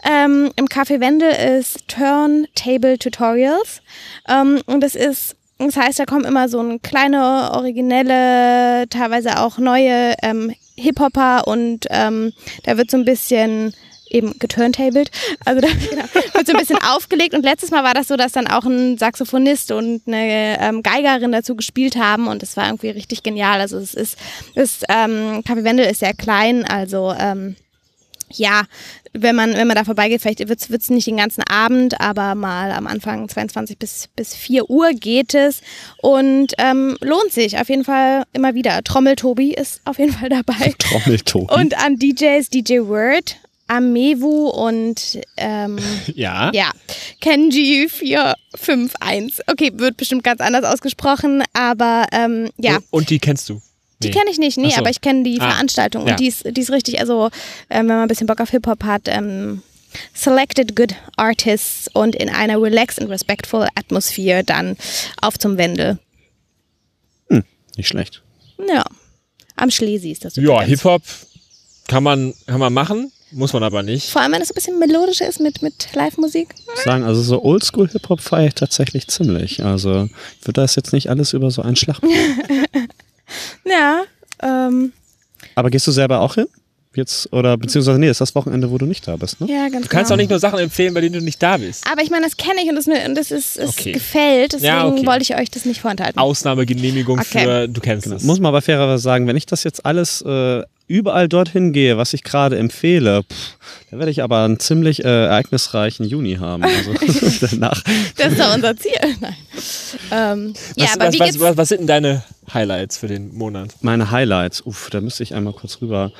Ähm, 0.08 0.52
Im 0.54 0.66
Café 0.66 1.00
Wendel 1.00 1.32
ist 1.58 1.88
Turntable 1.88 3.00
Tutorials. 3.00 3.82
Ähm, 4.28 4.60
und 4.66 4.80
das 4.80 4.94
ist 4.94 5.34
das 5.66 5.76
heißt, 5.76 5.98
da 5.98 6.06
kommen 6.06 6.24
immer 6.24 6.48
so 6.48 6.60
ein 6.60 6.80
kleine, 6.82 7.50
originelle, 7.52 8.88
teilweise 8.88 9.38
auch 9.38 9.58
neue 9.58 10.14
ähm, 10.22 10.54
Hip-Hopper 10.76 11.46
und 11.46 11.86
ähm, 11.90 12.32
da 12.64 12.76
wird 12.76 12.90
so 12.90 12.96
ein 12.96 13.04
bisschen 13.04 13.74
eben 14.10 14.38
geturntable. 14.38 15.04
Also 15.44 15.60
da 15.60 15.68
genau, 15.90 16.04
wird 16.34 16.46
so 16.46 16.52
ein 16.52 16.58
bisschen 16.58 16.78
aufgelegt. 16.82 17.34
Und 17.34 17.44
letztes 17.44 17.70
Mal 17.70 17.84
war 17.84 17.94
das 17.94 18.08
so, 18.08 18.16
dass 18.16 18.32
dann 18.32 18.46
auch 18.46 18.64
ein 18.64 18.98
Saxophonist 18.98 19.72
und 19.72 20.02
eine 20.06 20.60
ähm, 20.60 20.82
Geigerin 20.82 21.32
dazu 21.32 21.56
gespielt 21.56 21.96
haben 21.96 22.26
und 22.26 22.42
das 22.42 22.56
war 22.56 22.66
irgendwie 22.66 22.90
richtig 22.90 23.22
genial. 23.22 23.60
Also 23.60 23.78
es 23.78 23.94
ist, 23.94 24.18
es, 24.54 24.82
ähm, 24.88 25.42
Café 25.46 25.64
Wendel 25.64 25.86
ist 25.86 26.00
sehr 26.00 26.14
klein, 26.14 26.64
also 26.64 27.14
ähm, 27.18 27.56
ja, 28.32 28.64
wenn 29.12 29.34
man, 29.34 29.54
wenn 29.54 29.66
man 29.66 29.76
da 29.76 29.84
vorbeigeht, 29.84 30.22
vielleicht 30.22 30.48
wird 30.48 30.60
es 30.60 30.90
nicht 30.90 31.06
den 31.06 31.16
ganzen 31.16 31.42
Abend, 31.42 32.00
aber 32.00 32.34
mal 32.34 32.72
am 32.72 32.86
Anfang 32.86 33.28
22 33.28 33.78
bis, 33.78 34.08
bis 34.14 34.34
4 34.34 34.70
Uhr 34.70 34.92
geht 34.92 35.34
es 35.34 35.60
und 35.98 36.54
ähm, 36.58 36.96
lohnt 37.00 37.32
sich 37.32 37.58
auf 37.58 37.68
jeden 37.68 37.84
Fall 37.84 38.24
immer 38.32 38.54
wieder. 38.54 38.82
Trommeltobi 38.82 39.52
ist 39.52 39.80
auf 39.84 39.98
jeden 39.98 40.12
Fall 40.12 40.28
dabei. 40.28 40.74
Trommelton. 40.78 41.46
Und 41.48 41.76
an 41.84 41.96
DJs 41.96 42.50
DJ 42.50 42.80
Word, 42.80 43.36
Amewu 43.66 44.48
und 44.48 45.20
ähm, 45.36 45.78
Ja. 46.14 46.50
ja, 46.52 46.70
Kenji 47.20 47.88
451. 47.88 49.44
Okay, 49.46 49.72
wird 49.74 49.96
bestimmt 49.96 50.24
ganz 50.24 50.40
anders 50.40 50.64
ausgesprochen, 50.64 51.42
aber 51.52 52.06
ähm, 52.12 52.50
ja. 52.58 52.78
Und 52.90 53.10
die 53.10 53.18
kennst 53.18 53.48
du? 53.48 53.60
Die 54.02 54.08
Nee. 54.08 54.14
kenne 54.14 54.30
ich 54.30 54.38
nicht, 54.38 54.56
nee, 54.56 54.70
so. 54.70 54.76
aber 54.78 54.90
ich 54.90 55.00
kenne 55.00 55.22
die 55.24 55.38
Ah, 55.40 55.50
Veranstaltung 55.50 56.06
ja. 56.06 56.12
und 56.14 56.20
die 56.20 56.28
ist, 56.28 56.44
die 56.56 56.60
ist 56.60 56.70
richtig, 56.70 57.00
also 57.00 57.26
ähm, 57.68 57.86
wenn 57.88 57.96
man 57.96 57.98
ein 58.02 58.08
bisschen 58.08 58.26
Bock 58.26 58.40
auf 58.40 58.50
Hip-Hop 58.50 58.84
hat, 58.84 59.02
ähm, 59.06 59.62
selected 60.14 60.74
good 60.76 60.94
artists 61.16 61.88
und 61.92 62.14
in 62.16 62.28
einer 62.30 62.62
relaxed 62.62 63.00
and 63.00 63.10
respectful 63.10 63.66
Atmosphere 63.74 64.42
dann 64.44 64.76
auf 65.20 65.38
zum 65.38 65.58
Wendel. 65.58 65.98
Nicht 67.76 67.88
schlecht. 67.88 68.22
Ja, 68.68 68.84
am 69.56 69.70
Schlesi 69.70 70.10
ist 70.10 70.24
das 70.24 70.36
Ja. 70.36 70.60
Hip-Hop 70.62 71.02
kann 71.88 72.02
man, 72.02 72.34
kann 72.46 72.58
man 72.60 72.72
machen, 72.72 73.12
muss 73.32 73.52
man 73.52 73.62
aber 73.62 73.82
nicht. 73.82 74.08
Vor 74.10 74.22
allem, 74.22 74.32
wenn 74.32 74.42
es 74.42 74.50
ein 74.50 74.54
bisschen 74.54 74.78
melodischer 74.78 75.28
ist 75.28 75.40
mit, 75.40 75.62
mit 75.62 75.88
Live-Musik. 75.94 76.54
sagen, 76.84 77.04
also 77.04 77.22
so 77.22 77.42
Oldschool-Hip-Hop 77.42 78.20
feiere 78.20 78.48
ich 78.48 78.54
tatsächlich 78.54 79.06
ziemlich. 79.08 79.64
Also 79.64 80.08
ich 80.40 80.46
würde 80.46 80.60
das 80.60 80.74
jetzt 80.74 80.92
nicht 80.92 81.08
alles 81.10 81.32
über 81.32 81.50
so 81.50 81.62
einen 81.62 81.76
Schlag. 81.76 82.00
Ja, 83.64 84.02
ähm, 84.42 84.92
Aber 85.54 85.70
gehst 85.70 85.86
du 85.86 85.90
selber 85.92 86.20
auch 86.20 86.34
hin? 86.34 86.46
Jetzt, 86.92 87.32
oder 87.32 87.56
beziehungsweise, 87.56 88.00
nee, 88.00 88.08
das 88.08 88.16
ist 88.16 88.20
das 88.20 88.34
Wochenende, 88.34 88.68
wo 88.72 88.76
du 88.76 88.84
nicht 88.84 89.06
da 89.06 89.14
bist, 89.14 89.40
ne? 89.40 89.46
ja, 89.48 89.68
ganz 89.68 89.82
Du 89.84 89.88
kannst 89.88 90.08
genau. 90.08 90.14
auch 90.14 90.16
nicht 90.16 90.30
nur 90.30 90.40
Sachen 90.40 90.58
empfehlen, 90.58 90.92
bei 90.92 91.00
denen 91.00 91.12
du 91.12 91.20
nicht 91.20 91.40
da 91.40 91.56
bist. 91.56 91.86
Aber 91.88 92.02
ich 92.02 92.10
meine, 92.10 92.24
das 92.24 92.36
kenne 92.36 92.60
ich 92.64 92.68
und 92.68 92.74
das, 92.74 92.88
und 92.88 93.14
das 93.14 93.30
ist, 93.30 93.56
es 93.56 93.68
Okay. 93.78 93.92
gefällt, 93.92 94.54
deswegen 94.54 94.66
Ja, 94.72 94.88
okay. 94.88 95.06
wollte 95.06 95.22
ich 95.22 95.36
euch 95.36 95.50
das 95.52 95.64
nicht 95.66 95.80
vorenthalten. 95.80 96.18
Ausnahmegenehmigung 96.18 97.20
Okay. 97.20 97.44
für, 97.44 97.68
du 97.68 97.80
kennst 97.80 98.08
es. 98.08 98.24
Muss 98.24 98.40
man 98.40 98.48
aber 98.48 98.60
fairerweise 98.60 99.00
sagen, 99.00 99.28
wenn 99.28 99.36
ich 99.36 99.46
das 99.46 99.62
jetzt 99.62 99.86
alles 99.86 100.20
äh, 100.22 100.62
überall 100.90 101.28
dorthin 101.28 101.72
gehe, 101.72 101.96
was 101.96 102.12
ich 102.12 102.24
gerade 102.24 102.58
empfehle, 102.58 103.22
pff, 103.22 103.56
dann 103.90 104.00
werde 104.00 104.10
ich 104.10 104.22
aber 104.22 104.44
einen 104.44 104.58
ziemlich 104.58 105.04
äh, 105.04 105.26
ereignisreichen 105.26 106.04
Juni 106.04 106.34
haben. 106.34 106.64
Also 106.64 106.92
danach. 107.50 107.82
Das 108.16 108.32
ist 108.32 108.40
doch 108.40 108.54
unser 108.54 108.76
Ziel. 108.76 108.92
Nein. 109.20 109.36
Ähm, 110.10 110.54
ja, 110.74 110.86
was, 110.86 110.94
aber 110.94 111.06
was, 111.06 111.34
wie 111.34 111.40
was, 111.40 111.56
was 111.56 111.68
sind 111.68 111.80
denn 111.82 111.86
deine 111.86 112.24
Highlights 112.52 112.98
für 112.98 113.06
den 113.06 113.32
Monat? 113.32 113.70
Meine 113.82 114.10
Highlights, 114.10 114.60
uff, 114.62 114.90
da 114.90 115.00
müsste 115.00 115.22
ich 115.22 115.32
einmal 115.34 115.52
kurz 115.52 115.80
rüber 115.80 116.12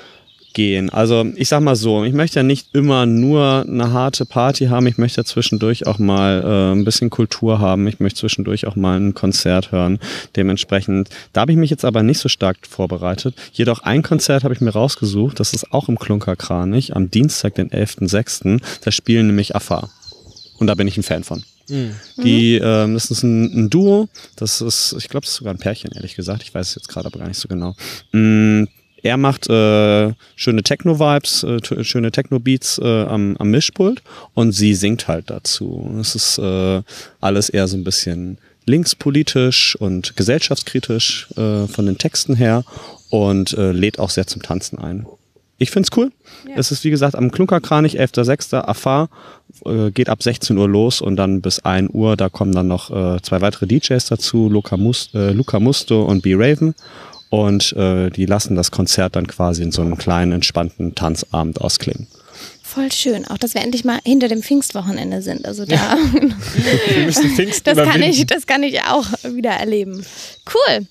gehen. 0.53 0.91
Also 0.91 1.25
ich 1.37 1.49
sag 1.49 1.61
mal 1.61 1.77
so, 1.77 2.05
ich 2.05 2.13
möchte 2.13 2.39
ja 2.39 2.43
nicht 2.43 2.75
immer 2.75 3.07
nur 3.07 3.65
eine 3.67 3.93
harte 3.93 4.25
Party 4.27 4.67
haben, 4.67 4.87
ich 4.87 4.99
möchte 4.99 5.21
ja 5.21 5.25
zwischendurch 5.25 5.87
auch 5.87 5.99
mal 5.99 6.43
äh, 6.45 6.73
ein 6.73 6.85
bisschen 6.85 7.11
Kultur 7.11 7.59
haben, 7.59 7.87
ich 7.87 8.01
möchte 8.01 8.21
zwischendurch 8.21 8.67
auch 8.67 8.77
mal 8.77 8.99
ein 8.99 9.15
Konzert 9.15 9.73
hören. 9.73 9.99
Dementsprechend, 10.37 11.09
da 11.33 11.43
habe 11.43 11.53
ich 11.53 11.59
mich 11.59 11.71
jetzt 11.71 11.85
aber 11.85 12.03
nicht 12.03 12.19
so 12.19 12.29
stark 12.29 12.59
vorbereitet. 12.69 13.35
Jedoch 13.53 13.81
ein 13.83 14.03
Konzert 14.03 14.45
habe 14.45 14.55
ich 14.55 14.61
mir 14.61 14.71
rausgesucht, 14.71 15.41
das 15.41 15.53
ist 15.53 15.73
auch 15.73 15.89
im 15.89 15.99
Klunkerkranich, 15.99 16.97
am 16.97 17.11
Dienstag, 17.11 17.55
den 17.55 17.71
11.06. 17.71 18.61
Da 18.83 18.91
spielen 18.91 19.29
nämlich 19.29 19.55
Afar. 19.55 19.91
Und 20.59 20.67
da 20.67 20.75
bin 20.75 20.87
ich 20.87 20.97
ein 20.97 21.03
Fan 21.03 21.25
von. 21.25 21.43
Die, 22.23 22.57
ähm, 22.57 22.95
das 22.95 23.11
ist 23.11 23.23
ein, 23.23 23.45
ein 23.45 23.71
Duo, 23.71 24.09
das 24.37 24.61
ist, 24.61 24.95
ich 24.99 25.09
glaube, 25.09 25.25
das 25.25 25.31
ist 25.31 25.37
sogar 25.37 25.55
ein 25.55 25.59
Pärchen, 25.59 25.93
ehrlich 25.93 26.17
gesagt. 26.17 26.43
Ich 26.43 26.53
weiß 26.53 26.71
es 26.71 26.75
jetzt 26.75 26.89
gerade 26.89 27.07
aber 27.07 27.21
gar 27.21 27.29
nicht 27.29 27.39
so 27.39 27.49
genau. 27.49 27.75
Er 29.03 29.17
macht 29.17 29.49
äh, 29.49 30.13
schöne 30.37 30.63
Techno-Vibes, 30.63 31.45
äh, 31.45 31.85
schöne 31.85 32.11
Techno-Beats 32.11 32.79
äh, 32.79 33.05
am, 33.05 33.37
am 33.39 33.51
Mischpult 33.51 34.03
und 34.35 34.53
sie 34.53 34.75
singt 34.75 35.09
halt 35.09 35.31
dazu. 35.31 35.91
Es 36.01 36.15
ist 36.15 36.39
äh, 36.39 36.83
alles 37.21 37.49
eher 37.49 37.69
so 37.69 37.77
ein 37.77 37.85
bisschen 37.85 38.39
linkspolitisch 38.67 39.77
und 39.77 40.17
gesellschaftskritisch 40.17 41.29
äh, 41.37 41.67
von 41.67 41.87
den 41.87 41.99
Texten 41.99 42.37
her 42.37 42.65
und 43.11 43.53
äh, 43.55 43.73
lädt 43.73 43.99
auch 43.99 44.11
sehr 44.11 44.27
zum 44.27 44.43
Tanzen 44.43 44.79
ein. 44.79 45.07
Ich 45.63 45.71
find's 45.71 45.91
cool. 45.95 46.11
Es 46.57 46.73
ist 46.73 46.85
wie 46.85 46.91
gesagt 46.91 47.15
am 47.15 47.31
Klunkerkranich, 47.31 48.01
11.06. 48.01 48.57
Afar, 48.57 49.11
äh, 49.67 49.91
geht 49.91 50.09
ab 50.09 50.23
16 50.23 50.57
Uhr 50.57 50.67
los 50.67 51.03
und 51.03 51.17
dann 51.17 51.43
bis 51.43 51.59
1 51.59 51.91
Uhr. 51.93 52.17
Da 52.17 52.31
kommen 52.31 52.53
dann 52.53 52.67
noch 52.67 52.91
äh, 52.91 53.21
zwei 53.21 53.43
weitere 53.43 53.67
DJs 53.67 54.07
dazu, 54.07 54.49
Luca, 54.49 54.79
Mus 54.79 55.11
äh, 55.13 55.33
Luca 55.33 55.61
Musto 55.61 56.03
und 56.03 56.23
B. 56.23 56.35
Und 57.31 57.73
äh, 57.75 58.11
die 58.11 58.27
lassen 58.27 58.57
das 58.57 58.71
Konzert 58.71 59.17
dann 59.17 59.27
quasi 59.27 59.63
in 59.63 59.73
so 59.73 59.83
einem 59.83 59.97
kleinen, 59.97 60.33
entspannten 60.33 60.95
Tanzabend 60.95 61.61
ausklingen. 61.61 62.09
Voll 62.63 62.93
schön. 62.93 63.27
Auch, 63.27 63.39
dass 63.39 63.55
wir 63.55 63.63
endlich 63.63 63.85
mal 63.85 63.99
hinter 64.05 64.29
dem 64.29 64.43
Pfingstwochenende 64.43 65.23
sind. 65.23 65.47
Also 65.47 65.65
da, 65.65 65.97
Wir 66.95 67.05
müssen 67.05 67.31
Pfingsten 67.31 67.75
das, 67.75 67.89
kann 67.89 68.03
ich, 68.03 68.27
das 68.27 68.47
kann 68.47 68.63
ich 68.63 68.81
auch 68.83 69.07
wieder 69.25 69.51
erleben. 69.51 70.05
Cool. 70.47 70.87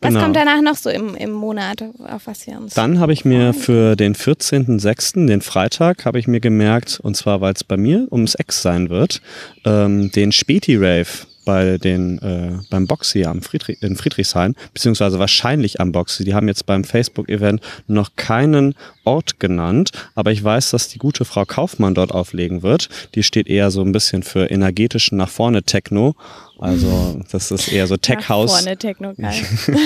Was 0.00 0.10
Genau. 0.10 0.20
kommt 0.24 0.36
danach 0.36 0.60
noch 0.60 0.76
so 0.76 0.90
im, 0.90 1.14
im 1.14 1.30
Monat, 1.30 1.82
auf 2.10 2.26
was 2.26 2.46
wir 2.46 2.58
uns... 2.58 2.74
Dann 2.74 3.00
habe 3.00 3.14
ich 3.14 3.24
mir 3.24 3.54
für 3.54 3.96
den 3.96 4.14
14.06., 4.14 5.26
den 5.26 5.40
Freitag, 5.40 6.04
habe 6.04 6.18
ich 6.18 6.26
mir 6.26 6.40
gemerkt, 6.40 7.00
und 7.02 7.16
zwar 7.16 7.40
weil 7.40 7.54
es 7.54 7.64
bei 7.64 7.78
mir 7.78 8.06
ums 8.10 8.34
Ex 8.34 8.60
sein 8.60 8.90
wird, 8.90 9.22
ähm, 9.64 10.10
den 10.12 10.30
Späti 10.32 10.76
Rave 10.76 11.06
bei 11.44 11.78
den 11.78 12.18
äh, 12.18 12.52
beim 12.70 12.86
Boxy 12.86 13.24
am 13.24 13.42
Friedrich, 13.42 13.82
in 13.82 13.96
Friedrichshain, 13.96 14.54
beziehungsweise 14.72 15.18
wahrscheinlich 15.18 15.80
am 15.80 15.92
Boxy. 15.92 16.24
Die 16.24 16.34
haben 16.34 16.48
jetzt 16.48 16.66
beim 16.66 16.84
Facebook-Event 16.84 17.60
noch 17.86 18.16
keinen 18.16 18.74
Ort 19.04 19.38
genannt, 19.40 19.90
aber 20.14 20.32
ich 20.32 20.42
weiß, 20.42 20.70
dass 20.70 20.88
die 20.88 20.98
gute 20.98 21.24
Frau 21.24 21.44
Kaufmann 21.44 21.94
dort 21.94 22.12
auflegen 22.12 22.62
wird. 22.62 22.88
Die 23.14 23.22
steht 23.22 23.48
eher 23.48 23.70
so 23.70 23.82
ein 23.82 23.92
bisschen 23.92 24.22
für 24.22 24.50
energetischen 24.50 25.18
nach 25.18 25.28
vorne 25.28 25.62
Techno. 25.62 26.14
Also 26.58 27.20
das 27.30 27.50
ist 27.50 27.70
eher 27.70 27.86
so 27.86 27.96
Tech 27.96 28.28
House. 28.28 28.52
Nach 28.52 28.60
vorne 28.60 28.76
Techno, 28.76 29.14
geil. 29.14 29.34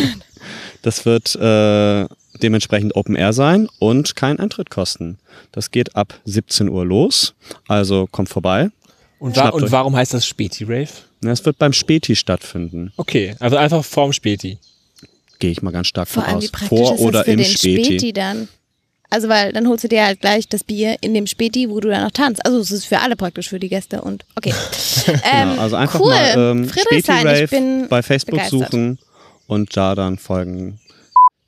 Das 0.82 1.04
wird 1.04 1.34
äh, 1.34 2.06
dementsprechend 2.42 2.94
Open 2.94 3.16
Air 3.16 3.32
sein 3.32 3.68
und 3.78 4.16
kein 4.16 4.38
Eintritt 4.38 4.70
kosten. 4.70 5.18
Das 5.52 5.70
geht 5.70 5.96
ab 5.96 6.20
17 6.24 6.68
Uhr 6.68 6.84
los, 6.84 7.34
also 7.66 8.06
kommt 8.06 8.28
vorbei. 8.28 8.70
Und, 9.18 9.36
wa 9.36 9.48
und 9.48 9.70
warum 9.72 9.96
heißt 9.96 10.14
das 10.14 10.26
Späti-Rave? 10.26 10.88
Es 11.24 11.44
wird 11.44 11.58
beim 11.58 11.72
Späti 11.72 12.14
stattfinden. 12.14 12.92
Okay, 12.96 13.34
also 13.40 13.56
einfach 13.56 13.84
vorm 13.84 14.12
Späti. 14.12 14.58
Gehe 15.40 15.50
ich 15.50 15.62
mal 15.62 15.70
ganz 15.72 15.88
stark 15.88 16.08
Vor 16.08 16.24
allem, 16.24 16.40
wie 16.40 16.46
aus. 16.46 16.52
praktisch 16.52 16.68
Vor 16.68 16.94
ist 16.94 17.00
das 17.00 17.06
oder 17.06 17.24
für 17.24 17.30
im 17.32 17.38
den 17.38 17.46
Späti. 17.46 17.84
Späti. 17.84 18.12
dann. 18.12 18.48
Also, 19.10 19.28
weil 19.28 19.52
dann 19.52 19.66
holst 19.68 19.84
du 19.84 19.88
dir 19.88 20.04
halt 20.04 20.20
gleich 20.20 20.48
das 20.48 20.62
Bier 20.64 20.96
in 21.00 21.14
dem 21.14 21.26
Späti, 21.26 21.70
wo 21.70 21.80
du 21.80 21.88
dann 21.88 22.02
noch 22.04 22.10
tanzt. 22.10 22.44
Also, 22.44 22.58
es 22.58 22.70
ist 22.70 22.84
für 22.84 23.00
alle 23.00 23.16
praktisch, 23.16 23.48
für 23.48 23.58
die 23.58 23.68
Gäste 23.68 24.02
und 24.02 24.24
okay. 24.36 24.52
Ähm, 25.06 25.50
Genau, 25.50 25.62
also 25.62 25.76
einfach 25.76 26.00
cool. 26.00 26.10
mal 26.10 26.34
ähm, 26.36 26.70
ich 27.44 27.50
bin 27.50 27.86
bei 27.88 28.02
Facebook 28.02 28.32
begeistert. 28.32 28.70
suchen 28.70 28.98
und 29.46 29.74
da 29.76 29.94
dann 29.94 30.18
folgen. 30.18 30.78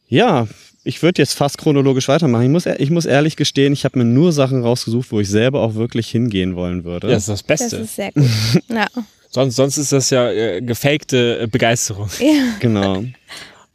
Ja, 0.09 0.49
ich 0.83 1.03
würde 1.03 1.21
jetzt 1.21 1.35
fast 1.35 1.59
chronologisch 1.59 2.09
weitermachen. 2.09 2.45
Ich 2.45 2.51
muss, 2.51 2.67
ich 2.67 2.91
muss 2.91 3.05
ehrlich 3.05 3.37
gestehen, 3.37 3.73
ich 3.73 3.85
habe 3.85 3.99
mir 3.99 4.05
nur 4.05 4.33
Sachen 4.33 4.63
rausgesucht, 4.63 5.13
wo 5.13 5.21
ich 5.21 5.29
selber 5.29 5.61
auch 5.61 5.75
wirklich 5.75 6.09
hingehen 6.11 6.57
wollen 6.57 6.85
würde. 6.85 7.09
Ja, 7.09 7.15
das 7.15 7.29
ist 7.29 7.29
das 7.29 7.45
Das 7.45 7.61
Beste. 7.61 7.77
ist 7.77 7.97
sehr 7.97 8.13
gut. 8.13 8.25
ja. 8.69 8.87
sonst, 9.31 9.57
sonst 9.57 9.77
ist 9.77 9.93
das 9.93 10.11
ja 10.11 10.31
äh, 10.31 10.61
gefakte 10.63 11.41
äh, 11.43 11.47
Begeisterung. 11.47 12.09
ja. 12.19 12.55
Genau. 12.61 13.05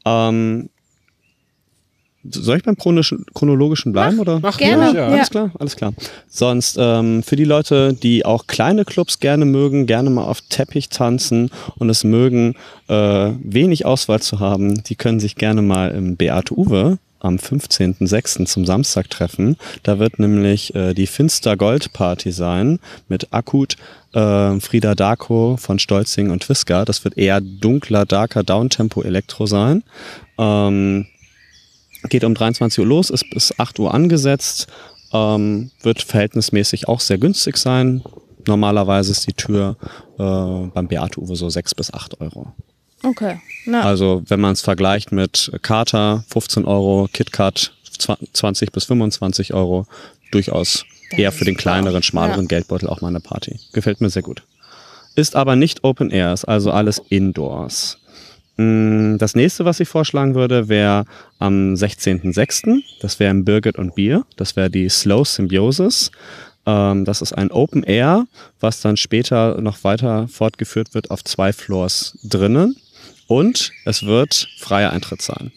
ähm, 0.05 0.69
soll 2.31 2.57
ich 2.57 2.63
beim 2.63 2.77
chronologischen 2.77 3.91
bleiben? 3.91 4.19
oder? 4.19 4.39
mach 4.39 4.57
Gerne, 4.57 4.85
ruhig, 4.85 4.95
ja. 4.95 5.07
Alles 5.07 5.29
klar, 5.29 5.51
alles 5.59 5.75
klar. 5.75 5.93
Sonst 6.27 6.77
ähm, 6.79 7.23
für 7.23 7.35
die 7.35 7.43
Leute, 7.43 7.93
die 7.93 8.25
auch 8.25 8.47
kleine 8.47 8.85
Clubs 8.85 9.19
gerne 9.19 9.45
mögen, 9.45 9.85
gerne 9.85 10.09
mal 10.09 10.23
auf 10.23 10.41
Teppich 10.41 10.89
tanzen 10.89 11.49
und 11.77 11.89
es 11.89 12.03
mögen, 12.03 12.55
äh, 12.87 13.31
wenig 13.41 13.85
Auswahl 13.85 14.21
zu 14.21 14.39
haben, 14.39 14.83
die 14.83 14.95
können 14.95 15.19
sich 15.19 15.35
gerne 15.35 15.61
mal 15.61 15.91
im 15.91 16.15
Beate 16.15 16.57
Uwe 16.57 16.97
am 17.25 17.37
15.06. 17.37 18.45
zum 18.45 18.65
Samstag 18.65 19.09
treffen. 19.09 19.57
Da 19.83 19.99
wird 19.99 20.19
nämlich 20.19 20.75
äh, 20.75 20.93
die 20.93 21.07
Finster 21.07 21.57
Gold 21.57 21.91
Party 21.91 22.31
sein 22.31 22.79
mit 23.07 23.33
Akut, 23.33 23.75
äh, 24.13 24.59
Frieda 24.59 24.95
Darko 24.95 25.57
von 25.59 25.79
Stolzing 25.79 26.29
und 26.29 26.43
Twiska. 26.43 26.85
Das 26.85 27.03
wird 27.03 27.17
eher 27.17 27.41
dunkler, 27.41 28.05
darker 28.05 28.43
Downtempo 28.43 29.01
Elektro 29.01 29.47
sein. 29.47 29.83
Ähm, 30.37 31.07
geht 32.09 32.23
um 32.23 32.33
23 32.33 32.79
Uhr 32.79 32.85
los, 32.85 33.09
ist 33.09 33.29
bis 33.29 33.57
8 33.59 33.79
Uhr 33.79 33.93
angesetzt, 33.93 34.67
ähm, 35.13 35.71
wird 35.81 36.01
verhältnismäßig 36.01 36.87
auch 36.87 36.99
sehr 36.99 37.17
günstig 37.17 37.57
sein. 37.57 38.03
Normalerweise 38.47 39.11
ist 39.11 39.27
die 39.27 39.33
Tür 39.33 39.77
äh, 40.17 40.67
beim 40.73 40.87
Beate 40.87 41.19
Uwe 41.19 41.35
so 41.35 41.49
6 41.49 41.75
bis 41.75 41.93
8 41.93 42.21
Euro. 42.21 42.53
Okay. 43.03 43.39
Na, 43.65 43.81
Also 43.83 44.23
wenn 44.27 44.39
man 44.39 44.53
es 44.53 44.61
vergleicht 44.61 45.11
mit 45.11 45.51
Kater 45.61 46.23
15 46.29 46.65
Euro, 46.65 47.07
KitKat 47.11 47.71
20 48.33 48.71
bis 48.71 48.85
25 48.85 49.53
Euro, 49.53 49.85
durchaus 50.31 50.85
Das 51.11 51.19
eher 51.19 51.31
für 51.31 51.45
den 51.45 51.55
kleineren, 51.55 52.03
schmaleren 52.03 52.43
Ja. 52.43 52.47
Geldbeutel 52.47 52.89
auch 52.89 53.01
mal 53.01 53.09
eine 53.09 53.19
Party. 53.19 53.59
Gefällt 53.73 54.01
mir 54.01 54.09
sehr 54.09 54.23
gut. 54.23 54.43
Ist 55.15 55.35
aber 55.35 55.55
nicht 55.55 55.83
Open 55.83 56.11
Air, 56.11 56.33
ist 56.33 56.45
also 56.45 56.71
alles 56.71 57.01
Indoors. 57.09 57.99
Mm, 58.57 59.17
Das 59.17 59.35
nächste, 59.35 59.65
was 59.65 59.79
ich 59.79 59.87
vorschlagen 59.87 60.35
würde, 60.35 60.69
wäre 60.69 61.05
am 61.39 61.73
16.06. 61.73 62.81
Das 63.01 63.19
wäre 63.19 63.31
im 63.31 63.43
Birgit 63.45 63.77
und 63.77 63.95
Bier. 63.95 64.25
Das 64.37 64.55
wäre 64.55 64.69
die 64.69 64.89
Slow 64.89 65.25
Symbiosis. 65.25 66.11
Ähm, 66.65 67.05
Das 67.05 67.21
ist 67.21 67.33
ein 67.33 67.51
Open 67.51 67.83
Air, 67.83 68.25
was 68.59 68.81
dann 68.81 68.97
später 68.97 69.59
noch 69.61 69.83
weiter 69.83 70.27
fortgeführt 70.27 70.93
wird 70.93 71.11
auf 71.11 71.23
zwei 71.23 71.51
Floors 71.53 72.17
drinnen. 72.23 72.75
Und 73.27 73.71
es 73.85 74.03
wird 74.05 74.47
freier 74.59 74.91
Eintritt 74.91 75.21
sein. 75.21 75.51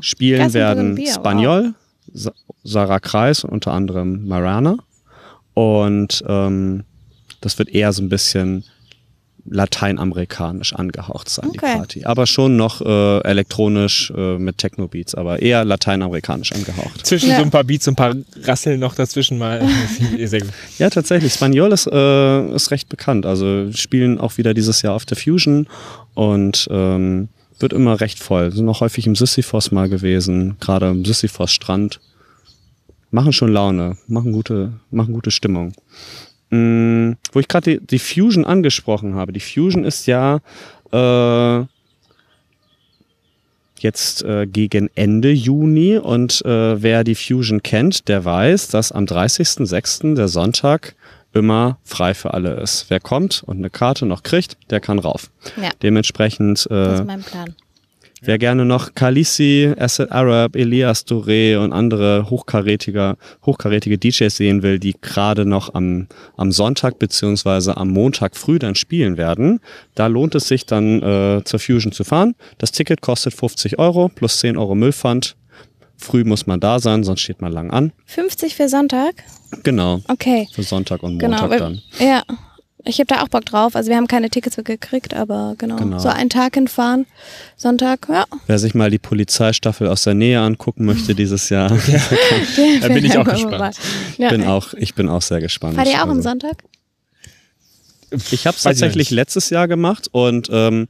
Spielen 0.00 0.38
Gas 0.38 0.48
und 0.48 0.54
werden 0.54 0.98
wow. 0.98 1.14
Spaniol, 1.14 1.74
Sa- 2.12 2.32
Sarah 2.64 3.00
Kreis 3.00 3.44
und 3.44 3.50
unter 3.52 3.72
anderem 3.72 4.26
Marana. 4.26 4.76
Und 5.54 6.22
ähm, 6.26 6.84
das 7.40 7.58
wird 7.58 7.68
eher 7.70 7.92
so 7.92 8.02
ein 8.02 8.08
bisschen 8.08 8.64
lateinamerikanisch 9.48 10.72
angehaucht 10.74 11.28
sein, 11.28 11.50
die 11.52 11.58
Okay. 11.58 11.76
Party. 11.76 12.04
Aber 12.04 12.26
schon 12.26 12.56
noch 12.56 12.80
äh, 12.80 13.18
elektronisch 13.20 14.12
äh, 14.16 14.38
mit 14.38 14.58
Techno-Beats, 14.58 15.14
aber 15.14 15.40
eher 15.42 15.64
lateinamerikanisch 15.64 16.52
angehaucht. 16.52 17.06
Zwischen 17.06 17.30
Ja. 17.30 17.36
so 17.36 17.42
ein 17.42 17.50
paar 17.50 17.64
Beats 17.64 17.86
und 17.88 17.92
ein 17.92 17.96
paar 17.96 18.14
Rasseln 18.44 18.80
noch 18.80 18.94
dazwischen 18.94 19.38
mal. 19.38 19.60
Ja, 20.78 20.90
tatsächlich. 20.90 21.32
Spaniol 21.34 21.72
ist, 21.72 21.86
äh, 21.86 22.54
ist 22.54 22.70
recht 22.70 22.88
bekannt. 22.88 23.26
Also 23.26 23.70
spielen 23.72 24.18
auch 24.18 24.38
wieder 24.38 24.54
dieses 24.54 24.82
Jahr 24.82 24.94
auf 24.94 25.04
der 25.06 25.16
Fusion 25.16 25.66
und 26.14 26.68
ähm, 26.70 27.28
wird 27.58 27.72
immer 27.72 28.00
recht 28.00 28.18
voll. 28.18 28.52
Sind 28.52 28.68
auch 28.68 28.80
häufig 28.80 29.06
im 29.06 29.14
Sisyphos 29.16 29.70
mal 29.70 29.88
gewesen, 29.88 30.56
gerade 30.60 30.88
im 30.90 31.04
Sisyphos 31.04 31.52
Strand. 31.52 32.00
Machen 33.10 33.32
schon 33.32 33.52
Laune, 33.52 33.96
machen 34.06 34.32
gute, 34.32 34.72
machen 34.90 35.12
gute 35.12 35.30
Stimmung. 35.30 35.72
Mm, 36.50 37.12
wo 37.32 37.40
ich 37.40 37.48
gerade 37.48 37.78
die, 37.78 37.86
die 37.86 37.98
Fusion 37.98 38.44
angesprochen 38.44 39.14
habe. 39.14 39.32
Die 39.32 39.40
Fusion 39.40 39.84
ist 39.84 40.06
ja 40.06 40.40
äh, 40.92 41.64
jetzt 43.78 44.22
äh, 44.22 44.46
gegen 44.46 44.90
Ende 44.94 45.30
Juni 45.30 45.96
und 45.96 46.44
äh, 46.44 46.82
wer 46.82 47.04
die 47.04 47.14
Fusion 47.14 47.62
kennt, 47.62 48.08
der 48.08 48.24
weiß, 48.24 48.68
dass 48.68 48.92
am 48.92 49.04
30.06. 49.04 50.14
der 50.14 50.28
Sonntag 50.28 50.94
immer 51.32 51.78
frei 51.84 52.14
für 52.14 52.34
alle 52.34 52.54
ist. 52.60 52.86
Wer 52.88 53.00
kommt 53.00 53.42
und 53.46 53.58
eine 53.58 53.70
Karte 53.70 54.04
noch 54.06 54.22
kriegt, 54.22 54.56
der 54.70 54.80
kann 54.80 54.98
rauf. 54.98 55.30
ja, 55.60 55.70
Dementsprechend, 55.82 56.66
das 56.68 56.92
äh, 56.92 56.94
ist 56.94 57.06
mein 57.06 57.22
Plan. 57.22 57.54
Wer 58.22 58.38
gerne 58.38 58.64
noch 58.64 58.94
Khaleesi, 58.94 59.72
Acid 59.78 60.10
Arab, 60.12 60.56
Elias 60.56 61.06
Doré 61.06 61.56
und 61.58 61.72
andere 61.72 62.28
hochkarätige, 62.30 63.16
hochkarätige 63.46 63.98
DJs 63.98 64.36
sehen 64.36 64.62
will, 64.62 64.78
die 64.78 64.94
gerade 65.00 65.44
noch 65.46 65.74
am, 65.74 66.06
am 66.36 66.52
Sonntag 66.52 66.98
beziehungsweise 66.98 67.76
am 67.76 67.88
Montag 67.90 68.36
früh 68.36 68.58
dann 68.58 68.74
spielen 68.74 69.16
werden, 69.16 69.60
da 69.94 70.06
lohnt 70.06 70.34
es 70.34 70.48
sich 70.48 70.66
dann 70.66 71.02
äh, 71.02 71.42
zur 71.44 71.60
Fusion 71.60 71.92
zu 71.92 72.04
fahren. 72.04 72.34
Das 72.58 72.72
Ticket 72.72 73.00
kostet 73.00 73.34
50 73.34 73.78
Euro 73.78 74.08
plus 74.08 74.38
10 74.40 74.56
Euro 74.56 74.74
Müllpfand. 74.74 75.36
Früh 75.96 76.24
muss 76.24 76.46
man 76.46 76.60
da 76.60 76.78
sein, 76.78 77.04
sonst 77.04 77.20
steht 77.20 77.42
man 77.42 77.52
lang 77.52 77.70
an. 77.70 77.92
50 78.06 78.54
für 78.54 78.68
Sonntag? 78.70 79.16
Genau, 79.64 80.00
Okay. 80.08 80.48
für 80.52 80.62
Sonntag 80.62 81.02
und 81.02 81.18
Genau. 81.18 81.32
Montag 81.42 81.50
weil- 81.50 81.58
dann. 81.58 81.80
Ja. 81.98 82.22
Ich 82.84 82.98
habe 82.98 83.06
da 83.06 83.22
auch 83.22 83.28
Bock 83.28 83.44
drauf. 83.44 83.76
Also 83.76 83.90
wir 83.90 83.96
haben 83.96 84.06
keine 84.06 84.30
Tickets 84.30 84.56
gekriegt, 84.56 85.12
aber 85.14 85.54
genau. 85.58 85.76
Genau. 85.76 85.98
So 85.98 86.08
einen 86.08 86.30
Tag 86.30 86.54
hinfahren. 86.54 87.06
Sonntag, 87.56 88.06
ja. 88.08 88.24
Wer 88.46 88.58
sich 88.58 88.74
mal 88.74 88.90
die 88.90 88.98
Polizeistaffel 88.98 89.86
aus 89.88 90.04
der 90.04 90.14
Nähe 90.14 90.40
angucken 90.40 90.84
möchte 90.86 91.14
dieses 91.14 91.48
Jahr, 91.50 91.68
Da 92.80 92.88
bin 92.88 93.04
ich 93.04 93.16
auch 93.18 93.24
gespannt. 93.24 93.76
Ja. 94.18 94.30
bin 94.30 94.44
auch, 94.44 94.72
ich 94.74 94.94
bin 94.94 95.08
auch 95.08 95.22
sehr 95.22 95.40
gespannt. 95.40 95.76
Fahrt 95.76 95.88
ihr 95.88 95.96
auch 95.98 96.02
am 96.04 96.10
Also- 96.10 96.22
Sonntag? 96.22 96.62
Ich 98.32 98.46
habe 98.46 98.56
es 98.56 98.62
tatsächlich 98.64 99.10
letztes 99.10 99.50
Jahr 99.50 99.68
gemacht 99.68 100.08
und 100.10 100.48
ähm, 100.50 100.88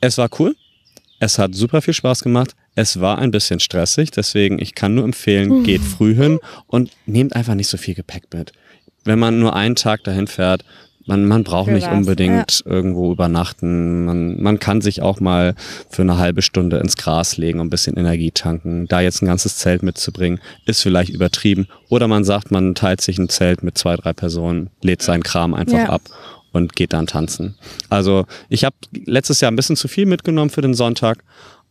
es 0.00 0.18
war 0.18 0.28
cool. 0.38 0.54
Es 1.18 1.38
hat 1.38 1.54
super 1.54 1.80
viel 1.82 1.94
Spaß 1.94 2.22
gemacht. 2.22 2.54
Es 2.74 3.00
war 3.00 3.18
ein 3.18 3.30
bisschen 3.30 3.58
stressig, 3.60 4.10
deswegen 4.10 4.58
ich 4.60 4.74
kann 4.74 4.94
nur 4.94 5.04
empfehlen, 5.04 5.64
geht 5.64 5.82
früh 5.82 6.14
hin 6.14 6.38
und 6.66 6.90
nehmt 7.06 7.34
einfach 7.36 7.54
nicht 7.54 7.68
so 7.68 7.76
viel 7.76 7.94
Gepäck 7.94 8.24
mit. 8.34 8.52
Wenn 9.04 9.18
man 9.18 9.38
nur 9.38 9.54
einen 9.54 9.76
Tag 9.76 10.04
dahin 10.04 10.26
fährt, 10.26 10.64
man, 11.06 11.26
man 11.26 11.44
braucht 11.44 11.68
Für 11.68 11.74
nicht 11.74 11.86
was, 11.86 11.96
unbedingt 11.96 12.62
irgendwo 12.66 13.10
übernachten. 13.10 14.04
Man, 14.04 14.40
man 14.40 14.58
kann 14.60 14.80
sich 14.80 15.02
auch 15.02 15.18
mal 15.18 15.54
für 15.88 16.02
eine 16.02 16.18
halbe 16.18 16.42
Stunde 16.42 16.76
ins 16.78 16.96
Gras 16.96 17.36
legen 17.36 17.58
und 17.58 17.66
ein 17.66 17.70
bisschen 17.70 17.96
Energie 17.96 18.30
tanken. 18.30 18.86
Da 18.86 19.00
jetzt 19.00 19.22
ein 19.22 19.26
ganzes 19.26 19.56
Zelt 19.56 19.82
mitzubringen, 19.82 20.40
ist 20.66 20.82
vielleicht 20.82 21.10
übertrieben. 21.10 21.66
Oder 21.88 22.06
man 22.06 22.22
sagt, 22.22 22.50
man 22.50 22.74
teilt 22.74 23.00
sich 23.00 23.18
ein 23.18 23.28
Zelt 23.28 23.62
mit 23.62 23.76
zwei, 23.78 23.96
drei 23.96 24.12
Personen, 24.12 24.70
lädt 24.82 25.02
seinen 25.02 25.22
Kram 25.22 25.54
einfach 25.54 25.78
Ja. 25.78 25.88
ab 25.88 26.02
und 26.52 26.76
geht 26.76 26.92
dann 26.92 27.06
tanzen. 27.06 27.56
Also 27.88 28.26
ich 28.48 28.64
habe 28.64 28.76
letztes 29.06 29.40
Jahr 29.40 29.50
ein 29.50 29.56
bisschen 29.56 29.76
zu 29.76 29.88
viel 29.88 30.06
mitgenommen 30.06 30.50
für 30.50 30.62
den 30.62 30.74
Sonntag 30.74 31.24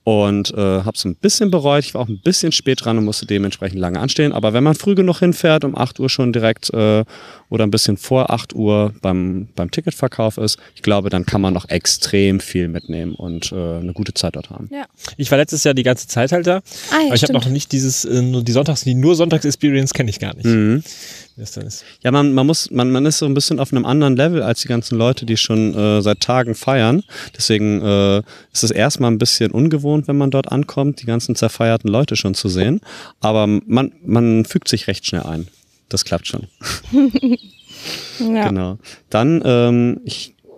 und 0.09 0.51
äh, 0.55 0.57
habe 0.57 0.93
es 0.95 1.05
ein 1.05 1.13
bisschen 1.13 1.51
bereut. 1.51 1.85
Ich 1.85 1.93
war 1.93 2.01
auch 2.01 2.07
ein 2.07 2.19
bisschen 2.19 2.51
spät 2.51 2.83
dran 2.83 2.97
und 2.97 3.05
musste 3.05 3.27
dementsprechend 3.27 3.79
lange 3.79 3.99
anstehen. 3.99 4.33
Aber 4.33 4.53
wenn 4.53 4.63
man 4.63 4.73
früh 4.73 4.95
genug 4.95 5.19
hinfährt, 5.19 5.63
um 5.63 5.77
8 5.77 5.99
Uhr 5.99 6.09
schon 6.09 6.33
direkt 6.33 6.73
äh, 6.73 7.05
oder 7.49 7.63
ein 7.63 7.69
bisschen 7.69 7.95
vor 7.95 8.31
8 8.31 8.55
Uhr 8.55 8.91
beim, 9.03 9.49
beim 9.55 9.69
Ticketverkauf 9.69 10.39
ist, 10.39 10.57
ich 10.73 10.81
glaube, 10.81 11.11
dann 11.11 11.27
kann 11.27 11.41
man 11.41 11.53
noch 11.53 11.69
extrem 11.69 12.39
viel 12.39 12.69
mitnehmen 12.69 13.13
und 13.13 13.51
äh, 13.51 13.55
eine 13.55 13.93
gute 13.93 14.15
Zeit 14.15 14.35
dort 14.35 14.49
haben. 14.49 14.67
Ja. 14.71 14.85
Ich 15.17 15.29
war 15.29 15.37
letztes 15.37 15.63
Jahr 15.63 15.75
die 15.75 15.83
ganze 15.83 16.07
Zeit 16.07 16.31
halt 16.31 16.47
da. 16.47 16.57
Ah, 16.89 17.01
ja, 17.01 17.05
aber 17.05 17.15
ich 17.15 17.21
habe 17.21 17.33
noch 17.33 17.45
nicht 17.45 17.71
dieses, 17.71 18.03
äh, 18.03 18.23
nur 18.23 18.41
die 18.43 18.51
Sonntags, 18.51 18.81
die 18.81 18.95
nur 18.95 19.15
Sonntags-Experience 19.15 19.93
kenne 19.93 20.09
ich 20.09 20.19
gar 20.19 20.35
nicht. 20.35 20.45
Mhm. 20.45 20.81
Ja, 22.01 22.11
man, 22.11 22.33
man 22.33 22.45
muss, 22.45 22.69
man, 22.69 22.91
man 22.91 23.05
ist 23.05 23.19
so 23.19 23.25
ein 23.25 23.33
bisschen 23.33 23.59
auf 23.59 23.71
einem 23.71 23.85
anderen 23.85 24.15
Level 24.17 24.43
als 24.43 24.61
die 24.61 24.67
ganzen 24.67 24.97
Leute, 24.97 25.25
die 25.25 25.37
schon 25.37 25.73
äh, 25.73 26.01
seit 26.01 26.19
Tagen 26.19 26.53
feiern. 26.53 27.03
Deswegen 27.35 27.81
äh, 27.81 28.17
ist 28.51 28.63
es 28.63 28.71
erstmal 28.71 29.11
ein 29.11 29.17
bisschen 29.17 29.51
ungewohnt, 29.51 29.98
wenn 30.07 30.17
man 30.17 30.31
dort 30.31 30.51
ankommt, 30.51 31.01
die 31.01 31.05
ganzen 31.05 31.35
zerfeierten 31.35 31.89
Leute 31.89 32.15
schon 32.15 32.33
zu 32.33 32.49
sehen. 32.49 32.81
Aber 33.19 33.47
man, 33.47 33.93
man 34.05 34.45
fügt 34.45 34.67
sich 34.67 34.87
recht 34.87 35.05
schnell 35.05 35.23
ein. 35.23 35.47
Das 35.89 36.05
klappt 36.05 36.27
schon. 36.27 36.47
Ja. 38.19 38.49
Genau. 38.49 38.77
Dann 39.09 39.41
ähm, 39.45 40.01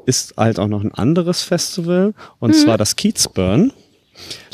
ist 0.06 0.36
halt 0.38 0.60
auch 0.60 0.68
noch 0.68 0.84
ein 0.84 0.94
anderes 0.94 1.44
Festival 1.44 2.14
und 2.40 2.56
zwar 2.56 2.78
das 2.78 2.96
Kiezburn. 2.96 3.72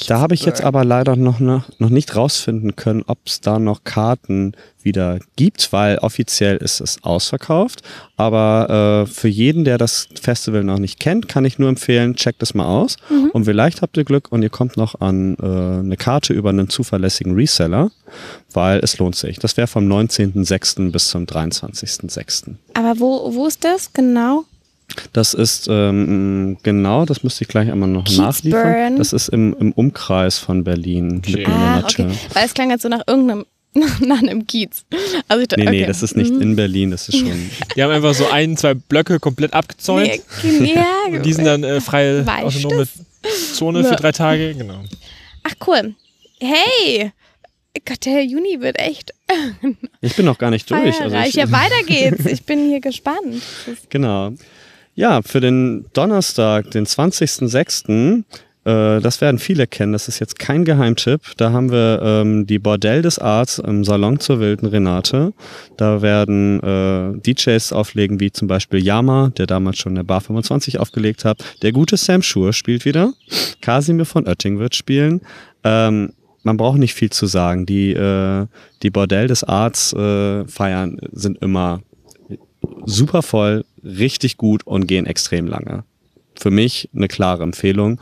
Da 0.07 0.19
habe 0.19 0.35
ich 0.35 0.45
jetzt 0.45 0.63
aber 0.63 0.85
leider 0.85 1.15
noch, 1.15 1.39
noch, 1.39 1.63
noch 1.79 1.89
nicht 1.89 2.15
rausfinden 2.15 2.75
können, 2.75 3.03
ob 3.07 3.17
es 3.25 3.41
da 3.41 3.59
noch 3.59 3.83
Karten 3.83 4.53
wieder 4.81 5.19
gibt, 5.35 5.73
weil 5.73 5.97
offiziell 5.97 6.57
ist 6.57 6.79
es 6.79 7.03
ausverkauft. 7.03 7.81
Aber 8.15 9.05
äh, 9.05 9.11
für 9.11 9.27
jeden, 9.27 9.65
der 9.65 9.77
das 9.77 10.07
Festival 10.19 10.63
noch 10.63 10.79
nicht 10.79 10.99
kennt, 10.99 11.27
kann 11.27 11.45
ich 11.45 11.59
nur 11.59 11.69
empfehlen, 11.69 12.15
checkt 12.15 12.41
es 12.41 12.53
mal 12.53 12.65
aus. 12.65 12.95
Und 13.33 13.45
vielleicht 13.45 13.81
habt 13.81 13.97
ihr 13.97 14.05
Glück 14.05 14.31
und 14.31 14.43
ihr 14.43 14.49
kommt 14.49 14.77
noch 14.77 15.01
an 15.01 15.35
äh, 15.41 15.45
eine 15.45 15.97
Karte 15.97 16.33
über 16.33 16.49
einen 16.49 16.69
zuverlässigen 16.69 17.33
Reseller, 17.35 17.91
weil 18.53 18.79
es 18.79 18.97
lohnt 18.97 19.15
sich. 19.15 19.39
Das 19.39 19.57
wäre 19.57 19.67
vom 19.67 19.87
19.06. 19.91 20.91
bis 20.91 21.09
zum 21.09 21.25
23.06. 21.25 22.55
Aber 22.73 22.99
wo, 22.99 23.33
wo 23.35 23.47
ist 23.47 23.63
das 23.63 23.91
genau? 23.91 24.45
Das 25.13 25.33
ist 25.33 25.67
ähm, 25.69 26.57
genau, 26.63 27.05
das 27.05 27.23
müsste 27.23 27.43
ich 27.43 27.47
gleich 27.49 27.69
einmal 27.71 27.89
noch 27.89 28.05
Kiezburn. 28.05 28.25
nachliefern. 28.25 28.95
Das 28.97 29.13
ist 29.13 29.27
im, 29.29 29.55
im 29.59 29.71
Umkreis 29.73 30.39
von 30.39 30.63
Berlin. 30.63 31.17
Okay. 31.25 31.45
Ah, 31.45 31.79
okay. 31.83 32.07
Weil 32.33 32.45
es 32.45 32.53
klang 32.53 32.69
jetzt 32.71 32.81
so 32.83 32.89
nach 32.89 33.01
irgendeinem, 33.05 33.45
nach 33.99 34.19
einem 34.21 34.47
Kiez. 34.47 34.85
Also 35.27 35.41
ich 35.41 35.49
dachte, 35.49 35.63
Nee, 35.65 35.69
nee, 35.71 35.77
okay. 35.79 35.87
das 35.87 36.03
ist 36.03 36.15
nicht 36.15 36.33
Mhm. 36.33 36.41
in 36.41 36.55
Berlin, 36.55 36.91
das 36.91 37.09
ist 37.09 37.17
schon. 37.19 37.49
Die 37.75 37.83
haben 37.83 37.91
einfach 37.91 38.13
so 38.13 38.27
ein, 38.29 38.55
zwei 38.57 38.73
Blöcke 38.75 39.19
komplett 39.19 39.53
abgezäunt. 39.53 40.09
Nee, 40.43 40.73
ja, 40.75 40.85
Und 41.17 41.25
die 41.25 41.33
sind 41.33 41.45
dann 41.45 41.63
äh, 41.63 41.81
freie 41.81 42.25
Weißt 42.25 42.43
autonome 42.65 42.87
Zone 43.53 43.83
für 43.83 43.95
drei 43.97 44.11
Tage. 44.13 44.55
Genau. 44.55 44.81
Ach 45.43 45.53
cool. 45.67 45.95
Hey! 46.39 47.11
Gott, 47.85 48.05
der 48.05 48.23
Juni 48.25 48.59
wird 48.59 48.79
echt 48.79 49.13
Ich 50.01 50.15
bin 50.15 50.25
noch 50.25 50.37
gar 50.39 50.49
nicht 50.49 50.69
durch. 50.71 50.99
Also 50.99 51.15
ich, 51.17 51.35
ja, 51.35 51.51
weiter 51.51 51.83
geht's. 51.85 52.25
Ich 52.25 52.43
bin 52.43 52.67
hier 52.69 52.79
gespannt. 52.79 53.41
Genau. 53.89 54.31
Ja, 54.97 55.21
für 55.21 55.39
den 55.39 55.85
Donnerstag, 55.93 56.71
den 56.71 56.87
20.06., 56.87 58.23
äh, 58.65 58.99
das 58.99 59.21
werden 59.21 59.37
viele 59.37 59.67
kennen, 59.67 59.93
das 59.93 60.07
ist 60.07 60.17
jetzt 60.17 60.39
kein 60.39 60.65
Geheimtipp. 60.65 61.21
Da 61.37 61.51
haben 61.51 61.71
wir 61.71 62.01
ähm, 62.01 62.47
die 62.47 62.57
Bordell 62.57 63.03
des 63.03 63.19
Arts 63.19 63.59
im 63.59 63.83
Salon 63.83 64.19
zur 64.19 64.39
wilden 64.39 64.65
Renate. 64.65 65.33
Da 65.77 66.01
werden 66.01 66.59
äh, 66.63 67.13
DJs 67.21 67.73
auflegen, 67.73 68.19
wie 68.19 68.31
zum 68.31 68.47
Beispiel 68.47 68.83
Yama, 68.83 69.31
der 69.37 69.45
damals 69.45 69.77
schon 69.77 69.93
der 69.93 70.01
Bar 70.01 70.21
25 70.21 70.79
aufgelegt 70.79 71.25
hat. 71.25 71.45
Der 71.61 71.73
gute 71.73 71.95
Sam 71.95 72.23
Schur 72.23 72.51
spielt 72.51 72.83
wieder. 72.83 73.13
Kasimir 73.61 74.05
von 74.05 74.25
Oetting 74.25 74.57
wird 74.57 74.75
spielen. 74.75 75.21
Ähm, 75.63 76.13
man 76.41 76.57
braucht 76.57 76.79
nicht 76.79 76.95
viel 76.95 77.11
zu 77.11 77.27
sagen. 77.27 77.67
Die, 77.67 77.91
äh, 77.93 78.47
die 78.81 78.89
Bordell 78.89 79.27
des 79.27 79.43
Arts 79.43 79.93
äh, 79.93 80.47
feiern 80.47 80.97
sind 81.11 81.37
immer 81.43 81.81
super 82.85 83.21
voll, 83.21 83.63
richtig 83.87 84.37
gut 84.37 84.65
und 84.65 84.87
gehen 84.87 85.05
extrem 85.05 85.47
lange. 85.47 85.83
Für 86.35 86.51
mich 86.51 86.89
eine 86.95 87.07
klare 87.07 87.43
Empfehlung. 87.43 87.99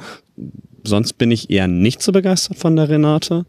Sonst 0.83 1.13
bin 1.13 1.31
ich 1.31 1.49
eher 1.49 1.67
nicht 1.67 2.01
so 2.01 2.11
begeistert 2.11 2.57
von 2.57 2.75
der 2.75 2.89
Renate, 2.89 3.45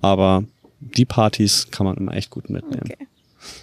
aber 0.00 0.44
die 0.80 1.04
Partys 1.04 1.68
kann 1.70 1.86
man 1.86 1.96
immer 1.96 2.14
echt 2.14 2.30
gut 2.30 2.48
mitnehmen. 2.50 2.82
Okay. 2.84 3.06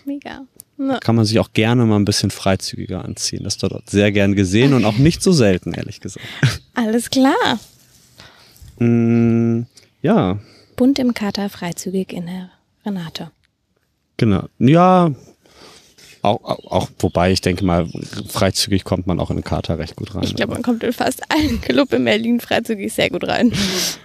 Mega. 0.05 0.41
Na, 0.77 0.99
Kann 0.99 1.15
man 1.15 1.25
sich 1.25 1.39
auch 1.39 1.53
gerne 1.53 1.85
mal 1.85 1.95
ein 1.95 2.05
bisschen 2.05 2.29
freizügiger 2.29 3.03
anziehen. 3.03 3.43
Das 3.43 3.55
ist 3.55 3.63
dort 3.63 3.89
sehr 3.89 4.11
gern 4.11 4.35
gesehen 4.35 4.73
und 4.75 4.85
auch 4.85 4.97
nicht 4.97 5.23
so 5.23 5.31
selten, 5.31 5.73
ehrlich 5.73 5.99
gesagt. 6.01 6.25
alles 6.75 7.09
klar. 7.09 7.59
Mm, 8.79 9.63
ja, 10.01 10.37
Bunt 10.75 10.99
im 10.99 11.15
Kater, 11.15 11.49
freizügig 11.49 12.13
in 12.13 12.27
der 12.27 12.51
Renate. 12.85 13.31
genau. 14.17 14.43
Ja, 14.59 15.11
auch, 16.27 16.41
auch, 16.69 16.89
wobei 16.99 17.31
ich 17.31 17.41
denke 17.41 17.65
mal, 17.65 17.87
freizügig 18.27 18.83
kommt 18.83 19.07
man 19.07 19.19
auch 19.19 19.29
in 19.29 19.37
den 19.37 19.43
Kater 19.43 19.79
recht 19.79 19.95
gut 19.95 20.13
rein. 20.15 20.23
Ich 20.23 20.35
glaube, 20.35 20.53
man 20.53 20.61
kommt 20.63 20.83
in 20.83 20.93
fast 20.93 21.21
allen 21.31 21.59
Club 21.61 21.93
in 21.93 22.05
Berlin 22.05 22.39
freizügig 22.39 22.93
sehr 22.93 23.09
gut 23.09 23.27
rein. 23.27 23.51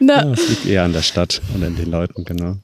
Na, 0.01 0.23
Ja, 0.25 0.33
es 0.33 0.49
liegt 0.49 0.67
eher 0.67 0.85
an 0.85 0.93
der 0.93 1.03
Stadt 1.03 1.41
und 1.55 1.63
an 1.65 1.77
den 1.77 1.91
Leuten, 1.91 2.25
genau. 2.25 2.57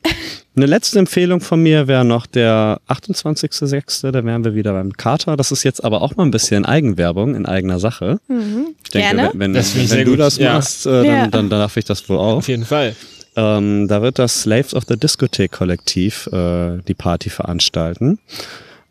Eine 0.56 0.66
letzte 0.66 0.98
Empfehlung 0.98 1.40
von 1.40 1.62
mir 1.62 1.86
wäre 1.86 2.04
noch 2.04 2.26
der 2.26 2.80
28.06., 2.88 4.10
da 4.10 4.24
wären 4.24 4.44
wir 4.44 4.54
wieder 4.54 4.72
beim 4.72 4.92
Kater. 4.92 5.36
Das 5.36 5.52
ist 5.52 5.62
jetzt 5.62 5.84
aber 5.84 6.02
auch 6.02 6.16
mal 6.16 6.24
ein 6.24 6.32
bisschen 6.32 6.64
Eigenwerbung 6.64 7.36
in 7.36 7.46
eigener 7.46 7.78
Sache. 7.78 8.18
Ich 8.28 8.90
denke, 8.90 9.14
Gerne. 9.14 9.30
wenn, 9.34 9.38
wenn, 9.40 9.52
Das 9.54 9.76
wenn 9.76 9.86
sehr 9.86 10.04
du 10.04 10.12
gut, 10.12 10.20
das 10.20 10.36
ja. 10.38 10.54
machst, 10.54 10.86
äh, 10.86 10.90
dann, 10.90 11.04
Ja. 11.04 11.26
dann, 11.28 11.48
dann 11.48 11.60
darf 11.60 11.76
ich 11.76 11.84
das 11.84 12.08
wohl 12.08 12.16
auch. 12.18 12.36
Auf 12.38 12.48
jeden 12.48 12.64
Fall. 12.64 12.96
Ähm, 13.36 13.86
da 13.86 14.02
wird 14.02 14.18
das 14.18 14.42
Slaves 14.42 14.74
of 14.74 14.82
the 14.88 14.96
Discotheque 14.96 15.56
Kollektiv 15.56 16.26
äh, 16.32 16.78
die 16.88 16.94
Party 16.94 17.30
veranstalten. 17.30 18.18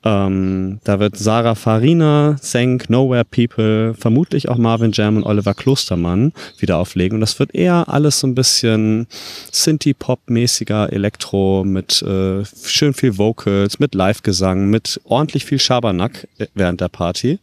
Ähm, 0.04 0.80
da 0.84 1.00
wird 1.00 1.18
Sarah 1.18 1.56
Farina, 1.56 2.38
Senk, 2.40 2.90
Nowhere 2.90 3.26
People, 3.26 3.96
vermutlich 3.96 4.48
auch 4.48 4.58
Marvin 4.58 4.92
Jam 4.92 5.18
und 5.18 5.24
Oliver 5.24 5.56
Klostermann 5.56 6.34
wieder 6.60 6.78
auflegen. 6.78 7.16
Und 7.16 7.22
das 7.22 7.40
wird 7.40 7.56
eher 7.56 7.90
alles 7.90 8.20
so 8.20 8.28
ein 8.28 8.36
bisschen 8.36 9.08
Synthie-Pop-mäßiger 9.52 10.94
Elektro 10.94 11.64
mit 11.66 12.02
äh, 12.04 12.44
schön 12.64 12.94
viel 12.94 13.18
Vocals, 13.18 13.80
mit 13.80 13.96
Live-Gesang, 13.96 14.70
mit 14.70 15.02
ordentlich 15.04 15.46
viel 15.46 15.60
Schabernack 15.60 16.28
äh, 16.38 16.46
während 16.54 16.80
der 16.80 16.90
Party. 16.90 17.40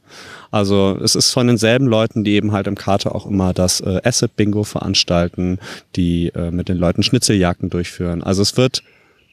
Also 0.53 0.97
es 1.03 1.17
ist 1.17 1.33
von 1.33 1.49
denselben 1.49 1.89
Leuten, 1.89 2.23
die 2.23 2.35
eben 2.35 2.53
halt 2.53 2.69
im 2.69 2.77
Kater 2.77 3.17
auch 3.17 3.27
immer 3.27 3.53
das 3.53 3.81
äh, 3.81 4.01
Acid-Bingo 4.05 4.63
veranstalten, 4.63 5.59
die 5.97 6.29
äh, 6.29 6.53
mit 6.53 6.69
den 6.69 6.79
Leuten 6.79 7.03
Schnitzeljagden 7.03 7.69
durchführen. 7.69 8.23
Also 8.23 8.43
es 8.43 8.57
wird 8.57 8.85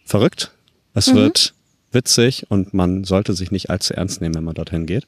verrückt, 0.06 0.52
es 0.96 1.14
wird 1.14 1.54
witzig 1.92 2.46
und 2.50 2.74
man 2.74 3.04
sollte 3.04 3.34
sich 3.34 3.52
nicht 3.52 3.70
allzu 3.70 3.94
ernst 3.94 4.22
nehmen, 4.22 4.36
wenn 4.36 4.44
man 4.44 4.56
dorthin 4.56 4.86
geht. 4.86 5.08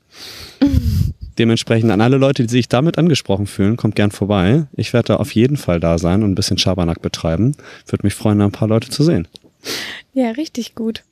Dementsprechend 1.40 1.92
an 1.92 2.02
alle 2.02 2.18
Leute, 2.18 2.44
die 2.44 2.50
sich 2.50 2.70
damit 2.70 2.98
angesprochen 2.98 3.48
fühlen, 3.48 3.76
kommt 3.76 3.96
gern 3.96 4.12
vorbei. 4.12 4.68
Ich 4.76 4.94
werde 4.94 5.08
da 5.08 5.16
auf 5.16 5.34
jeden 5.34 5.58
Fall 5.58 5.80
da 5.80 5.98
sein 5.98 6.22
und 6.22 6.32
ein 6.32 6.36
bisschen 6.36 6.60
Schabernack 6.60 7.02
betreiben. 7.02 7.56
Würde 7.88 8.06
mich 8.06 8.14
freuen, 8.14 8.40
da 8.40 8.46
ein 8.46 8.52
paar 8.52 8.68
Leute 8.68 8.90
zu 8.90 9.04
sehen. 9.04 9.28
ja, 10.14 10.30
richtig 10.32 10.76
gut. 10.76 11.04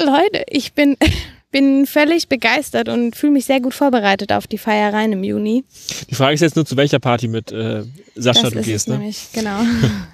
Leute, 0.00 0.44
ich 0.48 0.72
bin, 0.72 0.96
bin 1.52 1.86
völlig 1.86 2.28
begeistert 2.28 2.88
und 2.88 3.14
fühle 3.14 3.32
mich 3.32 3.44
sehr 3.44 3.60
gut 3.60 3.74
vorbereitet 3.74 4.32
auf 4.32 4.46
die 4.46 4.58
Feiereien 4.58 5.12
im 5.12 5.24
Juni. 5.24 5.64
Die 6.08 6.14
Frage 6.14 6.34
ist 6.34 6.40
jetzt 6.40 6.56
nur, 6.56 6.64
zu 6.64 6.76
welcher 6.78 6.98
Party 6.98 7.28
mit 7.28 7.52
äh, 7.52 7.82
Sascha 8.14 8.44
das 8.44 8.52
du 8.52 8.58
ist 8.60 8.64
gehst, 8.66 8.86
es 8.86 8.88
ne? 8.88 8.98
nämlich, 8.98 9.28
genau. 9.34 9.60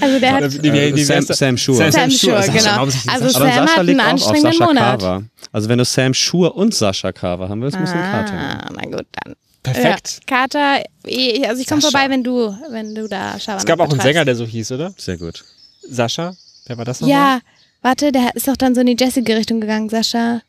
Also 0.00 0.18
der 0.20 0.32
hat 0.32 0.42
Äh, 0.42 0.52
wie- 0.52 0.62
wie- 0.62 0.72
wie- 0.72 0.94
wie 0.96 1.04
Sam? 1.04 1.22
Sam 1.24 1.56
Schur. 1.56 1.76
Sam, 1.76 1.90
Sam 1.90 2.10
Schur, 2.10 2.18
Schur, 2.30 2.42
Sascha, 2.42 2.52
genau. 2.58 2.82
Also 3.12 3.28
Sam 3.30 3.50
hat 3.68 3.78
einen 3.78 4.00
anstrengenden 4.00 4.58
Monat. 4.58 5.00
Carver. 5.00 5.22
Also 5.52 5.68
wenn 5.68 5.78
du 5.78 5.84
Sam 5.84 6.12
Schur 6.14 6.54
und 6.56 6.74
Sascha 6.74 7.12
Carver 7.12 7.48
haben 7.48 7.62
willst, 7.62 7.78
musst 7.80 7.94
du 7.94 7.98
einen 7.98 8.10
Kater. 8.12 8.34
Ah, 8.34 8.70
na 8.74 8.82
gut, 8.82 9.06
dann. 9.24 9.34
Perfekt. 9.62 10.20
Ja, 10.30 10.36
Kater, 10.46 10.84
eh, 11.06 11.44
also 11.46 11.60
ich 11.60 11.66
komme 11.66 11.80
vorbei, 11.82 12.08
wenn 12.08 12.22
du, 12.22 12.56
wenn 12.70 12.94
du 12.94 13.08
da 13.08 13.38
Schabernack 13.40 13.58
Es 13.60 13.66
gab 13.66 13.80
auch 13.80 13.90
einen. 13.90 14.00
Sänger, 14.00 14.24
der 14.24 14.36
so 14.36 14.44
hieß, 14.44 14.72
oder? 14.72 14.92
Sehr 14.96 15.16
gut. 15.16 15.44
Sascha? 15.88 16.34
Wer 16.66 16.78
war 16.78 16.84
das 16.84 17.00
noch? 17.00 17.08
Ja, 17.08 17.40
warte, 17.82 18.12
der 18.12 18.36
ist 18.36 18.46
doch 18.46 18.56
dann 18.56 18.74
so 18.74 18.80
in 18.82 18.86
die 18.88 18.96
Jessica-Richtung 19.02 19.60
gegangen, 19.60 19.88
Sascha. 19.88 20.42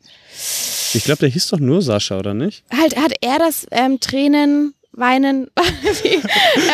Ich 0.94 1.02
glaube, 1.04 1.20
der 1.20 1.28
hieß 1.30 1.48
doch 1.48 1.58
nur 1.58 1.82
Sascha, 1.82 2.18
oder 2.18 2.34
nicht? 2.34 2.62
Halt, 2.76 2.96
hat 2.96 3.12
er 3.20 3.38
das 3.38 3.66
ähm, 3.72 3.98
Tränen, 4.00 4.74
Weinen, 4.92 5.48
wie, 6.02 6.20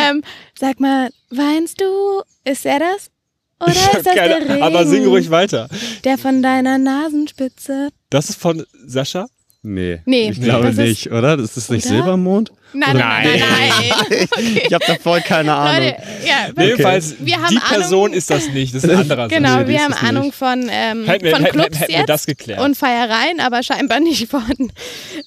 ähm, 0.09 0.23
sag 0.59 0.81
mal, 0.81 1.11
weinst 1.37 1.81
du? 1.81 2.23
Ist 2.45 2.67
er 2.67 2.79
das? 2.81 3.11
Oder 3.61 3.71
Ich 3.73 3.77
ist 3.79 4.07
das 4.07 4.15
keine, 4.15 4.41
der 4.41 4.49
Regen, 4.55 4.63
aber 4.63 4.87
sing 4.87 5.07
ruhig 5.07 5.31
weiter. 5.31 5.69
der 6.05 6.19
von 6.19 6.43
deiner 6.43 6.77
Nasenspitze? 6.79 7.89
Das 8.11 8.29
ist 8.31 8.41
von 8.41 8.65
Sascha? 8.87 9.27
Nee. 9.67 10.03
Nee, 10.05 10.29
Ich 10.31 10.43
glaube 10.43 10.69
ist- 10.69 10.77
nicht, 10.77 11.11
oder? 11.11 11.39
Das 11.39 11.57
ist 11.57 11.71
nicht 11.71 11.87
Oder? 11.87 11.95
Silbermond? 11.95 12.53
Nein, 12.75 12.97
nein, 12.99 13.27
nein, 13.39 13.41
nein. 13.41 14.27
nein. 14.37 14.61
Ich 14.67 14.75
habe 14.75 14.85
da 14.87 14.97
voll 14.97 15.21
keine 15.23 15.55
Ahnung. 15.55 15.85
Leute, 15.87 15.97
ja, 16.27 16.49
Nee, 16.55 16.67
Jedenfalls, 16.67 17.15
Wir 17.21 17.37
haben 17.41 17.49
die 17.49 17.61
Person 17.75 18.05
Ahnung- 18.07 18.13
ist 18.19 18.29
das 18.29 18.49
nicht, 18.49 18.75
das 18.75 18.85
ist 18.85 18.91
ein 18.91 18.97
anderer 18.99 19.29
Genau, 19.29 19.49
Sascha. 19.51 19.69
wir 19.69 19.79
haben 19.83 19.93
es 19.93 20.03
Ahnung 20.03 20.25
nicht. 20.25 20.35
von, 20.35 20.67
ähm, 20.71 21.05
Hätten 21.07 21.25
wir- 21.25 21.31
von 21.31 21.45
hätten- 21.45 21.59
Clubs 21.61 21.79
hätten 21.81 21.93
wir 21.93 21.99
jetzt 22.01 22.09
das 22.11 22.27
geklärt. 22.27 22.61
und 22.61 22.77
Feiereien, 22.77 23.41
aber 23.41 23.63
scheinbar 23.63 24.01
nicht 24.01 24.29
von. 24.29 24.43
Ähm, 24.59 24.71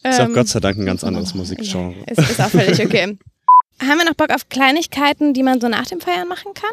Ist 0.04 0.20
auch 0.22 0.32
Gott 0.34 0.50
sei 0.50 0.60
Dank 0.60 0.78
ein 0.78 0.86
ganz 0.86 1.04
anderes 1.04 1.34
Musikgenre. 1.34 1.96
ist, 2.06 2.20
ist 2.30 2.40
auch 2.42 2.50
völlig 2.50 2.80
okay. 2.86 3.18
Haben 3.82 4.00
wir 4.00 4.06
noch 4.06 4.16
Bock 4.16 4.32
auf 4.32 4.50
Kleinigkeiten, 4.50 5.34
die 5.34 5.44
man 5.44 5.62
so 5.62 5.68
nach 5.68 5.86
dem 5.86 6.02
Feiern 6.02 6.28
machen 6.28 6.54
kann? 6.54 6.72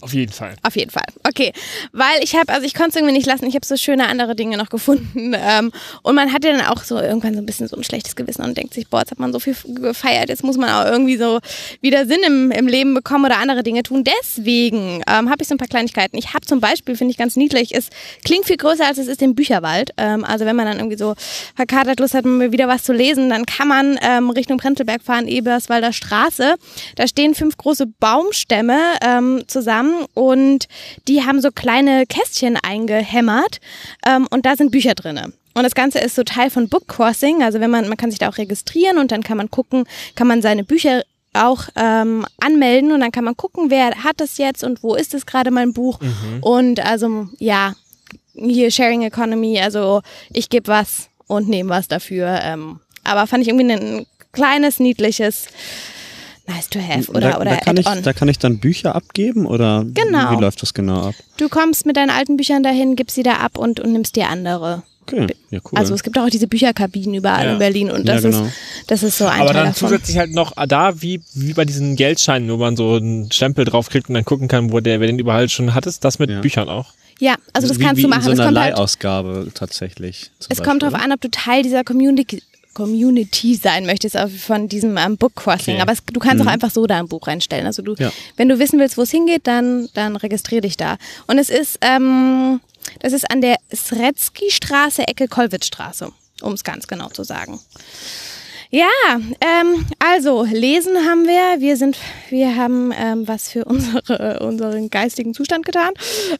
Auf 0.00 0.14
jeden 0.14 0.32
Fall. 0.32 0.54
Auf 0.62 0.76
jeden 0.76 0.90
Fall. 0.90 1.06
Okay. 1.26 1.52
Weil 1.92 2.22
ich 2.22 2.34
habe, 2.36 2.52
also 2.52 2.64
ich 2.64 2.74
konnte 2.74 2.90
es 2.90 2.96
irgendwie 2.96 3.14
nicht 3.14 3.26
lassen, 3.26 3.46
ich 3.46 3.54
habe 3.54 3.66
so 3.66 3.76
schöne 3.76 4.06
andere 4.06 4.36
Dinge 4.36 4.56
noch 4.56 4.68
gefunden. 4.68 5.34
Ähm, 5.48 5.72
und 6.02 6.14
man 6.14 6.32
hat 6.32 6.44
ja 6.44 6.52
dann 6.52 6.66
auch 6.66 6.82
so 6.82 6.98
irgendwann 6.98 7.34
so 7.34 7.40
ein 7.40 7.46
bisschen 7.46 7.68
so 7.68 7.76
ein 7.76 7.84
schlechtes 7.84 8.16
Gewissen 8.16 8.42
und 8.42 8.56
denkt 8.56 8.74
sich, 8.74 8.88
boah, 8.88 9.00
jetzt 9.00 9.12
hat 9.12 9.18
man 9.18 9.32
so 9.32 9.38
viel 9.38 9.54
gefeiert, 9.66 10.28
jetzt 10.28 10.42
muss 10.42 10.56
man 10.56 10.68
auch 10.68 10.90
irgendwie 10.90 11.16
so 11.16 11.38
wieder 11.80 12.06
Sinn 12.06 12.18
im, 12.26 12.50
im 12.50 12.66
Leben 12.66 12.92
bekommen 12.92 13.24
oder 13.24 13.38
andere 13.38 13.62
Dinge 13.62 13.82
tun. 13.82 14.04
Deswegen 14.04 15.02
ähm, 15.06 15.30
habe 15.30 15.36
ich 15.40 15.48
so 15.48 15.54
ein 15.54 15.58
paar 15.58 15.68
Kleinigkeiten. 15.68 16.18
Ich 16.18 16.34
habe 16.34 16.44
zum 16.44 16.60
Beispiel, 16.60 16.96
finde 16.96 17.12
ich 17.12 17.18
ganz 17.18 17.36
niedlich, 17.36 17.74
es 17.74 17.88
klingt 18.24 18.46
viel 18.46 18.56
größer, 18.56 18.86
als 18.86 18.98
es 18.98 19.06
ist 19.06 19.22
im 19.22 19.34
Bücherwald. 19.34 19.90
Ähm, 19.96 20.24
also 20.24 20.44
wenn 20.44 20.56
man 20.56 20.66
dann 20.66 20.78
irgendwie 20.78 20.98
so 20.98 21.14
verkatert 21.54 22.00
Lust 22.00 22.14
hat, 22.14 22.24
wieder 22.24 22.68
was 22.68 22.82
zu 22.82 22.92
lesen, 22.92 23.30
dann 23.30 23.46
kann 23.46 23.68
man 23.68 23.98
ähm, 24.02 24.30
Richtung 24.30 24.58
Prenzlberg 24.58 25.02
fahren, 25.02 25.28
Eberswalder 25.28 25.92
Straße. 25.92 26.56
Da 26.96 27.06
stehen 27.06 27.34
fünf 27.34 27.56
große 27.56 27.86
Baumstämme 27.86 28.78
ähm, 29.02 29.44
zusammen 29.46 29.87
und 30.14 30.68
die 31.06 31.24
haben 31.24 31.40
so 31.40 31.50
kleine 31.50 32.06
Kästchen 32.06 32.56
eingehämmert 32.56 33.60
ähm, 34.06 34.26
und 34.30 34.46
da 34.46 34.56
sind 34.56 34.70
Bücher 34.70 34.94
drinne. 34.94 35.32
Und 35.54 35.64
das 35.64 35.74
Ganze 35.74 35.98
ist 35.98 36.14
so 36.14 36.22
Teil 36.22 36.50
von 36.50 36.68
Book 36.68 36.86
Crossing. 36.86 37.42
Also 37.42 37.60
wenn 37.60 37.70
man, 37.70 37.88
man 37.88 37.96
kann 37.96 38.10
sich 38.10 38.20
da 38.20 38.28
auch 38.28 38.38
registrieren 38.38 38.98
und 38.98 39.10
dann 39.10 39.24
kann 39.24 39.36
man 39.36 39.50
gucken, 39.50 39.84
kann 40.14 40.28
man 40.28 40.40
seine 40.40 40.62
Bücher 40.62 41.02
auch 41.32 41.64
ähm, 41.76 42.24
anmelden 42.40 42.92
und 42.92 43.00
dann 43.00 43.12
kann 43.12 43.24
man 43.24 43.36
gucken, 43.36 43.70
wer 43.70 44.04
hat 44.04 44.20
das 44.20 44.38
jetzt 44.38 44.64
und 44.64 44.82
wo 44.82 44.94
ist 44.94 45.14
es 45.14 45.26
gerade 45.26 45.50
mein 45.50 45.72
Buch. 45.72 46.00
Mhm. 46.00 46.42
Und 46.42 46.80
also 46.80 47.28
ja, 47.38 47.74
hier 48.34 48.70
Sharing 48.70 49.02
Economy, 49.02 49.60
also 49.60 50.02
ich 50.32 50.48
gebe 50.48 50.68
was 50.68 51.08
und 51.26 51.48
nehme 51.48 51.70
was 51.70 51.88
dafür. 51.88 52.38
Ähm, 52.42 52.80
aber 53.04 53.26
fand 53.26 53.42
ich 53.42 53.48
irgendwie 53.48 53.72
ein 53.72 54.06
kleines, 54.32 54.78
niedliches 54.78 55.46
nice 56.48 56.68
to 56.68 56.80
have 56.80 57.10
oder, 57.10 57.20
da, 57.32 57.36
oder 57.40 57.50
da 57.50 57.56
kann, 57.56 57.76
ich, 57.76 57.84
da 57.84 58.12
kann 58.12 58.28
ich 58.28 58.38
dann 58.38 58.58
Bücher 58.58 58.94
abgeben 58.94 59.46
oder 59.46 59.84
genau. 59.92 60.32
wie 60.32 60.40
läuft 60.40 60.62
das 60.62 60.74
genau 60.74 61.08
ab? 61.08 61.14
Du 61.36 61.48
kommst 61.48 61.86
mit 61.86 61.96
deinen 61.96 62.10
alten 62.10 62.36
Büchern 62.36 62.62
dahin, 62.62 62.96
gibst 62.96 63.16
sie 63.16 63.22
da 63.22 63.34
ab 63.34 63.58
und, 63.58 63.80
und 63.80 63.92
nimmst 63.92 64.16
dir 64.16 64.28
andere. 64.28 64.82
Okay, 65.12 65.34
ja, 65.50 65.60
cool. 65.64 65.78
Also 65.78 65.94
es 65.94 66.02
gibt 66.02 66.18
auch 66.18 66.28
diese 66.28 66.46
Bücherkabinen 66.46 67.14
überall 67.14 67.46
ja. 67.46 67.52
in 67.52 67.58
Berlin 67.58 67.90
und 67.90 68.06
das, 68.06 68.22
ja, 68.24 68.30
genau. 68.30 68.44
ist, 68.44 68.52
das 68.88 69.02
ist 69.02 69.18
so 69.18 69.26
ein 69.26 69.40
Aber 69.40 69.52
Teil 69.52 69.54
dann 69.54 69.66
davon. 69.68 69.88
zusätzlich 69.88 70.18
halt 70.18 70.32
noch 70.32 70.52
da, 70.66 71.00
wie, 71.00 71.22
wie 71.34 71.54
bei 71.54 71.64
diesen 71.64 71.96
Geldscheinen, 71.96 72.50
wo 72.50 72.56
man 72.58 72.76
so 72.76 72.96
einen 72.96 73.32
Stempel 73.32 73.64
draufkriegt 73.64 74.08
und 74.08 74.14
dann 74.14 74.24
gucken 74.24 74.48
kann, 74.48 74.70
wo 74.70 74.80
der, 74.80 75.00
wer 75.00 75.06
den 75.06 75.18
überall 75.18 75.48
schon 75.48 75.74
hat, 75.74 75.86
ist 75.86 76.04
das 76.04 76.18
mit 76.18 76.30
ja. 76.30 76.40
Büchern 76.40 76.68
auch. 76.68 76.92
Ja, 77.20 77.36
also 77.52 77.68
das 77.68 77.78
wie, 77.78 77.84
kannst 77.84 77.98
wie 77.98 78.02
du 78.02 78.08
machen. 78.08 78.30
In 78.30 78.36
so 78.36 78.42
einer 78.42 78.60
halt 78.60 78.74
Leihausgabe 78.74 79.34
halt, 79.34 79.54
tatsächlich. 79.54 80.30
Es 80.38 80.48
Beispiel, 80.48 80.66
kommt 80.66 80.82
darauf 80.82 81.00
an, 81.00 81.10
ob 81.12 81.20
du 81.20 81.30
Teil 81.30 81.62
dieser 81.62 81.84
Community, 81.84 82.42
Community 82.74 83.54
sein 83.54 83.86
möchtest 83.86 84.16
von 84.44 84.68
diesem 84.68 84.96
ähm, 84.96 85.16
Book 85.16 85.34
Crossing. 85.34 85.74
Okay. 85.74 85.82
Aber 85.82 85.92
es, 85.92 86.04
du 86.04 86.20
kannst 86.20 86.42
mhm. 86.42 86.48
auch 86.48 86.52
einfach 86.52 86.70
so 86.70 86.86
da 86.86 86.98
ein 86.98 87.08
Buch 87.08 87.26
reinstellen. 87.26 87.66
Also 87.66 87.82
du, 87.82 87.94
ja. 87.98 88.12
wenn 88.36 88.48
du 88.48 88.58
wissen 88.58 88.78
willst, 88.78 88.96
wo 88.96 89.02
es 89.02 89.10
hingeht, 89.10 89.46
dann, 89.46 89.88
dann 89.94 90.16
registriere 90.16 90.62
dich 90.62 90.76
da. 90.76 90.96
Und 91.26 91.38
es 91.38 91.50
ist, 91.50 91.78
ähm, 91.80 92.60
das 93.00 93.12
ist 93.12 93.30
an 93.30 93.40
der 93.40 93.56
Sretzky-Straße, 93.74 95.06
Ecke 95.08 95.28
Kollwitzstraße, 95.28 96.10
um 96.42 96.52
es 96.52 96.64
ganz 96.64 96.86
genau 96.86 97.08
zu 97.08 97.24
sagen. 97.24 97.60
Ja, 98.70 98.90
ähm, 99.14 99.86
also 99.98 100.44
lesen 100.44 100.94
haben 101.08 101.26
wir. 101.26 101.60
Wir 101.60 101.78
sind, 101.78 101.96
wir 102.28 102.54
haben 102.54 102.92
ähm, 102.94 103.26
was 103.26 103.48
für 103.48 103.64
unsere, 103.64 104.40
unseren 104.40 104.90
geistigen 104.90 105.32
Zustand 105.32 105.64
getan. 105.64 105.94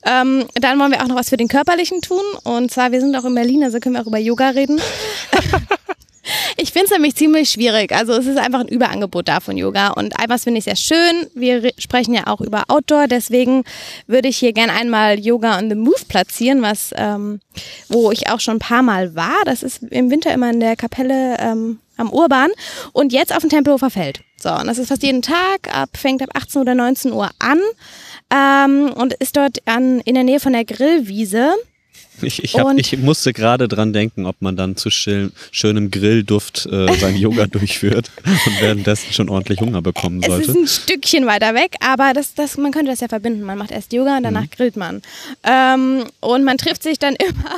Ähm, 0.04 0.44
dann 0.54 0.78
wollen 0.78 0.92
wir 0.92 1.02
auch 1.02 1.08
noch 1.08 1.16
was 1.16 1.30
für 1.30 1.38
den 1.38 1.48
körperlichen 1.48 2.02
tun. 2.02 2.22
Und 2.44 2.70
zwar, 2.70 2.92
wir 2.92 3.00
sind 3.00 3.16
auch 3.16 3.24
in 3.24 3.34
Berlin, 3.34 3.64
also 3.64 3.80
können 3.80 3.94
wir 3.94 4.02
auch 4.02 4.06
über 4.06 4.18
Yoga 4.18 4.50
reden. 4.50 4.78
Ich 6.56 6.72
finde 6.72 6.86
es 6.86 6.90
nämlich 6.90 7.14
ziemlich 7.14 7.50
schwierig. 7.50 7.92
Also 7.92 8.12
es 8.14 8.26
ist 8.26 8.38
einfach 8.38 8.60
ein 8.60 8.68
Überangebot 8.68 9.28
da 9.28 9.40
von 9.40 9.56
Yoga. 9.56 9.88
Und 9.88 10.18
etwas 10.22 10.44
finde 10.44 10.58
ich 10.58 10.64
sehr 10.64 10.76
schön. 10.76 11.26
Wir 11.34 11.70
sprechen 11.78 12.14
ja 12.14 12.26
auch 12.26 12.40
über 12.40 12.64
Outdoor. 12.68 13.06
Deswegen 13.06 13.64
würde 14.06 14.28
ich 14.28 14.38
hier 14.38 14.52
gerne 14.52 14.72
einmal 14.72 15.18
Yoga 15.18 15.58
on 15.58 15.68
the 15.68 15.76
Move 15.76 16.04
platzieren, 16.08 16.62
was 16.62 16.92
ähm, 16.96 17.40
wo 17.88 18.10
ich 18.12 18.30
auch 18.30 18.40
schon 18.40 18.56
ein 18.56 18.60
paar 18.60 18.82
Mal 18.82 19.14
war. 19.14 19.44
Das 19.44 19.62
ist 19.62 19.82
im 19.82 20.10
Winter 20.10 20.32
immer 20.32 20.50
in 20.50 20.60
der 20.60 20.76
Kapelle 20.76 21.36
ähm, 21.38 21.78
am 21.96 22.10
Urban 22.10 22.50
und 22.92 23.12
jetzt 23.12 23.34
auf 23.34 23.40
dem 23.40 23.50
Tempelhofer 23.50 23.90
Feld. 23.90 24.20
So, 24.40 24.50
und 24.50 24.66
das 24.68 24.78
ist 24.78 24.88
fast 24.88 25.02
jeden 25.02 25.22
Tag, 25.22 25.74
ab, 25.74 25.90
fängt 25.96 26.22
ab 26.22 26.30
18 26.34 26.62
oder 26.62 26.74
19 26.74 27.12
Uhr 27.12 27.28
an 27.40 27.60
ähm, 28.32 28.92
und 28.92 29.14
ist 29.14 29.36
dort 29.36 29.58
an, 29.66 30.00
in 30.00 30.14
der 30.14 30.24
Nähe 30.24 30.40
von 30.40 30.52
der 30.52 30.64
Grillwiese. 30.64 31.54
Ich, 32.22 32.42
ich, 32.44 32.58
hab, 32.58 32.76
ich 32.76 32.96
musste 32.98 33.32
gerade 33.32 33.68
dran 33.68 33.92
denken, 33.92 34.26
ob 34.26 34.36
man 34.40 34.56
dann 34.56 34.76
zu 34.76 34.90
schön, 34.90 35.32
schönem 35.50 35.90
Grillduft 35.90 36.66
äh, 36.66 36.92
sein 36.98 37.16
Yoga 37.16 37.46
durchführt 37.46 38.10
und 38.24 38.60
währenddessen 38.60 39.12
schon 39.12 39.28
ordentlich 39.28 39.60
Hunger 39.60 39.82
bekommen 39.82 40.22
sollte. 40.22 40.50
Es 40.50 40.56
ist 40.56 40.56
ein 40.56 40.66
Stückchen 40.66 41.26
weiter 41.26 41.54
weg, 41.54 41.74
aber 41.80 42.12
das, 42.14 42.34
das, 42.34 42.56
man 42.56 42.72
könnte 42.72 42.90
das 42.90 43.00
ja 43.00 43.08
verbinden. 43.08 43.42
Man 43.42 43.58
macht 43.58 43.70
erst 43.70 43.92
Yoga 43.92 44.16
und 44.16 44.22
danach 44.22 44.42
mhm. 44.42 44.50
grillt 44.50 44.76
man. 44.76 45.02
Ähm, 45.44 46.04
und 46.20 46.44
man 46.44 46.58
trifft 46.58 46.82
sich 46.82 46.98
dann 46.98 47.14
immer 47.28 47.56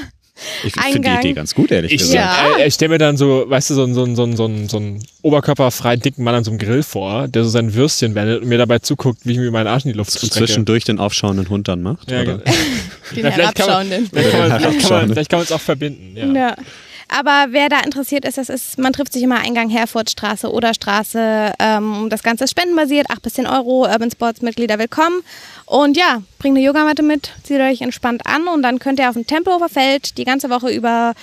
ich 0.64 0.72
finde 0.74 1.00
die 1.00 1.28
Idee 1.28 1.32
ganz 1.34 1.54
gut, 1.54 1.70
ehrlich 1.70 1.92
ich, 1.92 1.98
gesagt. 2.00 2.16
Ja. 2.16 2.58
Äh, 2.58 2.66
ich 2.66 2.74
stelle 2.74 2.90
mir 2.90 2.98
dann 2.98 3.16
so, 3.16 3.44
weißt 3.48 3.70
du, 3.70 3.74
so, 3.74 3.86
so, 3.92 4.06
so, 4.14 4.36
so, 4.36 4.66
so 4.66 4.76
einen 4.76 5.02
oberkörperfreien, 5.22 6.00
dicken 6.00 6.24
Mann 6.24 6.34
an 6.34 6.44
so 6.44 6.50
einem 6.50 6.58
Grill 6.58 6.82
vor, 6.82 7.28
der 7.28 7.44
so 7.44 7.50
sein 7.50 7.74
Würstchen 7.74 8.14
wendet 8.14 8.42
und 8.42 8.48
mir 8.48 8.58
dabei 8.58 8.78
zuguckt, 8.78 9.20
wie 9.24 9.32
ich 9.32 9.38
mir 9.38 9.50
meinen 9.50 9.66
Arsch 9.66 9.84
in 9.84 9.92
die 9.92 9.98
Luft 9.98 10.12
strecke. 10.12 10.26
Und 10.26 10.32
zwischendurch 10.32 10.84
den 10.84 10.98
aufschauenden 10.98 11.48
Hund 11.48 11.68
dann 11.68 11.82
macht? 11.82 12.10
Ja, 12.10 12.22
oder? 12.22 12.42
den 13.12 13.24
ja, 13.24 13.30
herabschauenden. 13.30 14.08
Vielleicht 14.12 14.30
kann 14.32 14.90
man 14.90 15.04
es 15.06 15.12
vielleicht 15.12 15.30
kann 15.30 15.40
auch 15.40 15.60
verbinden. 15.60 16.16
Ja. 16.16 16.26
ja. 16.26 16.56
Aber 17.12 17.46
wer 17.50 17.68
da 17.68 17.80
interessiert 17.80 18.24
ist, 18.24 18.38
das 18.38 18.48
ist, 18.48 18.78
man 18.78 18.92
trifft 18.92 19.12
sich 19.12 19.22
immer 19.24 19.40
Eingang 19.40 19.68
Herfordstraße 19.68 20.50
oder 20.50 20.74
Straße. 20.74 21.52
Ähm, 21.58 22.06
das 22.08 22.22
Ganze 22.22 22.44
ist 22.44 22.52
spendenbasiert, 22.52 23.10
8 23.10 23.22
bis 23.22 23.34
10 23.34 23.48
Euro, 23.48 23.84
Urban 23.84 24.12
Sports 24.12 24.42
Mitglieder 24.42 24.78
willkommen. 24.78 25.22
Und 25.66 25.96
ja, 25.96 26.22
bringt 26.38 26.56
eine 26.56 26.64
Yogamatte 26.64 27.02
mit, 27.02 27.32
zieht 27.42 27.60
euch 27.60 27.80
entspannt 27.80 28.22
an 28.26 28.46
und 28.46 28.62
dann 28.62 28.78
könnt 28.78 29.00
ihr 29.00 29.08
auf 29.08 29.14
dem 29.14 29.26
Tempelhofer 29.26 29.68
Feld 29.68 30.18
die 30.18 30.24
ganze 30.24 30.50
Woche 30.50 30.70
über 30.70 31.14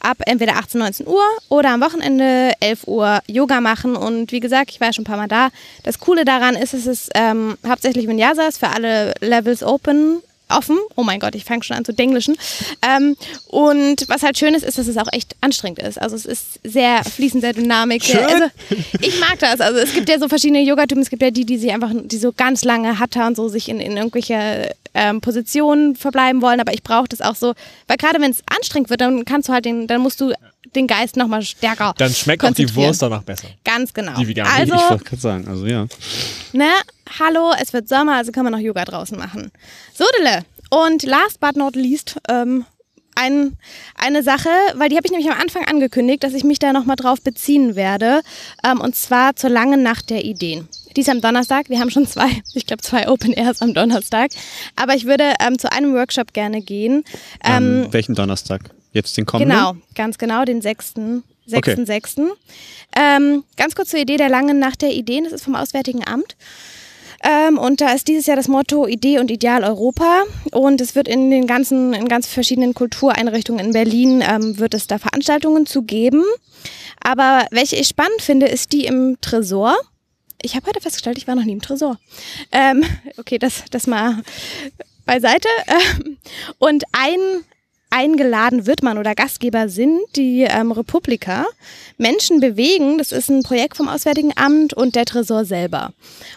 ab 0.00 0.18
entweder 0.26 0.56
18, 0.56 0.80
19 0.80 1.06
Uhr 1.06 1.24
oder 1.48 1.70
am 1.70 1.80
Wochenende 1.80 2.52
11 2.60 2.86
Uhr 2.86 3.20
Yoga 3.26 3.60
machen. 3.60 3.96
Und 3.96 4.32
wie 4.32 4.40
gesagt, 4.40 4.70
ich 4.70 4.80
war 4.80 4.88
ja 4.88 4.92
schon 4.94 5.02
ein 5.02 5.06
paar 5.06 5.16
Mal 5.16 5.28
da. 5.28 5.48
Das 5.82 5.98
Coole 5.98 6.24
daran 6.24 6.56
ist, 6.56 6.72
es 6.72 6.86
ist 6.86 7.10
ähm, 7.14 7.58
hauptsächlich 7.66 8.08
Vinyasas 8.08 8.56
für 8.56 8.68
alle 8.68 9.14
Levels 9.20 9.62
open 9.62 10.22
offen. 10.56 10.78
Oh 10.96 11.02
mein 11.02 11.20
Gott, 11.20 11.34
ich 11.34 11.44
fange 11.44 11.62
schon 11.64 11.76
an 11.76 11.84
zu 11.84 11.92
denglischen. 11.92 12.36
Ähm, 12.82 13.16
und 13.48 14.08
was 14.08 14.22
halt 14.22 14.38
schön 14.38 14.54
ist, 14.54 14.64
ist, 14.64 14.78
dass 14.78 14.86
es 14.86 14.96
auch 14.96 15.08
echt 15.12 15.36
anstrengend 15.40 15.80
ist. 15.80 16.00
Also 16.00 16.16
es 16.16 16.26
ist 16.26 16.60
sehr 16.64 17.04
fließend, 17.04 17.42
sehr 17.42 17.52
dynamik. 17.52 18.04
Sehr, 18.04 18.26
also 18.28 18.44
ich 19.00 19.20
mag 19.20 19.38
das. 19.38 19.60
Also 19.60 19.78
es 19.78 19.92
gibt 19.92 20.08
ja 20.08 20.18
so 20.18 20.28
verschiedene 20.28 20.62
Yogatypen. 20.62 21.02
Es 21.02 21.10
gibt 21.10 21.22
ja 21.22 21.30
die, 21.30 21.44
die 21.44 21.58
sie 21.58 21.70
einfach, 21.70 21.90
die 21.92 22.18
so 22.18 22.32
ganz 22.32 22.64
lange 22.64 22.98
Hatter 22.98 23.26
und 23.26 23.36
so 23.36 23.48
sich 23.48 23.68
in, 23.68 23.80
in 23.80 23.96
irgendwelche 23.96 24.74
ähm, 24.94 25.20
Positionen 25.20 25.96
verbleiben 25.96 26.42
wollen. 26.42 26.60
Aber 26.60 26.72
ich 26.72 26.82
brauche 26.82 27.08
das 27.08 27.20
auch 27.20 27.36
so, 27.36 27.54
weil 27.86 27.96
gerade 27.96 28.20
wenn 28.20 28.30
es 28.30 28.42
anstrengend 28.46 28.90
wird, 28.90 29.00
dann 29.00 29.24
kannst 29.24 29.48
du 29.48 29.52
halt 29.52 29.64
den, 29.64 29.86
dann 29.86 30.00
musst 30.00 30.20
du 30.20 30.32
den 30.74 30.86
Geist 30.86 31.16
nochmal 31.16 31.42
stärker. 31.42 31.94
Dann 31.98 32.12
schmeckt 32.12 32.44
auch 32.44 32.52
die 32.52 32.74
Wurst 32.74 33.02
danach 33.02 33.22
besser. 33.22 33.48
Ganz 33.64 33.92
genau. 33.92 34.16
Die 34.18 34.28
vegan. 34.28 34.46
Also, 34.46 34.74
ich 34.74 34.90
wollte 34.90 35.04
gerade 35.04 35.22
sagen, 35.22 35.48
also 35.48 35.66
ja. 35.66 35.86
Ne, 36.52 36.70
hallo, 37.18 37.52
es 37.60 37.72
wird 37.72 37.88
Sommer, 37.88 38.16
also 38.16 38.32
kann 38.32 38.44
man 38.44 38.52
noch 38.52 38.60
Yoga 38.60 38.84
draußen 38.84 39.18
machen. 39.18 39.50
Sodele. 39.92 40.44
Und 40.70 41.02
last 41.04 41.40
but 41.40 41.56
not 41.56 41.76
least, 41.76 42.18
ähm, 42.28 42.64
ein, 43.14 43.56
eine 43.94 44.22
Sache, 44.22 44.48
weil 44.74 44.88
die 44.88 44.96
habe 44.96 45.06
ich 45.06 45.12
nämlich 45.12 45.30
am 45.30 45.40
Anfang 45.40 45.64
angekündigt, 45.64 46.24
dass 46.24 46.34
ich 46.34 46.44
mich 46.44 46.58
da 46.58 46.72
nochmal 46.72 46.96
drauf 46.96 47.22
beziehen 47.22 47.76
werde. 47.76 48.22
Ähm, 48.64 48.80
und 48.80 48.96
zwar 48.96 49.36
zur 49.36 49.50
langen 49.50 49.82
Nacht 49.82 50.10
der 50.10 50.24
Ideen. 50.24 50.68
Die 50.96 51.00
ist 51.00 51.08
am 51.08 51.20
Donnerstag. 51.20 51.68
Wir 51.68 51.80
haben 51.80 51.90
schon 51.90 52.06
zwei, 52.06 52.28
ich 52.54 52.66
glaube 52.66 52.82
zwei 52.82 53.08
Open 53.08 53.32
Airs 53.32 53.62
am 53.62 53.74
Donnerstag. 53.74 54.30
Aber 54.76 54.94
ich 54.94 55.06
würde 55.06 55.34
ähm, 55.40 55.58
zu 55.58 55.70
einem 55.70 55.94
Workshop 55.94 56.32
gerne 56.32 56.60
gehen. 56.60 57.04
Ähm, 57.44 57.88
welchen 57.90 58.14
Donnerstag? 58.14 58.70
Jetzt 58.94 59.16
den 59.18 59.26
kommenden? 59.26 59.50
Genau, 59.50 59.76
ganz 59.94 60.16
genau, 60.16 60.44
den 60.44 60.62
6. 60.62 60.94
6.6. 61.46 61.56
Okay. 61.56 61.84
6. 61.84 62.16
Ähm, 62.96 63.44
ganz 63.56 63.74
kurz 63.74 63.90
zur 63.90 64.00
Idee 64.00 64.16
der 64.16 64.30
langen 64.30 64.58
Nacht 64.58 64.80
der 64.80 64.94
Ideen. 64.94 65.24
Das 65.24 65.32
ist 65.32 65.44
vom 65.44 65.56
Auswärtigen 65.56 66.06
Amt. 66.06 66.36
Ähm, 67.22 67.58
und 67.58 67.80
da 67.80 67.92
ist 67.92 68.08
dieses 68.08 68.26
Jahr 68.26 68.36
das 68.36 68.48
Motto 68.48 68.86
Idee 68.86 69.18
und 69.18 69.30
Ideal 69.30 69.64
Europa. 69.64 70.22
Und 70.52 70.80
es 70.80 70.94
wird 70.94 71.08
in 71.08 71.30
den 71.30 71.46
ganzen, 71.46 71.92
in 71.92 72.06
ganz 72.06 72.26
verschiedenen 72.26 72.72
Kultureinrichtungen 72.72 73.66
in 73.66 73.72
Berlin, 73.72 74.22
ähm, 74.26 74.58
wird 74.58 74.74
es 74.74 74.86
da 74.86 74.98
Veranstaltungen 74.98 75.66
zu 75.66 75.82
geben. 75.82 76.22
Aber 77.02 77.46
welche 77.50 77.76
ich 77.76 77.88
spannend 77.88 78.22
finde, 78.22 78.46
ist 78.46 78.72
die 78.72 78.86
im 78.86 79.18
Tresor. 79.20 79.76
Ich 80.40 80.54
habe 80.54 80.66
heute 80.66 80.80
festgestellt, 80.80 81.18
ich 81.18 81.26
war 81.26 81.34
noch 81.34 81.44
nie 81.44 81.52
im 81.52 81.62
Tresor. 81.62 81.98
Ähm, 82.52 82.84
okay, 83.18 83.38
das, 83.38 83.64
das 83.70 83.86
mal 83.86 84.22
beiseite. 85.06 85.48
Ähm, 85.66 86.18
und 86.58 86.84
ein, 86.92 87.18
eingeladen 87.94 88.66
wird 88.66 88.82
man 88.82 88.98
oder 88.98 89.14
Gastgeber 89.14 89.68
sind 89.68 90.00
die 90.16 90.42
ähm, 90.42 90.72
Republika. 90.72 91.46
Menschen 91.96 92.40
bewegen, 92.40 92.98
das 92.98 93.12
ist 93.12 93.30
ein 93.30 93.44
Projekt 93.44 93.76
vom 93.76 93.88
Auswärtigen 93.88 94.32
Amt 94.36 94.74
und 94.74 94.96
der 94.96 95.04
Tresor 95.04 95.44
selber. 95.44 95.92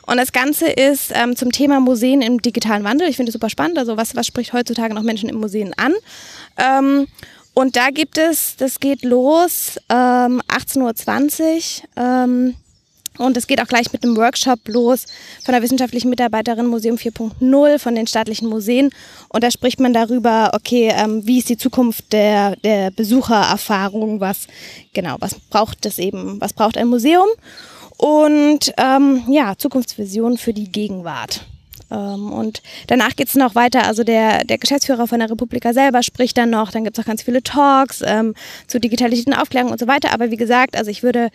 Und 0.05 0.17
das 0.17 0.31
Ganze 0.31 0.67
ist 0.67 1.11
ähm, 1.15 1.35
zum 1.35 1.51
Thema 1.51 1.79
Museen 1.79 2.21
im 2.21 2.41
digitalen 2.41 2.83
Wandel. 2.83 3.09
Ich 3.09 3.15
finde 3.15 3.31
es 3.31 3.33
super 3.33 3.49
spannend. 3.49 3.79
Also 3.79 3.97
was, 3.97 4.15
was 4.15 4.27
spricht 4.27 4.53
heutzutage 4.53 4.93
noch 4.93 5.01
Menschen 5.01 5.29
in 5.29 5.39
Museen 5.39 5.73
an? 5.77 5.93
Ähm, 6.57 7.07
und 7.55 7.75
da 7.75 7.89
gibt 7.89 8.19
es, 8.19 8.55
das 8.55 8.79
geht 8.79 9.03
los 9.03 9.79
ähm, 9.89 10.41
18.20 10.47 11.81
Uhr. 11.97 12.53
Und 13.17 13.37
es 13.37 13.47
geht 13.47 13.61
auch 13.61 13.67
gleich 13.67 13.91
mit 13.91 14.03
einem 14.03 14.15
Workshop 14.17 14.59
los 14.67 15.05
von 15.43 15.53
der 15.53 15.61
wissenschaftlichen 15.61 16.09
Mitarbeiterin 16.09 16.67
Museum 16.67 16.97
4.0 16.97 17.79
von 17.79 17.95
den 17.95 18.07
staatlichen 18.07 18.49
Museen. 18.49 18.89
Und 19.29 19.43
da 19.43 19.51
spricht 19.51 19.79
man 19.79 19.93
darüber, 19.93 20.51
okay, 20.53 20.91
ähm, 20.93 21.25
wie 21.25 21.39
ist 21.39 21.49
die 21.49 21.57
Zukunft 21.57 22.13
der, 22.13 22.55
der 22.57 22.91
Besuchererfahrung? 22.91 24.19
Was, 24.19 24.47
genau, 24.93 25.15
was 25.19 25.35
braucht 25.35 25.85
es 25.85 25.99
eben? 25.99 26.39
Was 26.41 26.53
braucht 26.53 26.77
ein 26.77 26.87
Museum? 26.87 27.27
Und 27.97 28.73
ähm, 28.77 29.23
ja, 29.27 29.55
Zukunftsvision 29.57 30.37
für 30.37 30.53
die 30.53 30.71
Gegenwart. 30.71 31.41
Ähm, 31.89 32.31
und 32.31 32.61
danach 32.87 33.15
geht 33.15 33.29
es 33.29 33.35
noch 33.35 33.55
weiter. 33.55 33.85
Also 33.85 34.03
der, 34.03 34.43
der 34.43 34.57
Geschäftsführer 34.57 35.07
von 35.07 35.19
der 35.19 35.29
Republika 35.29 35.73
selber 35.73 36.03
spricht 36.03 36.37
dann 36.37 36.49
noch. 36.49 36.71
Dann 36.71 36.83
gibt 36.83 36.97
es 36.97 37.03
auch 37.03 37.07
ganz 37.07 37.23
viele 37.23 37.41
Talks 37.43 38.01
ähm, 38.05 38.33
zu 38.67 38.79
digitalisierten 38.79 39.33
Aufklärung 39.33 39.71
und 39.71 39.79
so 39.79 39.87
weiter. 39.87 40.13
Aber 40.13 40.31
wie 40.31 40.37
gesagt, 40.37 40.75
also 40.75 40.91
ich 40.91 41.03
würde 41.03 41.29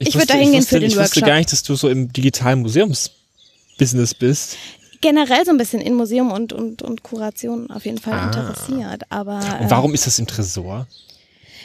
ich, 0.00 0.08
ich 0.08 0.14
würde 0.14 0.28
da 0.28 0.34
hingehen 0.34 0.64
für 0.64 0.80
den 0.80 0.88
ich 0.88 0.96
Workshop. 0.96 1.16
Ich 1.16 1.22
wusste 1.22 1.26
gar 1.26 1.36
nicht, 1.36 1.52
dass 1.52 1.62
du 1.62 1.74
so 1.74 1.88
im 1.88 2.12
digitalen 2.12 2.60
Museumsbusiness 2.62 4.14
bist. 4.14 4.56
Generell 5.02 5.44
so 5.44 5.50
ein 5.50 5.58
bisschen 5.58 5.80
in 5.80 5.94
Museum 5.94 6.32
und, 6.32 6.52
und, 6.52 6.82
und 6.82 7.02
Kuration 7.02 7.70
auf 7.70 7.84
jeden 7.84 7.98
Fall 7.98 8.14
ah. 8.14 8.26
interessiert. 8.26 9.02
Aber, 9.10 9.40
und 9.60 9.70
warum 9.70 9.92
äh, 9.92 9.94
ist 9.94 10.06
das 10.06 10.18
im 10.18 10.26
Tresor? 10.26 10.86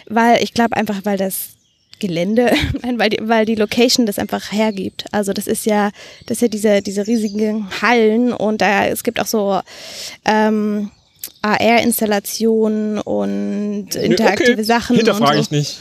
Weil 0.08 0.44
ich 0.44 0.54
glaube 0.54 0.76
einfach, 0.76 1.00
weil 1.04 1.18
das 1.18 1.50
Gelände, 2.00 2.52
weil 2.98 3.10
die, 3.10 3.20
weil 3.22 3.46
die 3.46 3.56
Location 3.56 4.06
das 4.06 4.20
einfach 4.20 4.52
hergibt. 4.52 5.06
Also 5.12 5.32
das 5.32 5.48
ist 5.48 5.66
ja, 5.66 5.92
das 6.26 6.38
ist 6.38 6.42
ja 6.42 6.48
diese, 6.50 6.82
diese 6.82 7.08
riesigen 7.08 7.70
Hallen 7.82 8.34
und 8.34 8.60
da 8.60 8.86
es 8.86 9.04
gibt 9.04 9.20
auch 9.22 9.28
so 9.28 9.62
ähm, 10.26 10.92
AR-Installationen 11.42 13.00
und 13.00 13.96
interaktive 13.96 14.54
okay. 14.54 14.64
Sachen. 14.64 14.98
Hinterfrage 14.98 15.38
so. 15.38 15.42
ich 15.42 15.52
nicht. 15.52 15.80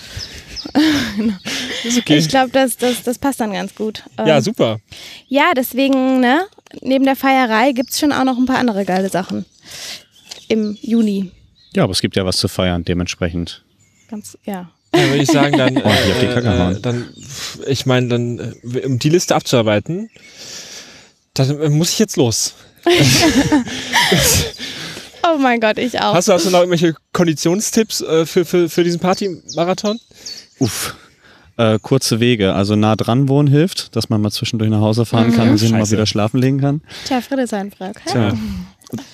ist 1.85 1.99
okay. 1.99 2.19
Ich 2.19 2.29
glaube, 2.29 2.51
das, 2.51 2.77
das, 2.77 3.03
das 3.03 3.19
passt 3.19 3.41
dann 3.41 3.53
ganz 3.53 3.75
gut. 3.75 4.03
Ja, 4.19 4.37
ähm, 4.37 4.43
super. 4.43 4.81
Ja, 5.29 5.53
deswegen, 5.57 6.21
ne, 6.21 6.47
neben 6.83 7.05
der 7.05 7.17
Feierei 7.17 7.73
gibt 7.73 7.91
es 7.91 7.99
schon 7.99 8.12
auch 8.12 8.25
noch 8.25 8.39
ein 8.39 8.47
paar 8.47 8.59
andere 8.59 8.85
geile 8.85 9.09
Sachen 9.09 9.45
im 10.49 10.77
Juni. 10.81 11.31
Ja, 11.75 11.85
aber 11.85 11.93
es 11.93 12.01
gibt 12.01 12.17
ja 12.17 12.25
was 12.25 12.37
zu 12.37 12.49
feiern, 12.49 12.85
dementsprechend. 12.85 13.62
Ganz, 14.09 14.39
ja. 14.45 14.71
Ja, 14.95 15.09
würde 15.09 15.23
ich 15.23 15.31
sagen, 15.31 15.59
dann, 15.59 15.77
äh, 15.85 16.71
äh, 16.71 16.81
dann 16.81 17.09
ich 17.67 17.87
meine, 17.87 18.09
dann, 18.09 18.39
äh, 18.62 18.87
um 18.87 18.99
die 18.99 19.09
Liste 19.09 19.35
abzuarbeiten, 19.35 20.11
dann 21.35 21.61
äh, 21.61 21.69
muss 21.69 21.91
ich 21.91 21.99
jetzt 21.99 22.17
los. 22.17 22.55
oh 25.25 25.39
mein 25.39 25.61
Gott, 25.61 25.79
ich 25.79 25.99
auch. 26.01 26.15
Hast 26.15 26.29
du, 26.29 26.33
hast 26.33 26.47
du 26.47 26.51
noch 26.51 26.61
irgendwelche 26.61 26.95
Konditionstipps 27.12 28.03
äh, 28.03 28.27
für, 28.27 28.45
für, 28.45 28.69
für 28.69 28.85
diesen 28.85 29.01
Party-Marathon? 29.01 29.99
Uff. 30.59 30.94
Äh, 31.57 31.78
kurze 31.80 32.18
Wege, 32.18 32.55
also 32.55 32.74
nah 32.74 32.96
dran 32.96 33.28
wohnen 33.28 33.48
hilft, 33.48 33.94
dass 33.94 34.09
man 34.09 34.20
mal 34.20 34.32
zwischendurch 34.32 34.70
nach 34.70 34.80
Hause 34.80 35.05
fahren 35.05 35.30
mhm. 35.30 35.36
kann 35.36 35.50
und 35.50 35.59
sich 35.59 35.70
mal 35.70 35.88
wieder 35.88 36.05
schlafen 36.05 36.40
legen 36.40 36.61
kann. 36.61 36.80
Tja, 37.07 37.20
Friedrichshain-Frag. 37.20 38.05
Tja. 38.07 38.32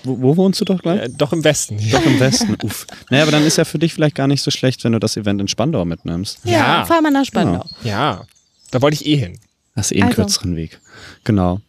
Wo, 0.05 0.20
wo, 0.20 0.36
wohnst 0.36 0.61
du 0.61 0.64
doch 0.64 0.80
gleich? 0.80 1.03
Äh, 1.03 1.09
doch 1.11 1.32
im 1.32 1.45
Westen. 1.45 1.78
Doch 1.91 2.05
im 2.05 2.18
Westen. 2.18 2.57
Uff. 2.62 2.86
Naja, 3.11 3.24
aber 3.24 3.32
dann 3.32 3.45
ist 3.45 3.57
ja 3.57 3.64
für 3.64 3.78
dich 3.78 3.93
vielleicht 3.93 4.14
gar 4.14 4.26
nicht 4.26 4.43
so 4.43 4.51
schlecht, 4.51 4.82
wenn 4.84 4.93
du 4.93 4.99
das 4.99 5.16
Event 5.16 5.41
in 5.41 5.49
Spandau 5.49 5.84
mitnimmst. 5.84 6.41
Ja, 6.45 6.53
ja. 6.53 6.86
fahr 6.86 7.03
mal 7.03 7.11
nach 7.11 7.24
Spandau. 7.24 7.64
Ja. 7.82 7.91
ja. 7.91 8.24
da 8.70 8.82
wollte 8.82 8.95
ich 8.95 9.07
eh 9.07 9.16
hin. 9.16 9.38
Das 9.74 9.91
ist 9.91 9.97
eh 9.97 10.01
einen 10.01 10.11
also. 10.11 10.22
kürzeren 10.22 10.57
Weg. 10.57 10.80
Genau. 11.24 11.61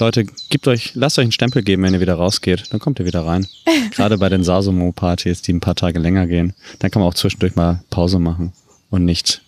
Leute, 0.00 0.24
gebt 0.24 0.66
euch, 0.66 0.94
lasst 0.94 1.18
euch 1.18 1.24
einen 1.24 1.32
Stempel 1.32 1.62
geben, 1.62 1.82
wenn 1.82 1.94
ihr 1.94 2.00
wieder 2.00 2.14
rausgeht. 2.14 2.64
Dann 2.70 2.80
kommt 2.80 2.98
ihr 2.98 3.06
wieder 3.06 3.24
rein. 3.24 3.46
Gerade 3.90 4.18
bei 4.18 4.28
den 4.28 4.42
Sasumo-Partys, 4.42 5.42
die 5.42 5.52
ein 5.52 5.60
paar 5.60 5.74
Tage 5.74 5.98
länger 5.98 6.26
gehen. 6.26 6.54
Dann 6.78 6.90
kann 6.90 7.00
man 7.00 7.08
auch 7.08 7.14
zwischendurch 7.14 7.54
mal 7.54 7.84
Pause 7.90 8.18
machen 8.18 8.52
und 8.88 9.04
nicht 9.04 9.42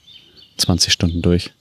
20 0.59 0.93
Stunden 0.93 1.23
durch. 1.23 1.53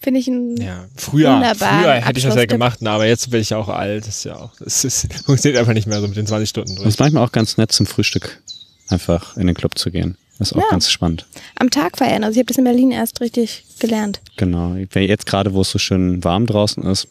Finde 0.00 0.18
ich 0.18 0.26
ein 0.26 0.56
ja, 0.56 0.86
früher, 0.96 1.54
früher 1.54 1.92
hätte 1.94 2.18
ich 2.18 2.24
das 2.24 2.34
ja 2.34 2.46
gemacht, 2.46 2.84
aber 2.84 3.06
jetzt 3.06 3.30
bin 3.30 3.40
ich 3.40 3.54
auch 3.54 3.68
alt. 3.68 4.06
Das 4.06 4.18
ist 4.18 4.24
ja 4.24 4.36
auch, 4.36 4.50
das 4.58 4.84
ist, 4.84 5.12
funktioniert 5.24 5.60
einfach 5.60 5.74
nicht 5.74 5.86
mehr 5.86 6.00
so 6.00 6.08
mit 6.08 6.16
den 6.16 6.26
20 6.26 6.48
Stunden 6.48 6.74
durch. 6.74 6.88
Es 6.88 6.94
ist 6.94 7.00
manchmal 7.00 7.24
auch 7.24 7.30
ganz 7.30 7.56
nett 7.56 7.70
zum 7.70 7.86
Frühstück 7.86 8.42
einfach 8.88 9.36
in 9.36 9.46
den 9.46 9.54
Club 9.54 9.78
zu 9.78 9.92
gehen. 9.92 10.16
Das 10.38 10.50
ist 10.50 10.56
auch 10.56 10.62
ja. 10.62 10.70
ganz 10.70 10.90
spannend. 10.90 11.26
Am 11.56 11.70
Tag 11.70 11.98
feiern. 11.98 12.24
Also 12.24 12.32
ich 12.32 12.38
habe 12.38 12.46
das 12.46 12.58
in 12.58 12.64
Berlin 12.64 12.90
erst 12.90 13.20
richtig 13.20 13.64
gelernt. 13.78 14.20
Genau. 14.36 14.74
Jetzt 14.74 15.26
gerade, 15.26 15.54
wo 15.54 15.60
es 15.60 15.70
so 15.70 15.78
schön 15.78 16.24
warm 16.24 16.46
draußen 16.46 16.82
ist, 16.84 17.06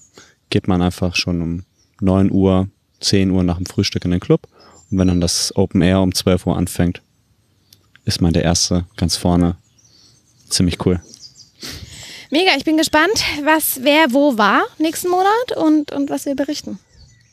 geht 0.52 0.68
man 0.68 0.84
einfach 0.84 1.16
schon 1.16 1.42
um 1.42 1.64
9 2.02 2.32
Uhr, 2.32 2.68
10 3.00 3.32
Uhr 3.32 3.44
nach 3.44 3.58
dem 3.58 3.66
Frühstück 3.66 4.06
in 4.06 4.12
den 4.12 4.20
Club. 4.20 4.48
Und 4.92 5.00
wenn 5.00 5.08
dann 5.08 5.22
das 5.22 5.56
Open 5.56 5.82
Air 5.82 6.02
um 6.02 6.14
12 6.14 6.46
Uhr 6.46 6.58
anfängt, 6.58 7.02
ist 8.06 8.22
man 8.22 8.34
der 8.34 8.44
Erste 8.44 8.86
ganz 8.98 9.16
vorne. 9.16 9.56
Ziemlich 10.50 10.86
cool. 10.86 11.02
Mega, 12.30 12.52
ich 12.58 12.64
bin 12.64 12.78
gespannt, 12.78 13.24
was 13.44 13.80
wer 13.82 14.14
wo 14.14 14.38
war 14.38 14.64
nächsten 14.78 15.10
Monat 15.10 15.58
und, 15.58 15.92
und 15.92 16.10
was 16.10 16.26
wir 16.26 16.36
berichten. 16.36 16.80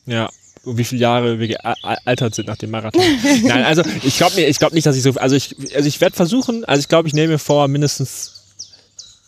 Ja, 0.07 0.29
wie 0.65 0.85
viele 0.85 1.01
Jahre 1.01 1.39
wir 1.39 1.49
gealtert 1.49 2.35
sind 2.35 2.49
nach 2.49 2.57
dem 2.57 2.71
Marathon. 2.71 3.03
Nein, 3.43 3.65
also 3.65 3.83
ich 4.03 4.17
glaube 4.17 4.41
ich 4.41 4.59
glaub 4.59 4.73
nicht, 4.73 4.87
dass 4.87 4.97
ich 4.97 5.03
so. 5.03 5.13
Also 5.15 5.37
ich, 5.37 5.57
also 5.75 5.87
ich 5.87 6.01
werde 6.01 6.17
versuchen, 6.17 6.65
also 6.65 6.81
ich 6.81 6.89
glaube, 6.89 7.09
ich 7.09 7.15
nehme 7.15 7.35
mir 7.35 7.39
vor, 7.39 7.69
mindestens 7.69 8.38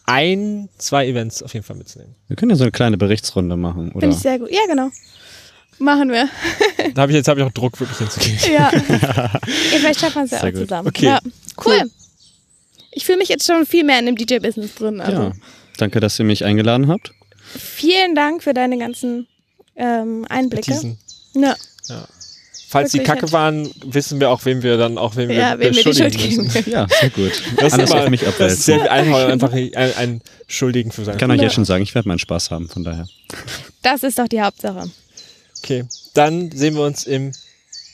ein, 0.07 0.69
zwei 0.79 1.07
Events 1.07 1.43
auf 1.43 1.55
jeden 1.55 1.65
Fall 1.65 1.77
mitzunehmen. 1.77 2.15
Wir 2.29 2.37
können 2.37 2.51
ja 2.51 2.57
so 2.57 2.65
eine 2.65 2.73
kleine 2.73 2.97
Berichtsrunde 2.97 3.57
machen, 3.57 3.93
oder? 3.93 4.01
Finde 4.01 4.17
ich 4.17 4.23
sehr 4.23 4.39
gut. 4.39 4.51
Ja, 4.51 4.61
genau. 4.69 4.91
Machen 5.79 6.11
wir. 6.11 6.29
da 6.95 7.03
habe 7.03 7.13
ich 7.13 7.17
jetzt 7.17 7.29
hab 7.29 7.39
ich 7.39 7.45
auch 7.45 7.53
Druck, 7.53 7.81
wirklich 7.81 7.99
hinzugehen. 7.99 8.39
Ja. 8.53 8.71
ja 8.89 9.31
vielleicht 9.79 10.01
schaffen 10.01 10.17
wir 10.17 10.25
es 10.25 10.31
ja 10.33 10.39
auch 10.39 10.43
gut. 10.45 10.57
zusammen. 10.57 10.89
Okay. 10.89 11.07
Ja. 11.07 11.21
Cool. 11.65 11.79
cool. 11.81 11.91
Ich 12.93 13.05
fühle 13.05 13.19
mich 13.19 13.29
jetzt 13.29 13.47
schon 13.47 13.65
viel 13.67 13.85
mehr 13.85 13.99
in 13.99 14.07
dem 14.07 14.17
DJ-Business 14.17 14.75
drin. 14.75 15.01
Also. 15.01 15.23
Ja. 15.23 15.33
Danke, 15.79 16.01
dass 16.01 16.19
ihr 16.19 16.25
mich 16.25 16.45
eingeladen 16.45 16.89
habt. 16.89 17.13
Vielen 17.57 18.15
Dank 18.15 18.43
für 18.43 18.53
deine 18.53 18.79
ganzen 18.79 19.27
ähm, 19.77 20.27
Einblicke. 20.29 20.97
Ja. 21.35 21.57
ja. 21.89 22.09
Falls 22.71 22.93
Wirklich 22.93 23.09
die 23.09 23.21
Kacke 23.21 23.33
waren, 23.33 23.69
wissen 23.85 24.21
wir 24.21 24.31
auch, 24.31 24.45
wem 24.45 24.63
wir 24.63 24.77
dann 24.77 24.97
auch, 24.97 25.17
wem 25.17 25.29
ja, 25.29 25.59
wir, 25.59 25.67
wem 25.67 25.75
wir 25.75 25.83
die 25.83 25.93
Schuld 25.93 26.17
geben. 26.17 26.49
Ja, 26.71 26.87
sehr 27.01 27.11
gut. 27.11 27.33
Das 27.57 27.73
Alles 27.73 27.91
auf 27.91 28.09
mich 28.09 28.21
abwälzen. 28.21 28.47
Das 28.47 28.53
ist 28.53 28.65
sehr 28.65 28.93
einfach, 28.93 29.27
einfach 29.27 29.53
einen 29.53 30.21
Schuldigen 30.47 30.93
für 30.93 31.05
sein. 31.05 31.17
Ich 31.17 31.21
kann 31.21 31.33
euch 31.33 31.41
jetzt 31.41 31.55
schon 31.55 31.65
sagen, 31.65 31.83
ich 31.83 31.97
werde 31.97 32.07
meinen 32.07 32.21
Spaß 32.21 32.53
haben, 32.53 32.69
von 32.69 32.85
daher. 32.85 33.09
Das 33.83 34.05
ist 34.05 34.21
doch 34.21 34.29
die 34.29 34.41
Hauptsache. 34.41 34.89
Okay, 35.59 35.85
dann 36.15 36.53
sehen 36.53 36.77
wir 36.77 36.83
uns 36.83 37.09
im, 37.09 37.33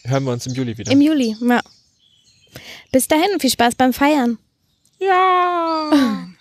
hören 0.04 0.24
wir 0.24 0.32
uns 0.32 0.46
im 0.46 0.52
Juli 0.52 0.76
wieder. 0.76 0.92
Im 0.92 1.00
Juli, 1.00 1.34
ja. 1.40 1.62
Bis 2.92 3.08
dahin, 3.08 3.40
viel 3.40 3.50
Spaß 3.50 3.76
beim 3.76 3.94
Feiern. 3.94 4.36
Ja. 5.00 6.26